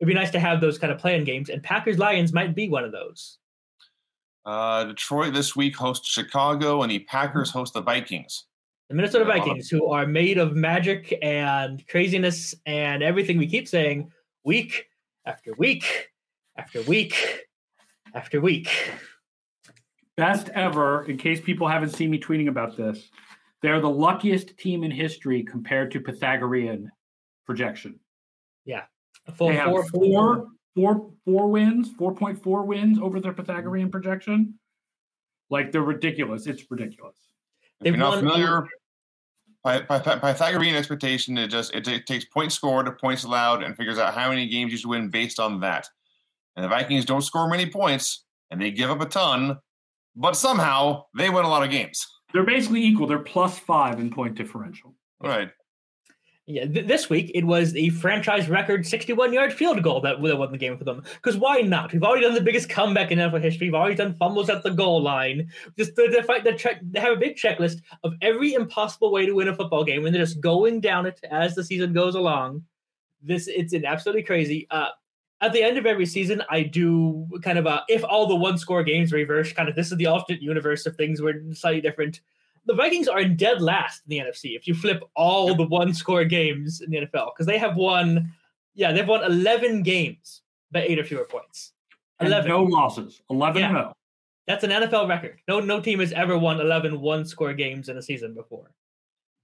It'd 0.00 0.08
be 0.08 0.14
nice 0.14 0.30
to 0.32 0.40
have 0.40 0.60
those 0.60 0.78
kind 0.78 0.92
of 0.92 0.98
playing 0.98 1.24
games, 1.24 1.48
and 1.48 1.62
Packers 1.62 1.98
Lions 1.98 2.34
might 2.34 2.54
be 2.54 2.68
one 2.68 2.84
of 2.84 2.92
those. 2.92 3.38
Uh, 4.44 4.85
Detroit 4.85 5.35
this 5.35 5.55
week 5.55 5.76
hosts 5.76 6.09
Chicago, 6.09 6.83
and 6.83 6.90
the 6.90 7.00
Packers 7.00 7.50
mm-hmm. 7.50 7.59
host 7.59 7.74
the 7.74 7.83
Vikings. 7.83 8.46
The 8.88 8.96
Minnesota 8.96 9.24
Vikings, 9.24 9.70
who 9.70 9.87
are 9.87 10.07
made 10.07 10.38
of 10.38 10.55
magic 10.55 11.18
and 11.22 11.87
craziness 11.88 12.55
and 12.66 13.02
everything 13.02 13.38
we 13.38 13.46
keep 13.46 13.66
saying, 13.66 14.11
week 14.44 14.87
after 15.24 15.55
week 15.55 16.11
after 16.59 16.83
week 16.83 17.46
after 18.14 18.40
week 18.40 18.68
best 20.16 20.50
ever, 20.50 21.05
in 21.05 21.16
case 21.16 21.40
people 21.40 21.66
haven't 21.66 21.90
seen 21.90 22.11
me 22.11 22.18
tweeting 22.18 22.48
about 22.48 22.76
this, 22.76 23.09
they're 23.62 23.81
the 23.81 23.88
luckiest 23.88 24.59
team 24.59 24.85
in 24.85 24.90
history 24.90 25.42
compared 25.42 25.90
to 25.92 26.00
Pythagorean 26.00 26.90
projection. 27.46 27.98
Yeah. 28.64 28.83
Full 29.35 29.48
they 29.48 29.57
have 29.57 29.70
four, 29.70 29.87
four, 29.87 30.48
four, 30.74 31.12
four 31.24 31.48
wins, 31.48 31.90
4.4 31.90 32.66
wins 32.66 32.98
over 32.98 33.20
their 33.20 33.32
Pythagorean 33.32 33.87
mm-hmm. 33.87 33.92
projection. 33.92 34.54
Like 35.50 35.72
they're 35.72 35.82
ridiculous. 35.82 36.46
It's 36.46 36.64
ridiculous. 36.70 37.16
If 37.80 37.85
They've 37.85 37.92
you're 37.94 37.98
not 37.98 38.18
familiar, 38.18 38.66
Pythagorean 39.64 40.74
expectation, 40.74 41.37
it 41.38 41.48
just 41.48 41.74
it, 41.74 41.87
it 41.87 42.06
takes 42.06 42.24
points 42.24 42.54
scored 42.54 42.87
to 42.87 42.92
points 42.92 43.24
allowed 43.24 43.62
and 43.62 43.76
figures 43.76 43.98
out 43.98 44.14
how 44.14 44.28
many 44.28 44.48
games 44.48 44.72
you 44.72 44.78
should 44.78 44.88
win 44.88 45.09
based 45.09 45.38
on 45.38 45.61
that. 45.61 45.86
And 46.57 46.64
the 46.64 46.68
Vikings 46.68 47.05
don't 47.05 47.22
score 47.22 47.49
many 47.49 47.66
points 47.66 48.24
and 48.51 48.61
they 48.61 48.70
give 48.70 48.90
up 48.90 49.01
a 49.01 49.07
ton, 49.07 49.59
but 50.16 50.36
somehow 50.36 51.05
they 51.16 51.30
win 51.30 51.44
a 51.44 51.49
lot 51.49 51.62
of 51.62 51.70
games. 51.70 52.07
They're 52.32 52.44
basically 52.44 52.82
equal. 52.82 53.07
They're 53.07 53.18
plus 53.18 53.59
five 53.59 54.01
in 54.01 54.11
point 54.11 54.34
differential. 54.34 54.94
Right. 55.20 55.51
Yeah, 56.53 56.66
th- 56.66 56.86
this 56.86 57.09
week 57.09 57.30
it 57.34 57.44
was 57.44 57.72
the 57.72 57.88
franchise 57.88 58.46
record 58.46 58.86
61 58.86 59.32
yard 59.32 59.55
field 59.55 59.82
goal 59.82 60.03
that, 60.03 60.20
that 60.20 60.36
won 60.36 60.53
the 60.53 60.59
game 60.59 60.76
for 60.76 60.84
them. 60.84 61.03
Because 61.14 61.38
why 61.38 61.62
not? 61.62 61.92
We've 61.92 62.03
already 62.03 62.26
done 62.26 62.34
the 62.34 62.42
biggest 62.42 62.68
comeback 62.68 63.11
in 63.11 63.18
NFL 63.18 63.40
history. 63.40 63.68
We've 63.68 63.74
already 63.74 63.94
done 63.94 64.16
fumbles 64.18 64.50
at 64.50 64.62
the 64.62 64.70
goal 64.70 65.03
line. 65.03 65.50
Just 65.78 65.96
to, 65.96 66.09
to 66.09 66.22
fight 66.22 66.44
the 66.44 66.53
check, 66.53 66.80
they 66.82 67.00
have 67.00 67.14
a 67.14 67.20
big 67.20 67.36
checklist 67.36 67.80
of 68.05 68.12
every 68.20 68.53
impossible 68.53 69.11
way 69.11 69.24
to 69.24 69.32
win 69.32 69.48
a 69.48 69.57
football 69.57 69.82
game, 69.82 70.05
and 70.05 70.14
they're 70.14 70.22
just 70.22 70.40
going 70.42 70.80
down 70.80 71.07
it 71.07 71.18
as 71.30 71.55
the 71.55 71.64
season 71.64 71.94
goes 71.94 72.14
along. 72.14 72.62
This 73.22 73.48
it's 73.48 73.72
an 73.72 73.86
absolutely 73.86 74.24
crazy. 74.24 74.66
Uh, 74.70 74.88
at 75.40 75.55
the 75.55 75.62
end 75.62 75.78
of 75.78 75.86
every 75.86 76.07
season, 76.07 76.42
I 76.50 76.64
do 76.64 77.26
kind 77.42 77.59
of 77.59 77.64
a 77.64 77.82
if 77.88 78.05
all 78.05 78.26
the 78.26 78.36
one 78.36 78.59
score 78.59 78.82
games 78.82 79.11
reverse, 79.11 79.55
kind 79.55 79.70
of 79.70 79.74
this 79.74 79.90
is 79.90 79.96
the 79.96 80.07
alternate 80.07 80.42
universe 80.42 80.86
if 80.86 80.96
things 80.96 81.22
were 81.22 81.34
slightly 81.53 81.80
different. 81.80 82.20
The 82.66 82.74
Vikings 82.74 83.08
are 83.08 83.20
in 83.20 83.36
dead 83.36 83.60
last 83.60 84.02
in 84.06 84.10
the 84.10 84.18
NFC 84.18 84.56
if 84.56 84.66
you 84.66 84.74
flip 84.74 85.02
all 85.16 85.54
the 85.54 85.66
one 85.66 85.92
score 85.92 86.24
games 86.24 86.80
in 86.80 86.90
the 86.90 86.98
NFL 86.98 87.32
because 87.34 87.46
they 87.46 87.58
have 87.58 87.76
won, 87.76 88.32
yeah, 88.74 88.92
they've 88.92 89.06
won 89.06 89.24
11 89.24 89.82
games 89.82 90.42
by 90.70 90.82
eight 90.82 90.98
or 90.98 91.04
fewer 91.04 91.24
points. 91.24 91.72
And 92.20 92.28
11. 92.28 92.48
no 92.48 92.62
losses. 92.62 93.20
11 93.30 93.60
Yeah. 93.62 93.68
0. 93.70 93.96
That's 94.46 94.64
an 94.64 94.70
NFL 94.70 95.08
record. 95.08 95.38
No, 95.48 95.60
no 95.60 95.80
team 95.80 96.00
has 96.00 96.12
ever 96.12 96.36
won 96.38 96.60
11 96.60 97.00
one 97.00 97.24
score 97.24 97.54
games 97.54 97.88
in 97.88 97.96
a 97.96 98.02
season 98.02 98.34
before. 98.34 98.70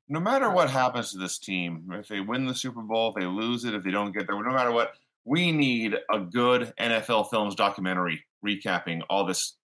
No 0.08 0.20
matter 0.20 0.50
what 0.50 0.70
happens 0.70 1.12
to 1.12 1.18
this 1.18 1.38
team, 1.38 1.90
if 1.92 2.08
they 2.08 2.20
win 2.20 2.46
the 2.46 2.54
Super 2.54 2.80
Bowl, 2.82 3.10
if 3.10 3.14
they 3.14 3.26
lose 3.26 3.64
it, 3.64 3.74
if 3.74 3.84
they 3.84 3.90
don't 3.90 4.12
get 4.12 4.26
there, 4.26 4.42
no 4.42 4.52
matter 4.52 4.72
what, 4.72 4.92
we 5.24 5.52
need 5.52 5.94
a 6.10 6.18
good 6.20 6.72
NFL 6.80 7.30
Films 7.30 7.54
documentary 7.54 8.24
recapping 8.44 9.02
all 9.10 9.24
this 9.24 9.56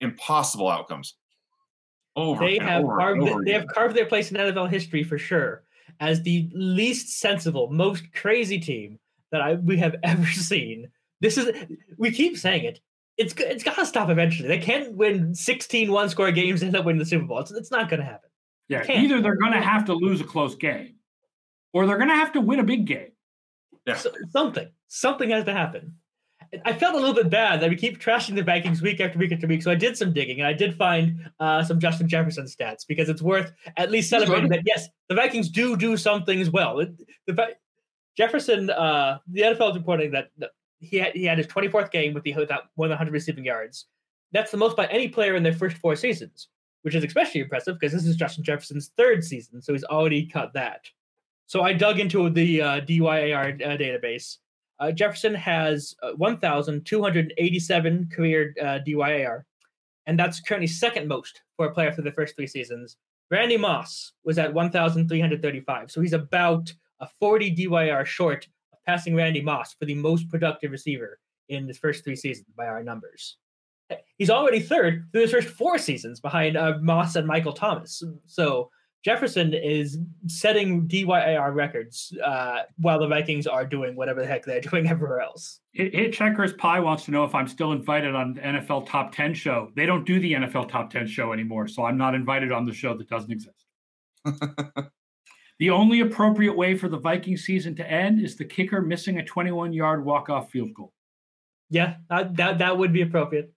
impossible 0.00 0.68
outcomes. 0.68 1.14
Over 2.16 2.44
They 2.44 2.58
have 2.58 2.84
over 2.84 2.96
carved 2.96 3.22
over 3.22 3.44
they 3.44 3.52
have 3.52 3.66
carved 3.66 3.94
their 3.94 4.06
place 4.06 4.30
in 4.30 4.38
NFL 4.38 4.70
history 4.70 5.04
for 5.04 5.18
sure 5.18 5.62
as 6.00 6.22
the 6.22 6.48
least 6.52 7.20
sensible, 7.20 7.70
most 7.70 8.12
crazy 8.12 8.58
team 8.58 8.98
that 9.32 9.40
I 9.40 9.54
we 9.54 9.76
have 9.78 9.96
ever 10.02 10.26
seen. 10.26 10.90
This 11.20 11.38
is 11.38 11.50
we 11.98 12.10
keep 12.10 12.36
saying 12.36 12.64
it. 12.64 12.80
It's 13.16 13.34
it's 13.38 13.64
got 13.64 13.76
to 13.76 13.86
stop 13.86 14.10
eventually. 14.10 14.48
They 14.48 14.58
can't 14.58 14.94
win 14.94 15.34
16 15.34 15.90
one 15.90 16.08
score 16.08 16.30
games 16.32 16.62
and 16.62 16.68
end 16.68 16.76
up 16.76 16.84
winning 16.84 16.98
the 16.98 17.06
Super 17.06 17.24
Bowl. 17.24 17.38
It's, 17.38 17.50
it's 17.50 17.70
not 17.70 17.88
going 17.88 18.00
to 18.00 18.06
happen. 18.06 18.30
Yeah, 18.68 18.84
either 18.90 19.20
they're 19.20 19.36
going 19.36 19.52
to 19.52 19.62
have 19.62 19.84
to 19.86 19.94
lose 19.94 20.20
a 20.20 20.24
close 20.24 20.56
game 20.56 20.96
or 21.72 21.86
they're 21.86 21.98
going 21.98 22.08
to 22.08 22.16
have 22.16 22.32
to 22.32 22.40
win 22.40 22.58
a 22.58 22.64
big 22.64 22.86
game. 22.86 23.12
Yeah. 23.86 23.96
So, 23.96 24.10
something 24.30 24.68
something 24.88 25.30
has 25.30 25.44
to 25.44 25.52
happen. 25.52 25.94
I 26.64 26.72
felt 26.72 26.94
a 26.94 26.98
little 26.98 27.14
bit 27.14 27.30
bad 27.30 27.60
that 27.60 27.70
we 27.70 27.76
keep 27.76 27.98
trashing 28.00 28.34
the 28.34 28.42
Vikings 28.42 28.82
week 28.82 29.00
after 29.00 29.18
week 29.18 29.32
after 29.32 29.46
week. 29.46 29.62
So 29.62 29.70
I 29.70 29.74
did 29.74 29.96
some 29.96 30.12
digging 30.12 30.38
and 30.40 30.46
I 30.46 30.52
did 30.52 30.74
find 30.74 31.30
uh, 31.40 31.62
some 31.62 31.78
Justin 31.80 32.08
Jefferson 32.08 32.44
stats 32.46 32.86
because 32.86 33.08
it's 33.08 33.22
worth 33.22 33.52
at 33.76 33.90
least 33.90 34.10
celebrating 34.10 34.48
that 34.50 34.62
yes, 34.66 34.88
the 35.08 35.14
Vikings 35.14 35.48
do 35.48 35.76
do 35.76 35.96
some 35.96 36.24
things 36.24 36.50
well. 36.50 36.80
It- 36.80 36.94
The 37.26 37.54
Jefferson, 38.16 38.70
uh, 38.70 39.18
the 39.30 39.42
NFL 39.42 39.70
is 39.70 39.76
reporting 39.76 40.10
that 40.12 40.30
he 40.80 40.98
had 40.98 41.12
he 41.14 41.24
had 41.24 41.38
his 41.38 41.46
24th 41.46 41.90
game 41.90 42.14
with 42.14 42.22
the 42.24 42.34
without 42.34 42.64
more 42.76 42.86
than 42.86 42.92
100 42.92 43.12
receiving 43.12 43.44
yards. 43.44 43.86
That's 44.32 44.50
the 44.50 44.56
most 44.56 44.76
by 44.76 44.86
any 44.86 45.08
player 45.08 45.34
in 45.36 45.42
their 45.42 45.52
first 45.52 45.76
four 45.78 45.96
seasons, 45.96 46.48
which 46.82 46.94
is 46.94 47.04
especially 47.04 47.40
impressive 47.42 47.78
because 47.78 47.92
this 47.92 48.06
is 48.06 48.16
Justin 48.16 48.44
Jefferson's 48.44 48.90
third 48.96 49.22
season, 49.24 49.60
so 49.62 49.72
he's 49.72 49.84
already 49.84 50.26
cut 50.26 50.52
that. 50.54 50.82
So 51.46 51.62
I 51.62 51.72
dug 51.72 52.00
into 52.00 52.28
the 52.28 52.60
uh, 52.62 52.80
DYAR 52.80 53.62
uh, 53.62 53.76
database. 53.76 54.38
Uh, 54.78 54.92
Jefferson 54.92 55.34
has 55.34 55.94
uh, 56.02 56.12
1,287 56.12 58.10
career 58.14 58.54
uh, 58.60 58.78
DYAR, 58.86 59.42
and 60.06 60.18
that's 60.18 60.40
currently 60.40 60.66
second 60.66 61.08
most 61.08 61.42
for 61.56 61.66
a 61.66 61.72
player 61.72 61.92
for 61.92 62.02
the 62.02 62.12
first 62.12 62.36
three 62.36 62.46
seasons. 62.46 62.96
Randy 63.30 63.56
Moss 63.56 64.12
was 64.24 64.38
at 64.38 64.52
1,335, 64.52 65.90
so 65.90 66.00
he's 66.00 66.12
about 66.12 66.72
a 67.00 67.08
40 67.18 67.54
DYAR 67.56 68.04
short 68.04 68.46
of 68.72 68.78
passing 68.86 69.16
Randy 69.16 69.40
Moss 69.40 69.74
for 69.74 69.84
the 69.84 69.94
most 69.94 70.28
productive 70.28 70.70
receiver 70.70 71.18
in 71.48 71.66
his 71.66 71.78
first 71.78 72.04
three 72.04 72.16
seasons 72.16 72.48
by 72.56 72.66
our 72.66 72.82
numbers. 72.82 73.38
He's 74.18 74.30
already 74.30 74.60
third 74.60 75.06
through 75.12 75.22
his 75.22 75.30
first 75.30 75.48
four 75.48 75.78
seasons 75.78 76.20
behind 76.20 76.56
uh, 76.56 76.78
Moss 76.80 77.16
and 77.16 77.26
Michael 77.26 77.52
Thomas. 77.52 78.02
So 78.26 78.70
Jefferson 79.04 79.54
is 79.54 79.98
setting 80.26 80.88
DYAR 80.88 81.54
records 81.54 82.12
uh, 82.24 82.62
while 82.78 82.98
the 82.98 83.06
Vikings 83.06 83.46
are 83.46 83.64
doing 83.64 83.94
whatever 83.94 84.20
the 84.20 84.26
heck 84.26 84.44
they're 84.44 84.60
doing 84.72 84.88
everywhere 84.88 85.20
else. 85.20 85.60
Hit, 85.72 85.94
Hit 85.94 86.12
Checkers 86.12 86.52
Pie 86.54 86.80
wants 86.80 87.04
to 87.04 87.12
know 87.12 87.24
if 87.24 87.34
I'm 87.34 87.46
still 87.46 87.72
invited 87.72 88.14
on 88.14 88.34
the 88.34 88.40
NFL 88.40 88.88
Top 88.88 89.14
10 89.14 89.34
show. 89.34 89.70
They 89.76 89.86
don't 89.86 90.04
do 90.04 90.18
the 90.18 90.32
NFL 90.32 90.68
Top 90.68 90.90
10 90.90 91.06
show 91.06 91.32
anymore, 91.32 91.68
so 91.68 91.84
I'm 91.84 91.96
not 91.96 92.14
invited 92.14 92.50
on 92.50 92.64
the 92.64 92.72
show 92.72 92.96
that 92.96 93.08
doesn't 93.08 93.30
exist. 93.30 93.64
the 95.58 95.70
only 95.70 96.00
appropriate 96.00 96.56
way 96.56 96.76
for 96.76 96.88
the 96.88 96.98
Viking 96.98 97.36
season 97.36 97.76
to 97.76 97.88
end 97.88 98.20
is 98.20 98.36
the 98.36 98.44
kicker 98.44 98.82
missing 98.82 99.18
a 99.18 99.24
21 99.24 99.72
yard 99.72 100.04
walk 100.04 100.28
off 100.28 100.50
field 100.50 100.74
goal. 100.74 100.92
Yeah, 101.70 101.96
that, 102.10 102.36
that, 102.36 102.58
that 102.58 102.76
would 102.76 102.92
be 102.92 103.02
appropriate. 103.02 103.52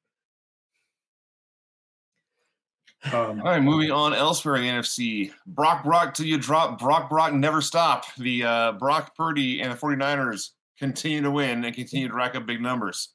Um, 3.05 3.13
All 3.41 3.45
right, 3.45 3.61
moving 3.63 3.91
on 3.91 4.13
elsewhere 4.13 4.55
in 4.57 4.63
the 4.63 4.69
NFC. 4.69 5.31
Brock 5.47 5.83
Brock 5.85 6.13
till 6.13 6.25
you 6.25 6.37
drop. 6.37 6.79
Brock 6.79 7.09
Brock 7.09 7.33
never 7.33 7.61
stop. 7.61 8.03
The 8.17 8.43
uh, 8.43 8.71
Brock 8.73 9.15
Purdy 9.15 9.61
and 9.61 9.71
the 9.71 9.77
49ers 9.77 10.49
continue 10.77 11.21
to 11.21 11.31
win 11.31 11.63
and 11.63 11.73
continue 11.75 12.07
to 12.09 12.13
rack 12.13 12.35
up 12.35 12.45
big 12.45 12.61
numbers. 12.61 13.09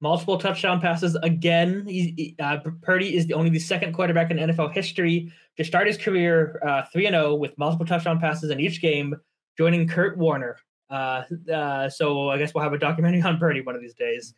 multiple 0.00 0.36
touchdown 0.36 0.80
passes 0.80 1.14
again. 1.22 1.86
He, 1.86 2.12
he- 2.16 2.36
uh, 2.38 2.58
Purdy 2.82 3.16
is 3.16 3.26
the 3.26 3.32
only 3.34 3.48
the 3.50 3.58
second 3.58 3.94
quarterback 3.94 4.30
in 4.30 4.36
NFL 4.36 4.72
history 4.74 5.32
to 5.56 5.64
start 5.64 5.86
his 5.86 5.96
career 5.96 6.60
uh, 6.66 6.82
three 6.92 7.06
and 7.06 7.14
zero 7.14 7.34
with 7.34 7.56
multiple 7.56 7.86
touchdown 7.86 8.20
passes 8.20 8.50
in 8.50 8.60
each 8.60 8.82
game, 8.82 9.14
joining 9.56 9.88
Kurt 9.88 10.18
Warner. 10.18 10.58
Uh, 10.90 11.22
uh, 11.50 11.88
so 11.88 12.28
I 12.28 12.36
guess 12.36 12.52
we'll 12.54 12.64
have 12.64 12.74
a 12.74 12.78
documentary 12.78 13.22
on 13.30 13.38
Purdy 13.38 13.62
one 13.62 13.74
of 13.74 13.80
these 13.80 13.94
days. 13.94 14.34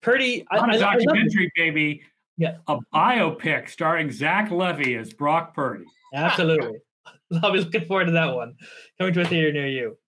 Purdy, 0.00 0.46
I, 0.50 0.56
not 0.56 0.70
I- 0.70 0.76
a 0.76 0.78
I 0.78 0.80
love 0.80 0.94
it. 1.00 1.04
documentary, 1.04 1.52
baby. 1.54 2.02
Yeah. 2.36 2.56
A 2.68 2.78
biopic 2.94 3.68
starring 3.68 4.10
Zach 4.10 4.50
Levi 4.50 4.94
as 4.94 5.12
Brock 5.12 5.54
Purdy. 5.54 5.84
Absolutely. 6.14 6.78
I'll 7.42 7.52
be 7.52 7.60
looking 7.60 7.86
forward 7.86 8.06
to 8.06 8.12
that 8.12 8.34
one 8.34 8.54
coming 8.98 9.14
to 9.14 9.22
a 9.22 9.24
theater 9.24 9.52
near 9.52 9.66
you. 9.66 9.98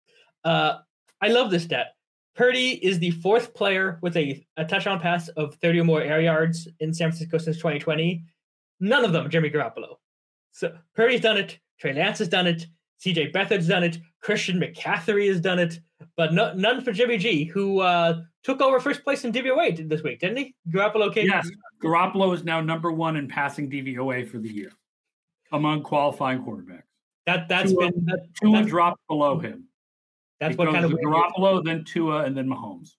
Uh, 0.45 0.79
I 1.20 1.29
love 1.29 1.51
this 1.51 1.64
stat. 1.64 1.89
Purdy 2.37 2.70
is 2.85 3.01
the 3.01 3.11
fourth 3.11 3.53
player 3.55 3.99
with 4.03 4.16
a, 4.16 4.47
a 4.57 4.64
touchdown 4.64 5.01
pass 5.01 5.29
of 5.29 5.57
30 5.57 5.81
or 5.81 5.85
more 5.85 6.03
air 6.03 6.20
yards 6.20 6.68
in 6.79 6.95
San 6.95 7.11
Francisco 7.11 7.39
since 7.39 7.57
2020. 7.57 8.22
None 8.81 9.05
of 9.05 9.12
them 9.12 9.29
Jimmy 9.29 9.51
Garoppolo. 9.51 9.97
So 10.53 10.76
Purdy's 10.95 11.20
done 11.20 11.37
it. 11.37 11.59
Trey 11.81 11.95
Lance 11.95 12.20
has 12.20 12.29
done 12.29 12.47
it. 12.47 12.66
CJ 13.05 13.33
Beathard's 13.33 13.68
done 13.68 13.85
it. 13.85 13.99
Christian 14.21 14.61
McCaffrey 14.61 15.29
has 15.29 15.41
done 15.41 15.59
it. 15.59 15.81
But 16.16 16.33
no, 16.33 16.53
none 16.55 16.83
for 16.83 16.93
Jimmy 16.93 17.19
G, 17.19 17.45
who 17.45 17.81
uh, 17.81 18.23
took 18.43 18.61
over 18.61 18.79
first 18.81 19.05
place 19.05 19.25
in 19.25 19.33
DVOA 19.33 19.89
this 19.89 20.03
week, 20.03 20.21
didn't 20.21 20.37
he? 20.37 20.55
Garoppolo 20.71 21.12
came. 21.12 21.27
Yes, 21.27 21.49
Garoppolo 21.83 22.35
is 22.35 22.45
now 22.45 22.61
number 22.61 22.93
one 22.93 23.16
in 23.16 23.29
passing 23.29 23.71
DVOA 23.71 24.29
for 24.29 24.39
the 24.39 24.49
year 24.49 24.71
among 25.53 25.83
qualifying 25.83 26.45
quarterbacks. 26.45 26.83
That, 27.27 27.49
that's 27.49 27.73
Tua- 27.73 27.91
been 27.91 28.05
that, 28.07 28.21
Tua 28.41 28.59
that's, 28.59 28.69
dropped 28.69 29.07
below 29.09 29.39
him. 29.39 29.64
that's 30.41 30.57
what 30.57 30.73
kind 30.73 30.85
of 30.85 30.93
Garoppolo, 30.93 31.64
then 31.64 31.85
Tua, 31.85 32.25
and 32.25 32.37
then 32.37 32.49
Mahomes. 32.49 32.91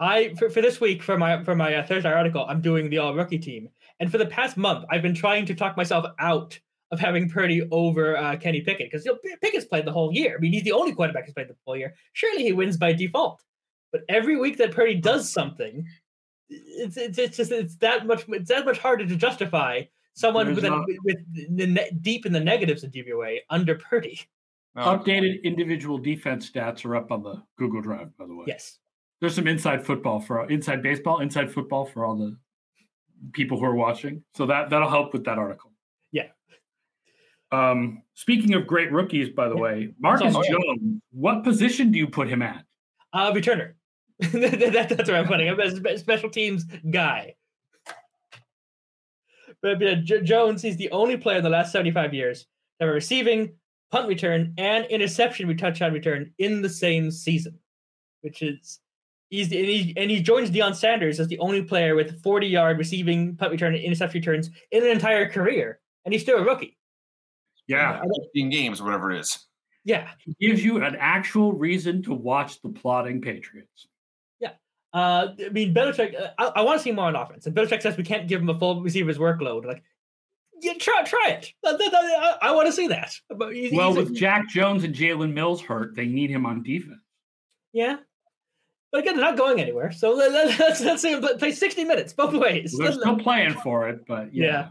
I 0.00 0.34
for, 0.38 0.48
for 0.48 0.62
this 0.62 0.80
week 0.80 1.02
for 1.02 1.18
my 1.18 1.42
for 1.42 1.56
my 1.56 1.74
uh, 1.74 1.86
Thursday 1.86 2.12
article, 2.12 2.46
I'm 2.48 2.60
doing 2.60 2.88
the 2.88 2.98
all 2.98 3.14
rookie 3.14 3.38
team, 3.38 3.68
and 3.98 4.10
for 4.10 4.18
the 4.18 4.26
past 4.26 4.56
month, 4.56 4.84
I've 4.90 5.02
been 5.02 5.14
trying 5.14 5.44
to 5.46 5.54
talk 5.54 5.76
myself 5.76 6.06
out 6.20 6.58
of 6.90 6.98
having 6.98 7.28
Purdy 7.28 7.66
over 7.70 8.16
uh, 8.16 8.36
Kenny 8.36 8.60
Pickett 8.60 8.90
because 8.90 9.04
you 9.04 9.12
know, 9.12 9.36
Pickett's 9.42 9.66
played 9.66 9.84
the 9.84 9.92
whole 9.92 10.12
year. 10.12 10.36
I 10.36 10.40
mean, 10.40 10.52
he's 10.52 10.62
the 10.62 10.72
only 10.72 10.94
quarterback 10.94 11.26
who's 11.26 11.34
played 11.34 11.48
the 11.48 11.56
whole 11.66 11.76
year. 11.76 11.94
Surely 12.14 12.42
he 12.44 12.52
wins 12.52 12.76
by 12.76 12.92
default. 12.92 13.42
But 13.92 14.02
every 14.08 14.36
week 14.36 14.58
that 14.58 14.72
Purdy 14.72 14.94
does 14.94 15.30
something, 15.30 15.86
it's 16.48 16.96
it's, 16.96 17.18
it's 17.18 17.36
just 17.36 17.52
it's 17.52 17.76
that 17.76 18.06
much 18.06 18.24
it's 18.28 18.48
that 18.48 18.64
much 18.64 18.78
harder 18.78 19.06
to 19.06 19.16
justify 19.16 19.82
someone 20.14 20.46
There's 20.46 20.56
with 20.56 20.64
a, 20.64 20.70
not- 20.70 20.86
with 21.04 21.16
the 21.56 21.66
ne- 21.66 21.90
deep 22.00 22.26
in 22.26 22.32
the 22.32 22.40
negatives 22.40 22.84
in 22.84 22.90
DVOA 22.90 23.38
under 23.50 23.76
Purdy. 23.76 24.20
No, 24.74 24.82
Updated 24.82 25.42
individual 25.44 25.98
defense 25.98 26.50
stats 26.50 26.84
are 26.84 26.94
up 26.96 27.10
on 27.10 27.22
the 27.22 27.42
Google 27.56 27.80
Drive, 27.80 28.16
by 28.16 28.26
the 28.26 28.34
way. 28.34 28.44
Yes. 28.46 28.78
There's 29.20 29.34
some 29.34 29.48
inside 29.48 29.84
football 29.84 30.20
for 30.20 30.48
inside 30.48 30.82
baseball, 30.82 31.20
inside 31.20 31.50
football 31.50 31.84
for 31.84 32.04
all 32.04 32.14
the 32.16 32.36
people 33.32 33.58
who 33.58 33.64
are 33.64 33.74
watching. 33.74 34.22
So 34.34 34.46
that 34.46 34.70
that'll 34.70 34.88
help 34.90 35.12
with 35.12 35.24
that 35.24 35.38
article. 35.38 35.72
Yeah. 36.12 36.28
Um, 37.50 38.02
speaking 38.14 38.54
of 38.54 38.66
great 38.66 38.92
rookies, 38.92 39.30
by 39.30 39.48
the 39.48 39.54
Yeah. 39.54 39.60
way, 39.62 39.94
Marcus 39.98 40.34
Oh, 40.34 40.42
yeah. 40.42 40.50
Jones, 40.50 41.00
what 41.12 41.44
position 41.44 41.90
do 41.90 41.98
you 41.98 42.06
put 42.06 42.28
him 42.28 42.42
at? 42.42 42.64
Uh, 43.12 43.32
returner. 43.32 43.74
that, 44.20 44.72
that- 44.72 44.88
that's 44.90 45.08
where 45.08 45.18
I'm 45.18 45.26
putting 45.26 45.46
him 45.46 45.58
as 45.60 45.74
a 45.78 45.98
special 45.98 46.28
teams 46.30 46.64
guy. 46.90 47.34
But, 49.62 49.78
J- 50.04 50.22
Jones, 50.22 50.62
he's 50.62 50.76
the 50.76 50.90
only 50.90 51.16
player 51.16 51.38
in 51.38 51.42
the 51.44 51.50
last 51.50 51.72
75 51.72 52.14
years 52.14 52.42
to 52.42 52.46
have 52.86 52.90
a 52.90 52.92
receiving, 52.92 53.54
punt 53.90 54.06
return, 54.08 54.54
and 54.58 54.84
interception 54.86 55.54
touchdown 55.56 55.92
return 55.92 56.32
in 56.38 56.62
the 56.62 56.68
same 56.68 57.10
season, 57.10 57.58
which 58.20 58.42
is 58.42 58.78
he's 59.30 59.46
and 59.50 59.64
he, 59.66 59.94
and 59.96 60.10
he 60.10 60.22
joins 60.22 60.50
Deion 60.50 60.76
Sanders 60.76 61.18
as 61.18 61.26
the 61.28 61.38
only 61.40 61.62
player 61.62 61.96
with 61.96 62.22
40 62.22 62.46
yard 62.46 62.78
receiving, 62.78 63.36
punt 63.36 63.50
return, 63.50 63.74
and 63.74 63.82
interception 63.82 64.20
returns 64.20 64.50
in 64.70 64.84
an 64.84 64.90
entire 64.90 65.28
career, 65.28 65.80
and 66.04 66.12
he's 66.14 66.22
still 66.22 66.38
a 66.38 66.44
rookie. 66.44 66.77
Yeah, 67.68 68.00
15 68.24 68.50
games, 68.50 68.80
or 68.80 68.84
whatever 68.84 69.12
it 69.12 69.20
is. 69.20 69.46
Yeah. 69.84 70.08
he 70.24 70.48
gives 70.48 70.64
you 70.64 70.82
an 70.82 70.96
actual 70.98 71.52
reason 71.52 72.02
to 72.02 72.12
watch 72.14 72.60
the 72.62 72.68
plotting 72.70 73.20
Patriots. 73.22 73.86
Yeah, 74.40 74.52
uh, 74.92 75.28
I 75.44 75.48
mean, 75.50 75.72
Belichick. 75.74 76.20
Uh, 76.20 76.30
I, 76.38 76.46
I 76.56 76.62
want 76.62 76.78
to 76.78 76.82
see 76.82 76.92
more 76.92 77.06
on 77.06 77.16
offense, 77.16 77.46
and 77.46 77.54
Belichick 77.54 77.80
says 77.82 77.96
we 77.96 78.04
can't 78.04 78.26
give 78.28 78.40
him 78.40 78.48
a 78.48 78.58
full 78.58 78.82
receiver's 78.82 79.18
workload. 79.18 79.64
Like, 79.64 79.82
yeah, 80.60 80.74
try 80.78 81.02
try 81.04 81.26
it. 81.28 81.52
Th- 81.64 81.78
th- 81.78 81.92
I, 82.42 82.50
want 82.52 82.66
to 82.66 82.72
see 82.72 82.88
that. 82.88 83.14
But 83.30 83.54
he's- 83.54 83.72
Well, 83.72 83.94
he's 83.94 84.08
with 84.10 84.14
Jack 84.16 84.48
Jones 84.48 84.82
and 84.84 84.94
Jalen 84.94 85.32
Mills 85.32 85.60
hurt, 85.62 85.94
they 85.94 86.06
need 86.06 86.30
him 86.30 86.44
on 86.46 86.62
defense. 86.62 86.98
yeah, 87.72 87.96
but 88.90 89.00
again, 89.02 89.16
they're 89.16 89.24
not 89.24 89.36
going 89.36 89.60
anywhere. 89.60 89.92
So 89.92 90.12
let, 90.14 90.32
let, 90.32 90.58
let's 90.58 90.80
let's 90.80 91.00
see 91.02 91.12
him 91.12 91.20
play- 91.20 91.36
play 91.38 91.52
sixty 91.52 91.84
minutes 91.84 92.12
both 92.12 92.34
ways. 92.34 92.74
They're 92.76 92.92
still 92.92 93.18
playing 93.18 93.54
for 93.54 93.88
it, 93.88 94.06
but 94.06 94.34
yeah. 94.34 94.44
Yeah. 94.46 94.68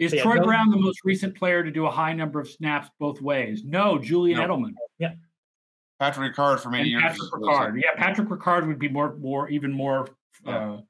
Is 0.00 0.12
Yeah, 0.14 0.22
Troy 0.22 0.36
no- 0.36 0.44
Brown 0.44 0.70
the 0.70 0.78
most 0.78 1.04
recent 1.04 1.36
player 1.36 1.62
to 1.62 1.70
do 1.70 1.86
a 1.86 1.90
high 1.90 2.12
number 2.14 2.40
of 2.40 2.48
snaps 2.48 2.88
both 2.98 3.20
ways? 3.20 3.62
No, 3.64 3.98
Julian 3.98 4.38
No. 4.38 4.46
Edelman 4.48 4.72
Yeah. 4.98 5.12
Patrick 6.00 6.34
Ricard 6.34 6.58
for 6.60 6.70
many 6.70 6.92
and 6.94 7.02
years. 7.02 7.12
Patrick 7.12 7.30
Ricard. 7.32 7.80
Yeah, 7.82 7.90
Patrick 7.96 8.28
Ricard 8.28 8.66
would 8.66 8.78
be 8.78 8.88
more, 8.88 9.14
more, 9.16 9.48
even 9.50 9.70
more. 9.70 10.08
Yeah. 10.44 10.72
Uh, 10.72 10.80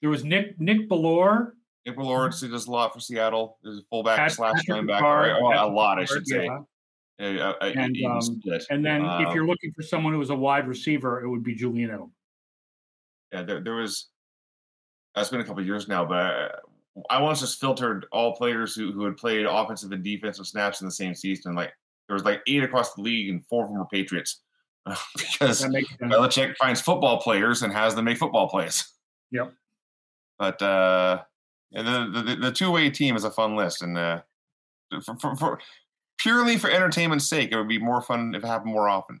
there 0.00 0.08
was 0.10 0.24
Nick 0.24 0.58
Nick 0.58 0.88
Bellore. 0.88 1.52
Nick 1.84 1.98
Lord 1.98 2.32
does 2.32 2.66
a 2.66 2.70
lot 2.70 2.94
for 2.94 3.00
Seattle. 3.00 3.58
Is 3.62 3.80
a 3.80 3.82
fullback 3.90 4.16
Pat- 4.16 4.32
slash 4.32 4.54
Patrick 4.66 4.86
linebacker. 4.86 5.00
Ricard, 5.00 5.32
right? 5.34 5.42
Oh, 5.42 5.46
a 5.48 5.52
Patrick 5.52 5.74
lot, 5.74 5.98
I 5.98 6.04
should 6.06 6.26
say. 6.26 6.44
yeah. 6.46 6.58
Uh, 7.20 7.24
uh, 7.24 7.54
uh, 7.60 7.72
And, 7.76 7.96
um. 8.06 8.40
And 8.70 8.84
then 8.84 9.04
Uh, 9.04 9.20
if 9.28 9.34
you're 9.34 9.46
looking 9.46 9.72
for 9.74 9.82
someone 9.82 10.14
who 10.14 10.18
was 10.18 10.30
a 10.30 10.34
wide 10.34 10.66
receiver, 10.66 11.22
it 11.22 11.28
would 11.28 11.42
be 11.44 11.54
Julian 11.54 11.90
Edelman. 11.90 12.10
yeah, 13.32 13.42
there, 13.42 13.60
there 13.60 13.74
was. 13.74 14.08
That's 15.14 15.28
been 15.28 15.40
a 15.40 15.44
couple 15.44 15.60
of 15.60 15.66
years 15.66 15.86
now, 15.86 16.04
but 16.06 16.16
I, 16.16 16.50
I 17.10 17.20
once 17.20 17.40
just 17.40 17.60
filtered 17.60 18.06
all 18.12 18.36
players 18.36 18.74
who, 18.74 18.92
who 18.92 19.04
had 19.04 19.16
played 19.16 19.46
offensive 19.46 19.92
and 19.92 20.04
defensive 20.04 20.46
snaps 20.46 20.80
in 20.80 20.86
the 20.86 20.92
same 20.92 21.14
season. 21.14 21.54
Like 21.54 21.72
there 22.08 22.14
was 22.14 22.24
like 22.24 22.40
eight 22.46 22.62
across 22.62 22.94
the 22.94 23.02
league, 23.02 23.28
and 23.28 23.44
four 23.46 23.64
of 23.64 23.70
them 23.70 23.78
were 23.78 23.86
Patriots, 23.86 24.40
because. 25.16 25.62
Belichick 26.02 26.56
finds 26.56 26.80
football 26.80 27.20
players 27.20 27.62
and 27.62 27.72
has 27.72 27.94
them 27.94 28.04
make 28.04 28.18
football 28.18 28.48
plays. 28.48 28.92
Yep. 29.32 29.52
But 30.38 30.62
uh, 30.62 31.22
and 31.72 31.86
the 31.86 32.22
the, 32.22 32.36
the 32.36 32.52
two 32.52 32.70
way 32.70 32.90
team 32.90 33.16
is 33.16 33.24
a 33.24 33.30
fun 33.30 33.56
list, 33.56 33.82
and 33.82 33.96
uh, 33.96 34.20
for, 35.02 35.16
for, 35.18 35.36
for 35.36 35.60
purely 36.18 36.56
for 36.56 36.70
entertainment's 36.70 37.28
sake, 37.28 37.50
it 37.52 37.56
would 37.56 37.68
be 37.68 37.78
more 37.78 38.00
fun 38.00 38.34
if 38.34 38.42
it 38.42 38.46
happened 38.46 38.72
more 38.72 38.88
often. 38.88 39.20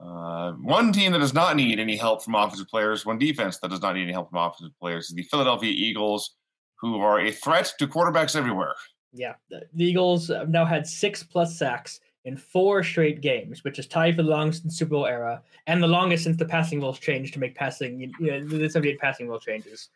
Uh, 0.00 0.52
one 0.52 0.92
team 0.92 1.12
that 1.12 1.18
does 1.20 1.32
not 1.32 1.56
need 1.56 1.80
any 1.80 1.96
help 1.96 2.22
from 2.22 2.34
offensive 2.34 2.68
players, 2.68 3.06
one 3.06 3.18
defense 3.18 3.58
that 3.58 3.70
does 3.70 3.80
not 3.80 3.94
need 3.94 4.02
any 4.02 4.12
help 4.12 4.28
from 4.30 4.38
offensive 4.38 4.78
players, 4.78 5.08
is 5.08 5.14
the 5.14 5.22
Philadelphia 5.22 5.70
Eagles, 5.70 6.36
who 6.80 7.00
are 7.00 7.20
a 7.20 7.32
threat 7.32 7.72
to 7.78 7.86
quarterbacks 7.86 8.36
everywhere. 8.36 8.74
Yeah, 9.12 9.34
the, 9.50 9.62
Eagles 9.76 10.28
have 10.28 10.50
now 10.50 10.64
had 10.64 10.86
six 10.86 11.22
plus 11.22 11.58
sacks 11.58 12.00
in 12.24 12.36
four 12.36 12.82
straight 12.82 13.20
games, 13.20 13.64
which 13.64 13.78
is 13.78 13.86
tied 13.86 14.16
for 14.16 14.22
the 14.22 14.28
longest 14.28 14.64
in 14.64 14.68
the 14.68 14.74
Super 14.74 14.90
Bowl 14.90 15.06
era 15.06 15.42
and 15.66 15.82
the 15.82 15.86
longest 15.86 16.24
since 16.24 16.36
the 16.36 16.44
passing 16.44 16.80
rules 16.80 16.98
changed 16.98 17.32
to 17.34 17.40
make 17.40 17.54
passing, 17.54 18.00
you 18.00 18.12
know, 18.20 18.44
the 18.44 18.68
78 18.68 18.98
passing 18.98 19.28
rule 19.28 19.38
changes. 19.38 19.88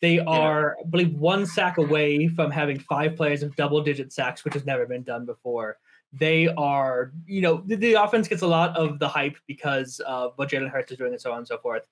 They 0.00 0.20
are, 0.20 0.76
I 0.78 0.88
believe, 0.88 1.14
one 1.14 1.44
sack 1.44 1.78
away 1.78 2.28
from 2.28 2.50
having 2.50 2.78
five 2.78 3.16
players 3.16 3.42
of 3.42 3.56
double 3.56 3.82
digit 3.82 4.12
sacks, 4.12 4.44
which 4.44 4.54
has 4.54 4.64
never 4.64 4.86
been 4.86 5.02
done 5.02 5.26
before. 5.26 5.78
They 6.12 6.48
are, 6.48 7.12
you 7.26 7.40
know, 7.40 7.62
the, 7.66 7.74
the 7.74 7.94
offense 7.94 8.28
gets 8.28 8.42
a 8.42 8.46
lot 8.46 8.76
of 8.76 8.98
the 8.98 9.08
hype 9.08 9.36
because 9.46 10.00
of 10.00 10.34
what 10.36 10.50
Jalen 10.50 10.70
Hurts 10.70 10.92
is 10.92 10.98
doing 10.98 11.12
and 11.12 11.20
so 11.20 11.32
on 11.32 11.38
and 11.38 11.48
so 11.48 11.58
forth. 11.58 11.86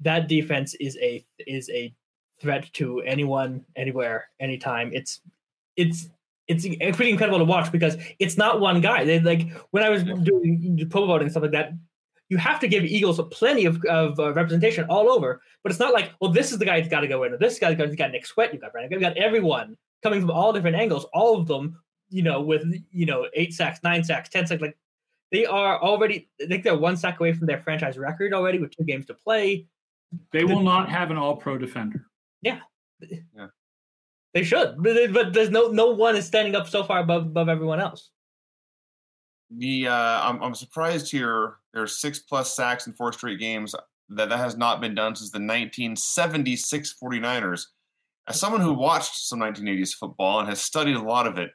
That 0.00 0.28
defense 0.28 0.74
is 0.80 0.96
a 1.02 1.24
is 1.46 1.68
a 1.70 1.94
threat 2.40 2.70
to 2.74 3.00
anyone, 3.00 3.64
anywhere, 3.76 4.28
anytime. 4.40 4.90
It's 4.92 5.20
it's 5.76 6.08
it's 6.48 6.66
pretty 6.96 7.10
incredible 7.10 7.38
to 7.38 7.44
watch 7.44 7.70
because 7.70 7.96
it's 8.18 8.36
not 8.36 8.60
one 8.60 8.80
guy. 8.80 9.04
They 9.04 9.20
like 9.20 9.52
when 9.70 9.82
I 9.82 9.88
was 9.88 10.02
doing 10.02 10.86
pro 10.90 11.06
voting 11.06 11.26
and 11.26 11.30
stuff 11.30 11.42
like 11.42 11.52
that. 11.52 11.72
You 12.28 12.36
have 12.36 12.60
to 12.60 12.68
give 12.68 12.84
Eagles 12.84 13.20
plenty 13.32 13.64
of, 13.64 13.84
of 13.86 14.20
uh, 14.20 14.32
representation 14.32 14.86
all 14.88 15.10
over, 15.10 15.40
but 15.64 15.72
it's 15.72 15.80
not 15.80 15.92
like, 15.92 16.12
well, 16.20 16.30
this 16.30 16.52
is 16.52 16.58
the 16.58 16.64
guy 16.64 16.80
who's 16.80 16.88
got 16.88 17.00
to 17.00 17.08
go 17.08 17.24
in, 17.24 17.32
or 17.32 17.38
this 17.38 17.58
guy's 17.58 17.76
got, 17.76 17.96
got 17.96 18.12
Nick 18.12 18.24
Sweat, 18.24 18.54
you 18.54 18.60
got 18.60 18.70
Brandon, 18.70 18.92
you 18.92 19.00
got 19.00 19.16
everyone 19.16 19.76
coming 20.00 20.20
from 20.20 20.30
all 20.30 20.52
different 20.52 20.76
angles, 20.76 21.06
all 21.12 21.40
of 21.40 21.48
them, 21.48 21.76
you 22.08 22.22
know, 22.22 22.40
with 22.40 22.62
you 22.92 23.04
know 23.04 23.26
eight 23.34 23.52
sacks, 23.52 23.80
nine 23.82 24.04
sacks, 24.04 24.28
ten 24.28 24.46
sacks, 24.46 24.62
like 24.62 24.76
they 25.32 25.46
are 25.46 25.80
already. 25.80 26.28
I 26.40 26.46
think 26.46 26.64
they're 26.64 26.76
one 26.76 26.96
sack 26.96 27.18
away 27.18 27.32
from 27.32 27.46
their 27.46 27.60
franchise 27.62 27.98
record 27.98 28.32
already 28.32 28.58
with 28.58 28.76
two 28.76 28.84
games 28.84 29.06
to 29.06 29.14
play. 29.14 29.66
They 30.32 30.44
will 30.44 30.60
not 30.60 30.88
have 30.88 31.10
an 31.10 31.16
All 31.16 31.36
Pro 31.36 31.58
defender. 31.58 32.06
They 34.32 34.44
should, 34.44 34.76
but, 34.78 35.12
but 35.12 35.32
there's 35.32 35.50
no 35.50 35.68
no 35.68 35.90
one 35.90 36.14
is 36.14 36.26
standing 36.26 36.54
up 36.54 36.68
so 36.68 36.84
far 36.84 37.00
above 37.00 37.26
above 37.26 37.48
everyone 37.48 37.80
else. 37.80 38.10
The 39.56 39.88
uh, 39.88 40.20
I'm, 40.22 40.42
I'm 40.42 40.54
surprised 40.54 41.10
here. 41.10 41.56
There's 41.74 42.00
six 42.00 42.20
plus 42.20 42.54
sacks 42.54 42.86
in 42.86 42.92
four 42.92 43.12
straight 43.12 43.40
games. 43.40 43.74
That 44.10 44.28
that 44.28 44.38
has 44.38 44.56
not 44.56 44.80
been 44.80 44.94
done 44.94 45.16
since 45.16 45.30
the 45.30 45.38
1976 45.38 46.94
49ers. 47.02 47.66
As 48.28 48.38
someone 48.38 48.60
who 48.60 48.74
watched 48.74 49.16
some 49.16 49.40
1980s 49.40 49.94
football 49.94 50.40
and 50.40 50.48
has 50.48 50.60
studied 50.60 50.96
a 50.96 51.02
lot 51.02 51.26
of 51.26 51.38
it, 51.38 51.50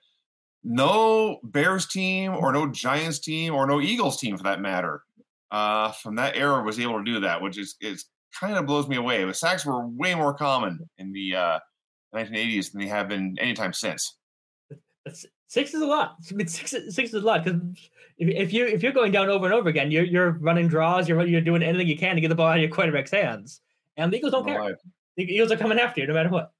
no 0.63 1.39
Bears 1.43 1.85
team 1.85 2.33
or 2.33 2.51
no 2.51 2.67
Giants 2.67 3.19
team 3.19 3.53
or 3.53 3.65
no 3.65 3.79
Eagles 3.79 4.19
team 4.19 4.35
for 4.35 4.43
that 4.43 4.61
matter 4.61 5.03
uh, 5.51 5.91
from 5.91 6.15
that 6.15 6.35
era 6.35 6.63
was 6.63 6.79
able 6.79 6.97
to 6.97 7.03
do 7.03 7.21
that, 7.21 7.41
which 7.41 7.57
is 7.57 7.75
is 7.79 8.05
kind 8.39 8.55
of 8.55 8.65
blows 8.65 8.87
me 8.87 8.97
away. 8.97 9.23
The 9.23 9.33
sacks 9.33 9.65
were 9.65 9.87
way 9.87 10.15
more 10.15 10.33
common 10.33 10.89
in 10.97 11.11
the 11.11 11.35
uh, 11.35 11.59
1980s 12.15 12.71
than 12.71 12.81
they 12.81 12.87
have 12.87 13.07
been 13.07 13.37
anytime 13.39 13.73
since. 13.73 14.17
Six 15.47 15.73
is 15.73 15.81
a 15.81 15.85
lot. 15.85 16.15
I 16.31 16.33
mean, 16.33 16.47
six, 16.47 16.71
six 16.71 16.97
is 16.97 17.13
a 17.13 17.19
lot 17.25 17.43
because 17.43 17.61
if, 18.17 18.29
if 18.29 18.53
you 18.53 18.65
if 18.65 18.81
you're 18.81 18.91
going 18.91 19.11
down 19.11 19.29
over 19.29 19.45
and 19.45 19.53
over 19.53 19.69
again, 19.69 19.91
you're 19.91 20.03
you're 20.03 20.31
running 20.31 20.67
draws, 20.67 21.07
you're 21.07 21.25
you're 21.25 21.41
doing 21.41 21.61
anything 21.61 21.87
you 21.87 21.97
can 21.97 22.15
to 22.15 22.21
get 22.21 22.29
the 22.29 22.35
ball 22.35 22.47
out 22.47 22.57
of 22.57 22.61
your 22.61 22.71
quarterback's 22.71 23.11
hands, 23.11 23.61
and 23.97 24.11
the 24.11 24.17
Eagles 24.17 24.31
don't 24.31 24.45
care. 24.45 24.77
The 25.15 25.23
Eagles 25.23 25.51
are 25.51 25.57
coming 25.57 25.79
after 25.79 26.01
you 26.01 26.07
no 26.07 26.13
matter 26.13 26.29
what. 26.29 26.51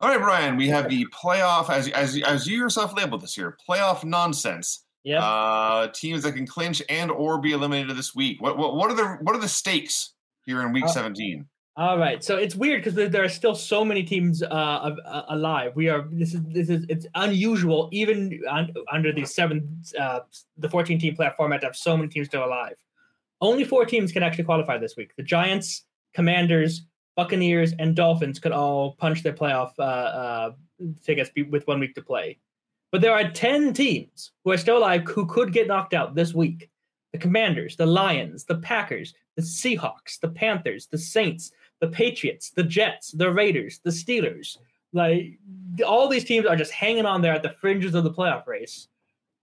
All 0.00 0.10
right, 0.10 0.20
Bryan, 0.20 0.56
we 0.56 0.68
have 0.68 0.88
the 0.88 1.06
playoff, 1.06 1.70
as, 1.70 1.88
as, 1.88 2.22
as 2.22 2.46
you 2.46 2.56
yourself 2.56 2.96
labeled 2.96 3.20
this 3.20 3.36
year, 3.36 3.56
playoff 3.68 4.04
nonsense. 4.04 4.84
Yeah. 5.08 5.24
Uh, 5.24 5.88
teams 5.88 6.22
that 6.24 6.32
can 6.32 6.46
clinch 6.46 6.82
and 6.90 7.10
or 7.10 7.38
be 7.38 7.52
eliminated 7.52 7.96
this 7.96 8.14
week. 8.14 8.42
What, 8.42 8.58
what, 8.58 8.76
what 8.76 8.90
are 8.90 8.94
the 8.94 9.06
what 9.22 9.34
are 9.34 9.40
the 9.40 9.48
stakes 9.48 10.12
here 10.44 10.60
in 10.62 10.72
week 10.72 10.84
Uh, 10.84 10.88
17? 10.88 11.46
All 11.78 11.96
right, 11.96 12.24
so 12.24 12.36
it's 12.36 12.56
weird 12.56 12.80
because 12.80 12.94
there, 12.94 13.08
there 13.08 13.22
are 13.22 13.28
still 13.28 13.54
so 13.54 13.84
many 13.84 14.02
teams 14.02 14.42
uh, 14.42 14.46
uh, 14.46 15.22
alive. 15.28 15.76
We 15.76 15.88
are 15.88 16.08
this 16.10 16.34
is 16.34 16.42
this 16.48 16.68
is 16.68 16.84
it's 16.88 17.06
unusual 17.14 17.88
even 17.92 18.40
un, 18.50 18.74
under 18.92 19.12
the 19.12 19.24
seven 19.24 19.80
uh, 19.98 20.20
the 20.56 20.68
fourteen 20.68 20.98
team 20.98 21.16
playoff 21.16 21.36
format 21.36 21.60
to 21.60 21.68
have 21.68 21.76
so 21.76 21.96
many 21.96 22.08
teams 22.08 22.26
still 22.26 22.44
alive. 22.44 22.74
Only 23.40 23.62
four 23.62 23.86
teams 23.86 24.10
can 24.10 24.24
actually 24.24 24.44
qualify 24.44 24.76
this 24.76 24.96
week. 24.96 25.14
The 25.16 25.22
Giants, 25.22 25.84
Commanders, 26.14 26.84
Buccaneers, 27.14 27.72
and 27.78 27.94
Dolphins 27.94 28.40
could 28.40 28.52
all 28.52 28.96
punch 28.98 29.22
their 29.22 29.32
playoff 29.32 29.70
uh, 29.78 29.82
uh, 29.82 30.50
tickets 31.04 31.30
with 31.48 31.64
one 31.68 31.78
week 31.78 31.94
to 31.94 32.02
play. 32.02 32.38
But 32.90 33.00
there 33.00 33.12
are 33.12 33.30
ten 33.30 33.72
teams 33.72 34.32
who 34.44 34.52
are 34.52 34.56
still 34.56 34.78
alive 34.78 35.06
who 35.06 35.26
could 35.26 35.52
get 35.52 35.66
knocked 35.66 35.94
out 35.94 36.14
this 36.14 36.34
week. 36.34 36.70
The 37.12 37.18
Commanders, 37.18 37.76
the 37.76 37.86
Lions, 37.86 38.44
the 38.44 38.58
Packers, 38.58 39.14
the 39.36 39.42
Seahawks, 39.42 40.20
the 40.20 40.28
Panthers, 40.28 40.86
the 40.86 40.98
Saints, 40.98 41.52
the 41.80 41.88
Patriots, 41.88 42.50
the 42.50 42.62
Jets, 42.62 43.12
the 43.12 43.30
Raiders, 43.32 43.80
the 43.82 43.90
Steelers. 43.90 44.58
Like 44.92 45.38
all 45.86 46.08
these 46.08 46.24
teams 46.24 46.46
are 46.46 46.56
just 46.56 46.72
hanging 46.72 47.06
on 47.06 47.22
there 47.22 47.32
at 47.32 47.42
the 47.42 47.54
fringes 47.60 47.94
of 47.94 48.04
the 48.04 48.10
playoff 48.10 48.46
race. 48.46 48.88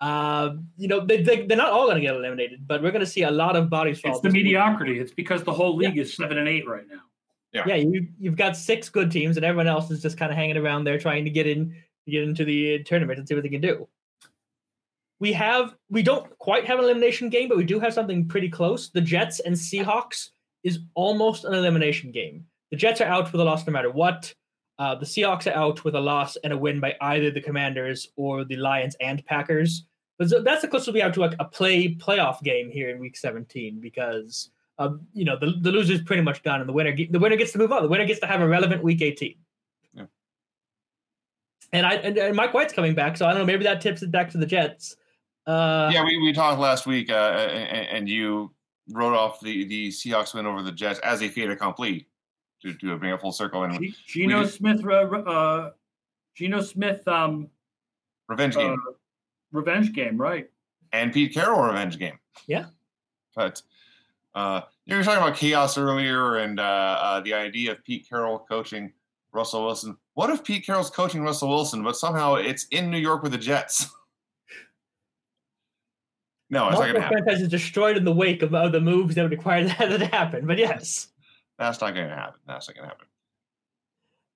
Uh, 0.01 0.55
you 0.77 0.87
know, 0.87 0.99
they, 0.99 1.23
they, 1.23 1.45
they're 1.45 1.57
not 1.57 1.71
all 1.71 1.85
going 1.85 1.95
to 1.95 2.01
get 2.01 2.15
eliminated, 2.15 2.67
but 2.67 2.83
we're 2.83 2.91
going 2.91 3.05
to 3.05 3.09
see 3.09 3.23
a 3.23 3.31
lot 3.31 3.55
of 3.55 3.69
bodies 3.69 3.99
fall. 3.99 4.11
It's 4.11 4.21
the 4.21 4.27
this 4.27 4.33
week. 4.33 4.43
mediocrity. 4.43 4.99
It's 4.99 5.13
because 5.13 5.43
the 5.43 5.53
whole 5.53 5.75
league 5.75 5.97
is 5.97 6.15
seven 6.15 6.37
and 6.37 6.47
eight 6.47 6.67
right 6.67 6.83
now. 6.91 7.01
Yeah, 7.65 7.75
you, 7.75 8.07
you've 8.19 8.35
got 8.35 8.57
six 8.57 8.89
good 8.89 9.09
teams, 9.09 9.37
and 9.37 9.45
everyone 9.45 9.67
else 9.67 9.89
is 9.89 10.01
just 10.01 10.17
kind 10.17 10.29
of 10.29 10.37
hanging 10.37 10.57
around 10.57 10.83
there 10.83 10.99
trying 10.99 11.23
to 11.23 11.31
get 11.31 11.47
in, 11.47 11.73
get 12.11 12.23
into 12.23 12.45
the 12.45 12.83
tournament 12.83 13.19
and 13.19 13.27
see 13.27 13.35
what 13.35 13.43
they 13.43 13.49
can 13.49 13.61
do. 13.61 13.87
We 15.19 15.31
have, 15.33 15.75
we 15.89 16.03
don't 16.03 16.37
quite 16.39 16.65
have 16.65 16.79
an 16.79 16.85
elimination 16.85 17.29
game, 17.29 17.47
but 17.47 17.57
we 17.57 17.63
do 17.63 17.79
have 17.79 17.93
something 17.93 18.27
pretty 18.27 18.49
close. 18.49 18.89
The 18.89 19.01
Jets 19.01 19.39
and 19.39 19.55
Seahawks 19.55 20.29
is 20.63 20.79
almost 20.93 21.45
an 21.45 21.53
elimination 21.53 22.11
game. 22.11 22.45
The 22.71 22.77
Jets 22.77 22.99
are 22.99 23.05
out 23.05 23.31
with 23.31 23.39
a 23.39 23.43
loss 23.43 23.65
no 23.65 23.71
matter 23.71 23.91
what. 23.91 24.33
Uh, 24.77 24.95
the 24.95 25.05
Seahawks 25.05 25.49
are 25.49 25.55
out 25.55 25.85
with 25.85 25.95
a 25.95 25.99
loss 25.99 26.35
and 26.37 26.51
a 26.51 26.57
win 26.57 26.81
by 26.81 26.95
either 26.99 27.31
the 27.31 27.41
Commanders 27.41 28.09
or 28.17 28.43
the 28.43 28.57
Lions 28.57 28.95
and 28.99 29.25
Packers. 29.25 29.85
But 30.17 30.29
so 30.29 30.41
that's 30.41 30.61
the 30.61 30.67
closest 30.67 30.93
we 30.93 30.99
have 30.99 31.13
to 31.13 31.21
like 31.21 31.35
a 31.39 31.45
play 31.45 31.95
playoff 31.95 32.41
game 32.41 32.69
here 32.69 32.89
in 32.89 32.99
Week 32.99 33.15
17 33.15 33.79
because 33.79 34.49
um, 34.77 35.01
you 35.13 35.25
know 35.25 35.37
the, 35.39 35.53
the 35.61 35.71
loser's 35.71 36.01
pretty 36.01 36.21
much 36.21 36.43
done, 36.43 36.59
and 36.59 36.67
the 36.67 36.73
winner 36.73 36.95
the 36.95 37.19
winner 37.19 37.35
gets 37.35 37.51
to 37.53 37.57
move 37.57 37.71
on. 37.71 37.83
The 37.83 37.89
winner 37.89 38.05
gets 38.05 38.19
to 38.21 38.27
have 38.27 38.41
a 38.41 38.47
relevant 38.47 38.83
Week 38.83 39.01
18. 39.01 39.35
Yeah. 41.75 41.77
And 41.77 41.85
I 41.85 41.93
and, 41.95 42.17
and 42.17 42.35
Mike 42.35 42.53
White's 42.53 42.73
coming 42.73 42.95
back, 42.95 43.17
so 43.17 43.25
I 43.25 43.29
don't 43.31 43.39
know. 43.39 43.45
Maybe 43.45 43.63
that 43.65 43.81
tips 43.81 44.01
it 44.01 44.11
back 44.11 44.29
to 44.31 44.37
the 44.37 44.45
Jets. 44.45 44.95
Uh, 45.45 45.89
yeah, 45.93 46.03
we, 46.03 46.17
we 46.21 46.33
talked 46.33 46.59
last 46.59 46.87
week, 46.87 47.11
uh, 47.11 47.13
and, 47.13 47.87
and 47.87 48.09
you 48.09 48.51
wrote 48.91 49.13
off 49.15 49.39
the, 49.41 49.65
the 49.65 49.89
Seahawks 49.89 50.33
win 50.33 50.45
over 50.45 50.61
the 50.63 50.71
Jets 50.71 50.99
as 50.99 51.21
a 51.21 51.29
fait 51.29 51.49
accompli 51.49 52.07
to, 52.61 52.73
to 52.73 52.97
bring 52.97 53.13
it 53.13 53.21
full 53.21 53.31
circle. 53.31 53.63
And 53.63 53.79
G- 53.79 53.95
Geno 54.07 54.41
we- 54.41 54.47
Smith, 54.47 54.83
uh, 54.85 54.91
uh, 54.91 55.71
Geno 56.35 56.61
Smith, 56.61 57.07
um, 57.07 57.49
revenge 58.27 58.55
uh, 58.55 58.59
game. 58.59 58.81
revenge 59.51 59.93
game, 59.93 60.17
right? 60.17 60.49
and 60.93 61.11
Pete 61.11 61.33
Carroll 61.33 61.61
revenge 61.61 61.99
game. 61.99 62.17
Yeah. 62.47 62.65
But 63.35 63.61
uh, 64.33 64.61
you 64.85 64.95
were 64.95 65.03
talking 65.03 65.21
about 65.21 65.35
chaos 65.35 65.77
earlier 65.77 66.37
and 66.37 66.59
uh, 66.59 66.63
uh, 66.63 67.19
the 67.19 67.33
idea 67.33 67.73
of 67.73 67.83
Pete 67.83 68.07
Carroll 68.07 68.39
coaching 68.39 68.93
Russell 69.35 69.65
Wilson. 69.65 69.97
What 70.13 70.29
if 70.29 70.43
Pete 70.43 70.65
Carroll's 70.65 70.89
coaching 70.89 71.21
Russell 71.21 71.49
Wilson, 71.49 71.83
but 71.83 71.95
somehow 71.95 72.35
it's 72.35 72.65
in 72.71 72.89
New 72.89 72.97
York 72.97 73.21
with 73.21 73.33
the 73.33 73.37
Jets? 73.37 73.85
no, 76.49 76.69
it's 76.69 76.79
not 76.79 76.83
going 76.83 76.95
to 76.95 77.01
happen. 77.01 77.23
franchises 77.23 77.49
destroyed 77.49 77.97
in 77.97 78.05
the 78.05 78.13
wake 78.13 78.41
of, 78.41 78.55
of 78.55 78.71
the 78.71 78.81
moves 78.81 79.15
that 79.15 79.23
would 79.23 79.31
require 79.31 79.63
that 79.65 79.77
to 79.77 80.05
happen. 80.07 80.47
But 80.47 80.57
yes. 80.57 81.09
That's 81.59 81.81
not 81.81 81.93
going 81.93 82.09
to 82.09 82.15
happen. 82.15 82.39
That's 82.47 82.67
not 82.67 82.75
going 82.75 82.89
to 82.89 82.89
happen. 82.89 83.07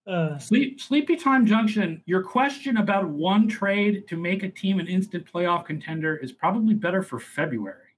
Uh, 0.07 0.39
Sleep, 0.39 0.81
Sleepy 0.81 1.15
Time 1.15 1.45
Junction, 1.45 2.01
your 2.05 2.23
question 2.23 2.77
about 2.77 3.07
one 3.07 3.47
trade 3.47 4.07
to 4.07 4.17
make 4.17 4.43
a 4.43 4.49
team 4.49 4.79
an 4.79 4.87
instant 4.87 5.31
playoff 5.31 5.65
contender 5.65 6.17
is 6.17 6.31
probably 6.31 6.73
better 6.73 7.03
for 7.03 7.19
February. 7.19 7.89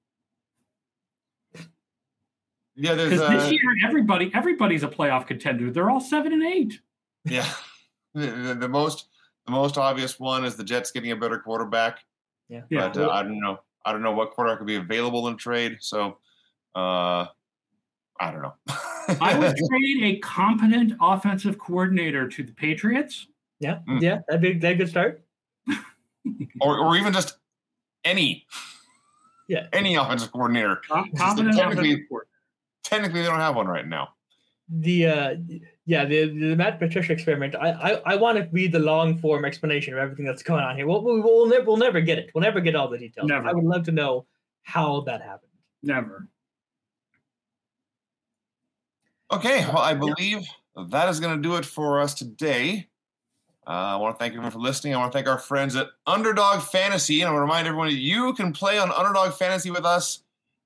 Yeah, 2.75 2.95
there's 2.95 3.11
because 3.11 3.29
this 3.29 3.51
year 3.51 3.61
everybody 3.85 4.31
everybody's 4.33 4.83
a 4.83 4.87
playoff 4.87 5.27
contender. 5.27 5.71
They're 5.71 5.89
all 5.89 5.99
seven 5.99 6.33
and 6.33 6.43
eight. 6.43 6.79
Yeah, 7.25 7.47
the, 8.13 8.57
the, 8.59 8.67
most 8.67 9.07
the 9.45 9.51
most 9.51 9.77
obvious 9.77 10.19
one 10.19 10.45
is 10.45 10.55
the 10.55 10.63
Jets 10.63 10.91
getting 10.91 11.11
a 11.11 11.15
better 11.15 11.39
quarterback. 11.39 11.99
Yeah, 12.49 12.61
but 12.69 12.95
yeah. 12.95 13.05
Uh, 13.05 13.09
I 13.09 13.23
don't 13.23 13.39
know. 13.39 13.59
I 13.85 13.91
don't 13.91 14.03
know 14.03 14.11
what 14.11 14.31
quarterback 14.31 14.59
could 14.59 14.67
be 14.67 14.75
available 14.75 15.27
in 15.27 15.37
trade. 15.37 15.77
So, 15.79 16.17
uh, 16.75 17.25
I 18.19 18.31
don't 18.31 18.41
know. 18.41 18.53
I 19.19 19.37
would 19.37 19.55
trade 19.69 20.03
a 20.03 20.19
competent 20.19 20.93
offensive 21.01 21.57
coordinator 21.57 22.27
to 22.27 22.43
the 22.43 22.51
Patriots. 22.53 23.27
Yeah, 23.59 23.79
mm. 23.87 24.01
yeah, 24.01 24.19
that'd 24.27 24.41
be 24.41 24.53
that 24.59 24.77
good 24.77 24.89
start. 24.89 25.23
or, 26.61 26.79
or 26.79 26.95
even 26.95 27.13
just 27.13 27.37
any, 28.03 28.45
yeah, 29.47 29.67
any 29.73 29.95
offensive 29.95 30.31
coordinator. 30.31 30.81
competent 31.15 31.55
technically, 31.55 32.05
technically, 32.83 33.21
they 33.21 33.27
don't 33.27 33.39
have 33.39 33.55
one 33.55 33.67
right 33.67 33.87
now. 33.87 34.09
The 34.73 35.05
uh, 35.05 35.35
yeah, 35.85 36.05
the 36.05 36.27
the 36.27 36.55
Matt 36.55 36.79
Patricia 36.79 37.11
experiment. 37.11 37.55
I 37.55 37.71
I, 37.71 38.13
I 38.13 38.15
want 38.15 38.37
to 38.37 38.47
read 38.51 38.71
the 38.71 38.79
long 38.79 39.17
form 39.17 39.43
explanation 39.43 39.93
of 39.93 39.99
everything 39.99 40.25
that's 40.25 40.43
going 40.43 40.63
on 40.63 40.77
here. 40.77 40.87
We'll 40.87 41.03
we'll, 41.03 41.21
we'll, 41.21 41.47
never, 41.47 41.65
we'll 41.65 41.77
never 41.77 41.99
get 41.99 42.17
it. 42.17 42.31
We'll 42.33 42.43
never 42.43 42.61
get 42.61 42.75
all 42.75 42.87
the 42.87 42.97
details. 42.97 43.27
Never. 43.27 43.47
I 43.47 43.53
would 43.53 43.65
love 43.65 43.83
to 43.83 43.91
know 43.91 44.25
how 44.63 45.01
that 45.01 45.21
happened. 45.21 45.51
Never. 45.83 46.27
Okay, 49.31 49.65
well, 49.67 49.79
I 49.79 49.93
believe 49.93 50.45
that 50.89 51.09
is 51.09 51.19
going 51.19 51.35
to 51.35 51.41
do 51.41 51.55
it 51.55 51.65
for 51.65 51.99
us 52.01 52.13
today. 52.13 52.87
Uh, 53.65 53.69
I 53.69 53.95
want 53.95 54.15
to 54.15 54.19
thank 54.19 54.33
everyone 54.33 54.51
for 54.51 54.59
listening. 54.59 54.93
I 54.93 54.97
want 54.97 55.11
to 55.11 55.17
thank 55.17 55.27
our 55.27 55.37
friends 55.37 55.75
at 55.75 55.87
Underdog 56.05 56.61
Fantasy. 56.61 57.21
And 57.21 57.29
I 57.29 57.31
want 57.31 57.39
to 57.39 57.41
remind 57.43 57.67
everyone 57.67 57.87
that 57.87 57.95
you 57.95 58.33
can 58.33 58.51
play 58.51 58.77
on 58.77 58.91
Underdog 58.91 59.33
Fantasy 59.33 59.71
with 59.71 59.85
us 59.85 60.23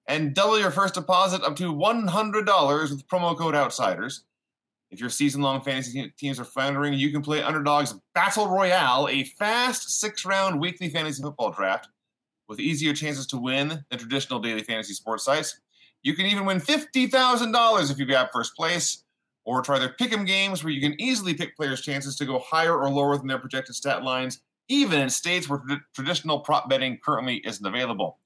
and 0.07 0.33
double 0.33 0.59
your 0.59 0.71
first 0.71 0.93
deposit 0.93 1.41
up 1.43 1.55
to 1.55 1.73
$100 1.73 2.89
with 2.89 3.07
promo 3.07 3.37
code 3.37 3.55
OUTSIDERS. 3.55 4.21
If 4.91 4.99
your 4.99 5.09
season 5.09 5.41
long 5.41 5.61
fantasy 5.61 6.13
teams 6.17 6.39
are 6.39 6.45
floundering, 6.45 6.93
you 6.93 7.11
can 7.11 7.21
play 7.21 7.41
Underdog's 7.41 7.95
Battle 8.13 8.47
Royale, 8.47 9.07
a 9.09 9.23
fast 9.23 9.99
six 9.99 10.25
round 10.25 10.59
weekly 10.59 10.89
fantasy 10.89 11.21
football 11.21 11.51
draft 11.51 11.89
with 12.47 12.59
easier 12.59 12.93
chances 12.93 13.25
to 13.27 13.37
win 13.37 13.83
than 13.89 13.99
traditional 13.99 14.39
daily 14.39 14.61
fantasy 14.61 14.93
sports 14.93 15.25
sites. 15.25 15.59
You 16.03 16.13
can 16.13 16.27
even 16.27 16.45
win 16.45 16.59
$50,000 16.59 17.91
if 17.91 17.97
you 17.97 18.05
grab 18.05 18.27
first 18.31 18.55
place, 18.55 19.03
or 19.43 19.61
try 19.61 19.79
their 19.79 19.95
pick'em 19.99 20.25
games 20.25 20.63
where 20.63 20.73
you 20.73 20.81
can 20.81 20.99
easily 21.01 21.33
pick 21.33 21.55
players' 21.55 21.81
chances 21.81 22.15
to 22.17 22.25
go 22.25 22.39
higher 22.39 22.77
or 22.77 22.89
lower 22.89 23.17
than 23.17 23.27
their 23.27 23.39
projected 23.39 23.75
stat 23.75 24.03
lines, 24.03 24.41
even 24.67 25.01
in 25.01 25.09
states 25.09 25.49
where 25.49 25.63
traditional 25.93 26.39
prop 26.39 26.69
betting 26.69 26.99
currently 27.03 27.37
isn't 27.37 27.65
available. 27.65 28.19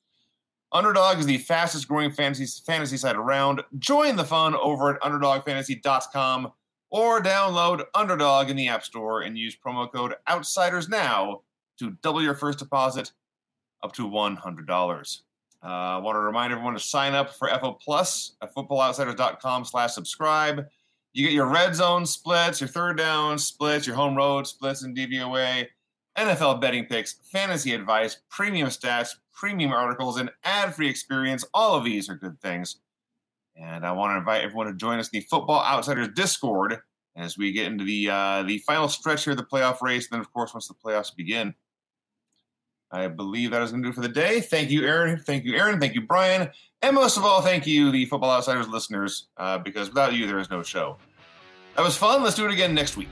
Underdog 0.72 1.18
is 1.18 1.26
the 1.26 1.40
fastest 1.40 1.88
growing 1.88 2.12
fantasy, 2.12 2.46
fantasy 2.66 2.98
site 2.98 3.16
around. 3.16 3.64
Join 3.80 4.16
the 4.16 4.24
fun 4.24 4.56
over 4.56 4.96
at 4.96 5.02
underdogfantasy.com 5.02 6.52
or 6.92 7.22
download 7.22 7.86
Underdog 7.96 8.50
in 8.50 8.56
the 8.56 8.68
App 8.68 8.84
Store 8.84 9.22
and 9.22 9.38
use 9.38 9.56
promo 9.56 9.92
code 9.92 10.14
OUTSIDERS 10.28 10.90
now 10.90 11.42
to 11.80 11.92
double 12.04 12.22
your 12.22 12.36
first 12.36 12.60
deposit 12.60 13.12
up 13.84 13.94
to 13.94 14.08
$100. 14.08 15.22
Uh, 15.62 15.68
I 15.68 15.98
want 15.98 16.16
to 16.16 16.20
remind 16.20 16.54
everyone 16.54 16.74
to 16.74 16.80
sign 16.80 17.14
up 17.14 17.34
for 17.34 17.50
FO 17.60 17.74
Plus 17.74 18.36
at 18.42 18.54
footballoutsiders.com 18.54 19.66
slash 19.66 19.94
subscribe. 19.94 20.66
You 21.14 21.26
get 21.26 21.34
your 21.34 21.48
red 21.48 21.76
zone 21.76 22.06
splits, 22.06 22.62
your 22.62 22.68
third 22.68 22.98
down 22.98 23.40
splits, 23.40 23.88
your 23.88 23.96
home 23.96 24.16
road 24.16 24.48
splits 24.48 24.84
and 24.84 24.96
DVOA, 24.96 25.68
NFL 26.18 26.62
betting 26.62 26.86
picks, 26.86 27.16
fantasy 27.32 27.74
advice, 27.74 28.18
premium 28.30 28.70
stats, 28.70 29.16
premium 29.40 29.72
articles, 29.72 30.20
and 30.20 30.30
ad-free 30.44 30.90
experience. 30.90 31.46
All 31.54 31.76
of 31.76 31.86
these 31.86 32.10
are 32.10 32.16
good 32.16 32.40
things. 32.42 32.78
And 33.56 33.86
I 33.86 33.92
want 33.94 34.12
to 34.12 34.18
invite 34.18 34.44
everyone 34.44 34.68
to 34.68 34.74
join 34.74 35.00
us 35.00 35.10
in 35.10 35.20
the 35.20 35.26
Football 35.26 35.64
Outsiders 35.64 36.10
Discord 36.16 36.78
as 37.16 37.38
we 37.38 37.52
get 37.52 37.68
into 37.68 37.84
the 37.84 38.10
uh, 38.10 38.44
the 38.44 38.60
final 38.60 38.88
stretch 38.88 39.24
here 39.24 39.32
of 39.32 39.38
the 39.38 39.44
playoff 39.44 39.82
race. 39.82 40.06
And 40.06 40.14
then, 40.14 40.22
of 40.22 40.32
course, 40.34 40.54
once 40.54 40.68
the 40.68 40.74
playoffs 40.74 41.16
begin. 41.16 41.56
I 42.92 43.08
believe 43.08 43.52
that 43.52 43.62
is 43.62 43.72
going 43.72 43.84
to 43.84 43.90
do 43.90 43.94
for 43.94 44.02
the 44.02 44.10
day. 44.10 44.42
Thank 44.42 44.72
you, 44.72 44.86
Aaron. 44.86 45.20
Thank 45.20 45.46
you, 45.46 45.56
Aaron. 45.56 45.80
Thank 45.80 45.94
you, 45.94 46.02
Bryan. 46.02 46.50
And 46.82 46.96
most 46.96 47.18
of 47.18 47.24
all, 47.24 47.42
thank 47.42 47.68
you, 47.68 47.92
the 47.92 48.06
Football 48.06 48.32
Outsiders 48.32 48.68
listeners, 48.68 49.28
uh, 49.38 49.60
because 49.60 49.90
without 49.90 50.14
you, 50.14 50.26
there 50.26 50.40
is 50.40 50.50
no 50.50 50.64
show. 50.64 50.98
That 51.76 51.84
was 51.84 51.96
fun. 51.96 52.24
Let's 52.24 52.36
do 52.36 52.46
it 52.46 52.52
again 52.52 52.74
next 52.74 52.98
week. 52.98 53.10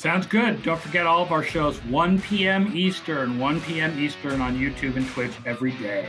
Sounds 0.00 0.24
good. 0.24 0.62
Don't 0.62 0.80
forget 0.80 1.06
all 1.06 1.22
of 1.22 1.30
our 1.30 1.42
shows 1.42 1.76
1 1.84 2.22
p.m. 2.22 2.74
Eastern, 2.74 3.38
1 3.38 3.60
p.m. 3.60 4.00
Eastern 4.00 4.40
on 4.40 4.56
YouTube 4.56 4.96
and 4.96 5.06
Twitch 5.10 5.34
every 5.44 5.72
day. 5.72 6.08